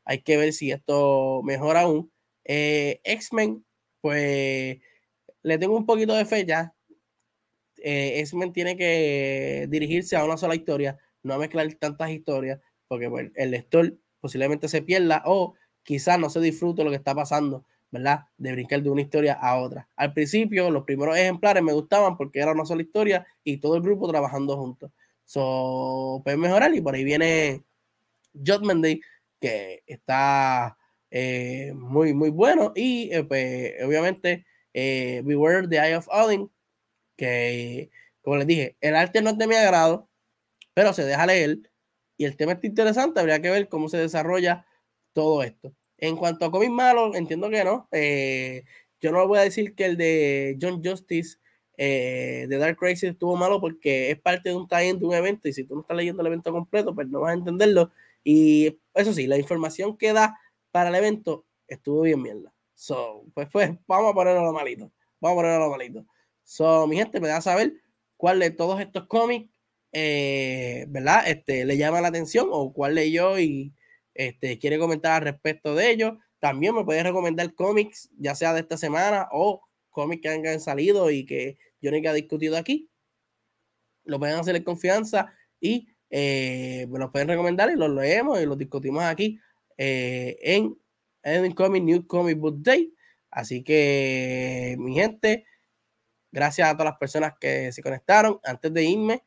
hay 0.04 0.22
que 0.22 0.36
ver 0.38 0.52
si 0.52 0.70
esto 0.70 1.42
mejora 1.42 1.82
aún. 1.82 2.10
Eh, 2.44 3.00
X-Men, 3.04 3.64
pues 4.00 4.78
le 5.48 5.58
tengo 5.58 5.76
un 5.76 5.86
poquito 5.86 6.14
de 6.14 6.24
fe 6.24 6.44
ya. 6.44 6.74
Eh, 7.78 8.20
X-Men 8.20 8.52
tiene 8.52 8.76
que 8.76 9.66
dirigirse 9.68 10.16
a 10.16 10.24
una 10.24 10.36
sola 10.36 10.54
historia, 10.54 10.98
no 11.22 11.38
mezclar 11.38 11.72
tantas 11.74 12.10
historias, 12.10 12.60
porque 12.88 13.08
pues, 13.08 13.30
el 13.34 13.50
lector 13.50 13.96
posiblemente 14.20 14.68
se 14.68 14.82
pierda 14.82 15.22
o 15.26 15.54
quizás 15.82 16.18
no 16.18 16.28
se 16.28 16.40
disfrute 16.40 16.84
lo 16.84 16.90
que 16.90 16.96
está 16.96 17.14
pasando, 17.14 17.64
¿verdad? 17.90 18.24
De 18.36 18.52
brincar 18.52 18.82
de 18.82 18.90
una 18.90 19.02
historia 19.02 19.34
a 19.34 19.58
otra. 19.58 19.88
Al 19.96 20.12
principio, 20.12 20.70
los 20.70 20.84
primeros 20.84 21.16
ejemplares 21.16 21.62
me 21.62 21.72
gustaban 21.72 22.16
porque 22.16 22.40
era 22.40 22.52
una 22.52 22.64
sola 22.66 22.82
historia 22.82 23.26
y 23.44 23.58
todo 23.58 23.76
el 23.76 23.82
grupo 23.82 24.08
trabajando 24.08 24.56
juntos. 24.56 24.90
So, 25.24 26.20
pueden 26.24 26.40
mejorar 26.40 26.74
y 26.74 26.80
por 26.80 26.94
ahí 26.94 27.04
viene 27.04 27.62
Judgment 28.34 28.82
Day, 28.82 29.00
que 29.40 29.82
está 29.86 30.76
eh, 31.10 31.72
muy, 31.74 32.12
muy 32.14 32.30
bueno. 32.30 32.72
Y 32.74 33.10
eh, 33.12 33.24
pues, 33.24 33.74
obviamente, 33.84 34.46
eh, 34.74 35.22
Beware 35.24 35.68
the 35.68 35.76
Eye 35.78 35.96
of 35.96 36.08
Odin, 36.08 36.50
que, 37.16 37.90
como 38.22 38.36
les 38.36 38.46
dije, 38.46 38.76
el 38.80 38.96
arte 38.96 39.22
no 39.22 39.30
es 39.30 39.38
de 39.38 39.46
mi 39.46 39.54
agrado, 39.54 40.08
pero 40.74 40.92
se 40.92 41.04
deja 41.04 41.26
leer. 41.26 41.58
Y 42.16 42.24
el 42.24 42.36
tema 42.36 42.52
está 42.52 42.66
interesante, 42.66 43.20
habría 43.20 43.40
que 43.40 43.50
ver 43.50 43.68
cómo 43.68 43.88
se 43.88 43.98
desarrolla 43.98 44.66
todo 45.12 45.42
esto. 45.42 45.74
En 45.98 46.16
cuanto 46.16 46.46
a 46.46 46.50
cómics 46.50 46.72
malos, 46.72 47.16
entiendo 47.16 47.50
que 47.50 47.64
no. 47.64 47.88
yo 49.00 49.12
no 49.12 49.26
voy 49.28 49.38
a 49.38 49.42
decir 49.42 49.74
que 49.74 49.86
el 49.86 49.96
de 49.96 50.58
John 50.60 50.82
Justice 50.84 51.38
de 51.76 52.56
Dark 52.58 52.76
Crisis 52.76 53.10
estuvo 53.10 53.36
malo 53.36 53.60
porque 53.60 54.10
es 54.10 54.20
parte 54.20 54.50
de 54.50 54.56
un 54.56 54.68
tie 54.68 54.94
de 54.94 55.04
un 55.04 55.14
evento 55.14 55.48
y 55.48 55.52
si 55.52 55.64
tú 55.64 55.76
no 55.76 55.82
estás 55.82 55.96
leyendo 55.96 56.22
el 56.22 56.28
evento 56.28 56.52
completo, 56.52 56.94
pues 56.94 57.08
no 57.08 57.20
vas 57.20 57.30
a 57.30 57.34
entenderlo. 57.34 57.92
Y 58.24 58.78
eso 58.94 59.12
sí, 59.12 59.26
la 59.26 59.38
información 59.38 59.96
que 59.96 60.12
da 60.12 60.38
para 60.70 60.90
el 60.90 60.96
evento 60.96 61.46
estuvo 61.68 62.02
bien 62.02 62.22
mierda. 62.22 62.52
So, 62.78 63.24
pues, 63.34 63.48
pues, 63.52 63.72
vamos 63.88 64.12
a 64.12 64.14
ponerlo 64.14 64.44
lo 64.44 64.52
malito. 64.52 64.92
Vamos 65.20 65.38
a 65.38 65.42
ponerlo 65.42 65.64
lo 65.64 65.70
malito. 65.72 66.06
So, 66.44 66.86
mi 66.86 66.96
gente, 66.96 67.18
me 67.20 67.26
da 67.26 67.38
a 67.38 67.40
saber 67.40 67.72
cuál 68.16 68.38
de 68.38 68.52
todos 68.52 68.80
estos 68.80 69.08
cómics, 69.08 69.50
eh, 69.90 70.86
¿verdad? 70.88 71.26
Este, 71.26 71.64
le 71.64 71.76
llama 71.76 72.00
la 72.00 72.06
atención 72.06 72.46
o 72.52 72.72
cuál 72.72 72.94
leyó 72.94 73.36
y 73.40 73.74
este, 74.14 74.60
quiere 74.60 74.78
comentar 74.78 75.14
al 75.14 75.22
respecto 75.22 75.74
de 75.74 75.90
ellos. 75.90 76.18
También 76.38 76.72
me 76.72 76.84
puede 76.84 77.02
recomendar 77.02 77.52
cómics, 77.52 78.10
ya 78.16 78.36
sea 78.36 78.54
de 78.54 78.60
esta 78.60 78.76
semana 78.76 79.28
o 79.32 79.60
cómics 79.90 80.22
que 80.22 80.28
hayan 80.28 80.60
salido 80.60 81.10
y 81.10 81.26
que 81.26 81.58
yo 81.80 81.90
que 81.90 82.08
ha 82.08 82.12
discutido 82.12 82.56
aquí. 82.56 82.88
Lo 84.04 84.20
pueden 84.20 84.38
hacer 84.38 84.54
en 84.54 84.62
confianza 84.62 85.34
y 85.58 85.88
eh, 86.10 86.86
me 86.88 87.00
los 87.00 87.10
pueden 87.10 87.26
recomendar 87.26 87.70
y 87.70 87.74
los 87.76 87.90
leemos 87.90 88.40
y 88.40 88.46
los 88.46 88.56
discutimos 88.56 89.02
aquí 89.02 89.40
eh, 89.76 90.38
en 90.42 90.78
en 91.34 91.52
Comic 91.52 91.82
New 91.82 92.06
Comic 92.06 92.38
Book 92.38 92.62
Day. 92.62 92.94
Así 93.30 93.62
que, 93.62 94.76
mi 94.78 94.94
gente, 94.94 95.44
gracias 96.32 96.68
a 96.68 96.72
todas 96.72 96.92
las 96.92 96.98
personas 96.98 97.34
que 97.40 97.72
se 97.72 97.82
conectaron. 97.82 98.40
Antes 98.44 98.72
de 98.72 98.84
irme, 98.84 99.22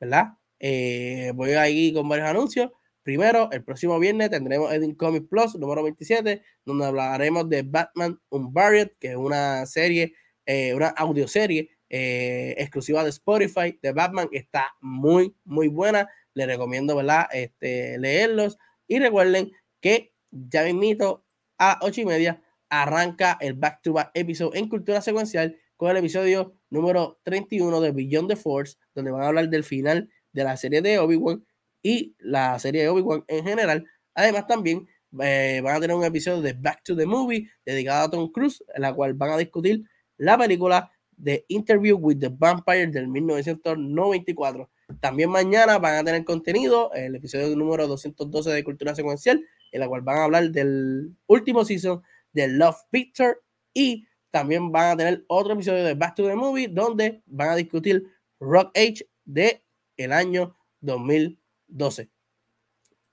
¿verdad? 0.00 0.34
Eh, 0.58 1.32
voy 1.34 1.52
a 1.52 1.68
ir 1.68 1.94
con 1.94 2.08
varios 2.08 2.28
anuncios. 2.28 2.70
Primero, 3.02 3.48
el 3.52 3.62
próximo 3.62 3.98
viernes 3.98 4.30
tendremos 4.30 4.72
Edin 4.72 4.94
Comic 4.94 5.28
Plus 5.28 5.54
número 5.54 5.82
27, 5.84 6.42
donde 6.64 6.86
hablaremos 6.86 7.48
de 7.48 7.62
Batman 7.62 8.20
Unburied, 8.30 8.88
que 8.98 9.10
es 9.12 9.16
una 9.16 9.64
serie, 9.66 10.14
eh, 10.44 10.74
una 10.74 10.88
audioserie 10.88 11.70
eh, 11.88 12.54
exclusiva 12.58 13.04
de 13.04 13.10
Spotify 13.10 13.78
de 13.80 13.92
Batman. 13.92 14.28
Está 14.32 14.74
muy, 14.80 15.36
muy 15.44 15.68
buena. 15.68 16.08
Les 16.34 16.46
recomiendo, 16.46 16.96
¿verdad? 16.96 17.28
Este, 17.32 17.96
leerlos. 17.98 18.58
Y 18.88 18.98
recuerden 18.98 19.52
que 19.80 20.15
ya 20.30 20.68
invito 20.68 21.24
a 21.58 21.78
ocho 21.82 22.00
y 22.00 22.04
media 22.04 22.42
arranca 22.68 23.38
el 23.40 23.54
back 23.54 23.80
to 23.82 23.92
back 23.92 24.10
episodio 24.14 24.54
en 24.54 24.68
cultura 24.68 25.00
secuencial 25.00 25.56
con 25.76 25.90
el 25.90 25.98
episodio 25.98 26.54
número 26.70 27.20
31 27.22 27.80
de 27.80 27.92
Beyond 27.92 28.28
the 28.30 28.36
Force, 28.36 28.76
donde 28.94 29.10
van 29.10 29.22
a 29.22 29.28
hablar 29.28 29.48
del 29.48 29.64
final 29.64 30.10
de 30.32 30.44
la 30.44 30.56
serie 30.56 30.82
de 30.82 30.98
Obi-Wan 30.98 31.44
y 31.82 32.14
la 32.18 32.58
serie 32.58 32.82
de 32.82 32.88
Obi-Wan 32.88 33.24
en 33.28 33.44
general. 33.44 33.84
Además, 34.14 34.46
también 34.46 34.88
eh, 35.20 35.60
van 35.62 35.76
a 35.76 35.80
tener 35.80 35.96
un 35.96 36.04
episodio 36.04 36.42
de 36.42 36.54
Back 36.54 36.82
to 36.82 36.96
the 36.96 37.06
Movie 37.06 37.48
dedicado 37.64 38.06
a 38.06 38.10
Tom 38.10 38.32
Cruise, 38.32 38.64
en 38.74 38.82
la 38.82 38.94
cual 38.94 39.14
van 39.14 39.30
a 39.30 39.36
discutir 39.36 39.84
la 40.16 40.38
película 40.38 40.90
de 41.16 41.44
Interview 41.48 41.96
with 41.96 42.18
the 42.18 42.28
Vampire 42.28 42.86
del 42.88 43.08
1994. 43.08 44.70
También 45.00 45.30
mañana 45.30 45.78
van 45.78 45.96
a 45.96 46.04
tener 46.04 46.24
contenido, 46.24 46.92
el 46.92 47.16
episodio 47.16 47.54
número 47.56 47.86
212 47.86 48.50
de 48.50 48.64
Cultura 48.64 48.94
Secuencial, 48.94 49.42
en 49.72 49.80
la 49.80 49.88
cual 49.88 50.02
van 50.02 50.18
a 50.18 50.24
hablar 50.24 50.50
del 50.50 51.16
último 51.26 51.64
season 51.64 52.02
de 52.32 52.48
Love 52.48 52.76
Picture 52.90 53.36
y 53.72 54.06
también 54.30 54.70
van 54.70 54.92
a 54.92 54.96
tener 54.96 55.24
otro 55.28 55.54
episodio 55.54 55.84
de 55.84 55.94
Back 55.94 56.14
to 56.14 56.26
the 56.26 56.36
Movie 56.36 56.68
donde 56.68 57.22
van 57.26 57.50
a 57.50 57.56
discutir 57.56 58.06
Rock 58.40 58.76
Age 58.76 59.08
de 59.24 59.64
el 59.96 60.12
año 60.12 60.54
2012. 60.80 62.10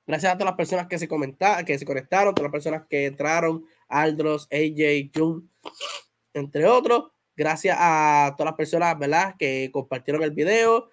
Gracias 0.05 0.33
a 0.33 0.35
todas 0.35 0.51
las 0.51 0.57
personas 0.57 0.87
que 0.87 0.99
se 0.99 1.07
comentaron, 1.07 1.63
que 1.65 1.79
se 1.79 1.85
conectaron, 1.85 2.35
todas 2.35 2.51
las 2.51 2.51
personas 2.51 2.87
que 2.89 3.05
entraron, 3.05 3.65
Aldros, 3.87 4.49
AJ, 4.51 5.11
Jun, 5.15 5.49
entre 6.33 6.65
otros. 6.65 7.11
Gracias 7.35 7.77
a 7.79 8.33
todas 8.37 8.51
las 8.51 8.57
personas, 8.57 8.99
¿verdad? 8.99 9.35
Que 9.39 9.69
compartieron 9.71 10.23
el 10.23 10.31
video. 10.31 10.89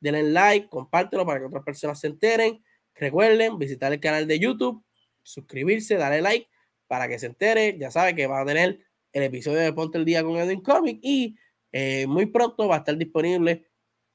Denle 0.00 0.22
like, 0.22 0.68
compártelo 0.68 1.26
para 1.26 1.40
que 1.40 1.46
otras 1.46 1.64
personas 1.64 1.98
se 1.98 2.06
enteren. 2.06 2.62
Recuerden 2.94 3.58
visitar 3.58 3.92
el 3.92 4.00
canal 4.00 4.26
de 4.26 4.38
YouTube, 4.38 4.84
suscribirse, 5.22 5.96
darle 5.96 6.22
like 6.22 6.48
para 6.86 7.08
que 7.08 7.18
se 7.18 7.26
entere. 7.26 7.76
Ya 7.78 7.90
sabe 7.90 8.14
que 8.14 8.26
va 8.26 8.40
a 8.40 8.46
tener 8.46 8.80
el 9.12 9.22
episodio 9.22 9.58
de 9.58 9.72
Ponte 9.72 9.98
el 9.98 10.04
Día 10.04 10.22
con 10.22 10.36
Edwin 10.36 10.60
Comic 10.60 10.98
y 11.02 11.36
eh, 11.72 12.06
muy 12.06 12.26
pronto 12.26 12.68
va 12.68 12.76
a 12.76 12.78
estar 12.78 12.96
disponible 12.96 13.66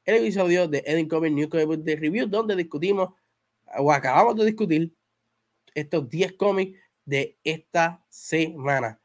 el 0.06 0.16
episodio 0.16 0.68
de 0.68 0.84
Edwin 0.86 1.08
Comic 1.08 1.34
New 1.34 1.50
Comic 1.50 1.68
Book 1.68 1.84
Review, 1.86 2.28
donde 2.28 2.56
discutimos 2.56 3.10
o 3.78 3.92
acabamos 3.92 4.36
de 4.38 4.46
discutir 4.46 4.94
estos 5.74 6.08
10 6.10 6.34
cómics 6.34 6.80
de 7.04 7.38
esta 7.44 8.04
semana. 8.10 9.00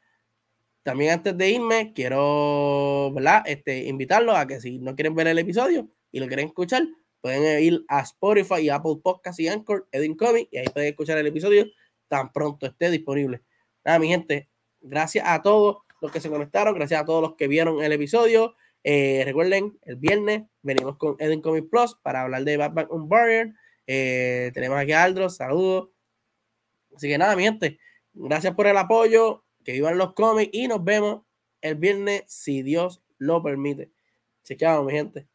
También 0.83 1.13
antes 1.13 1.37
de 1.37 1.51
irme, 1.51 1.93
quiero. 1.95 3.15
Este, 3.45 3.85
invitarlos 3.85 4.37
a 4.37 4.47
que 4.47 4.61
si 4.61 4.79
no 4.79 4.95
quieren 4.95 5.15
ver 5.15 5.29
el 5.29 5.39
episodio 5.39 5.89
y 6.11 6.21
lo 6.21 6.27
quieren 6.27 6.49
escuchar, 6.49 6.83
pueden 7.23 7.63
ir 7.63 7.85
a 7.89 8.01
Spotify 8.01 8.61
y 8.61 8.69
Apple 8.69 8.97
Podcast 9.03 9.41
y 9.41 9.49
Anchor, 9.49 9.89
Edwin 9.93 10.17
Comic, 10.17 10.49
y 10.51 10.59
ahí 10.59 10.67
pueden 10.67 10.91
escuchar 10.91 11.17
el 11.17 11.29
episodio 11.29 11.67
tan 12.13 12.31
pronto 12.31 12.67
esté 12.67 12.91
disponible. 12.91 13.41
Nada, 13.83 13.99
mi 13.99 14.09
gente, 14.09 14.51
gracias 14.83 15.25
a 15.27 15.41
todos 15.41 15.79
los 16.03 16.13
que 16.13 16.21
se 16.21 16.29
conectaron, 16.29 16.75
gracias 16.75 17.01
a 17.01 17.07
todos 17.07 17.23
los 17.23 17.37
que 17.37 17.49
vieron 17.49 17.83
el 17.83 17.91
episodio. 17.91 18.55
Eh, 18.85 19.23
recuerden, 19.25 19.79
el 19.83 19.97
viernes 19.97 20.43
venimos 20.61 20.99
con 20.99 21.17
Edwin 21.19 21.41
Comic 21.41 21.71
Plus 21.71 21.97
para 22.03 22.21
hablar 22.21 22.45
de 22.45 22.59
Batman 22.59 22.87
Unburied. 22.91 23.55
Eh, 23.87 24.51
tenemos 24.53 24.79
aquí 24.79 24.93
a 24.93 25.05
Aldros, 25.05 25.37
saludos. 25.37 25.89
Así 26.95 27.09
que 27.09 27.17
nada, 27.17 27.35
mi 27.35 27.45
gente, 27.45 27.79
gracias 28.13 28.55
por 28.55 28.67
el 28.67 28.77
apoyo, 28.77 29.47
que 29.65 29.73
vivan 29.73 29.97
los 29.97 30.13
cómics 30.13 30.51
y 30.53 30.69
nos 30.69 30.85
vemos 30.85 31.23
el 31.63 31.77
viernes 31.77 32.25
si 32.27 32.63
Dios 32.63 33.03
lo 33.17 33.43
permite. 33.43 33.91
Chequeamos, 34.45 34.85
mi 34.85 34.93
gente. 34.93 35.32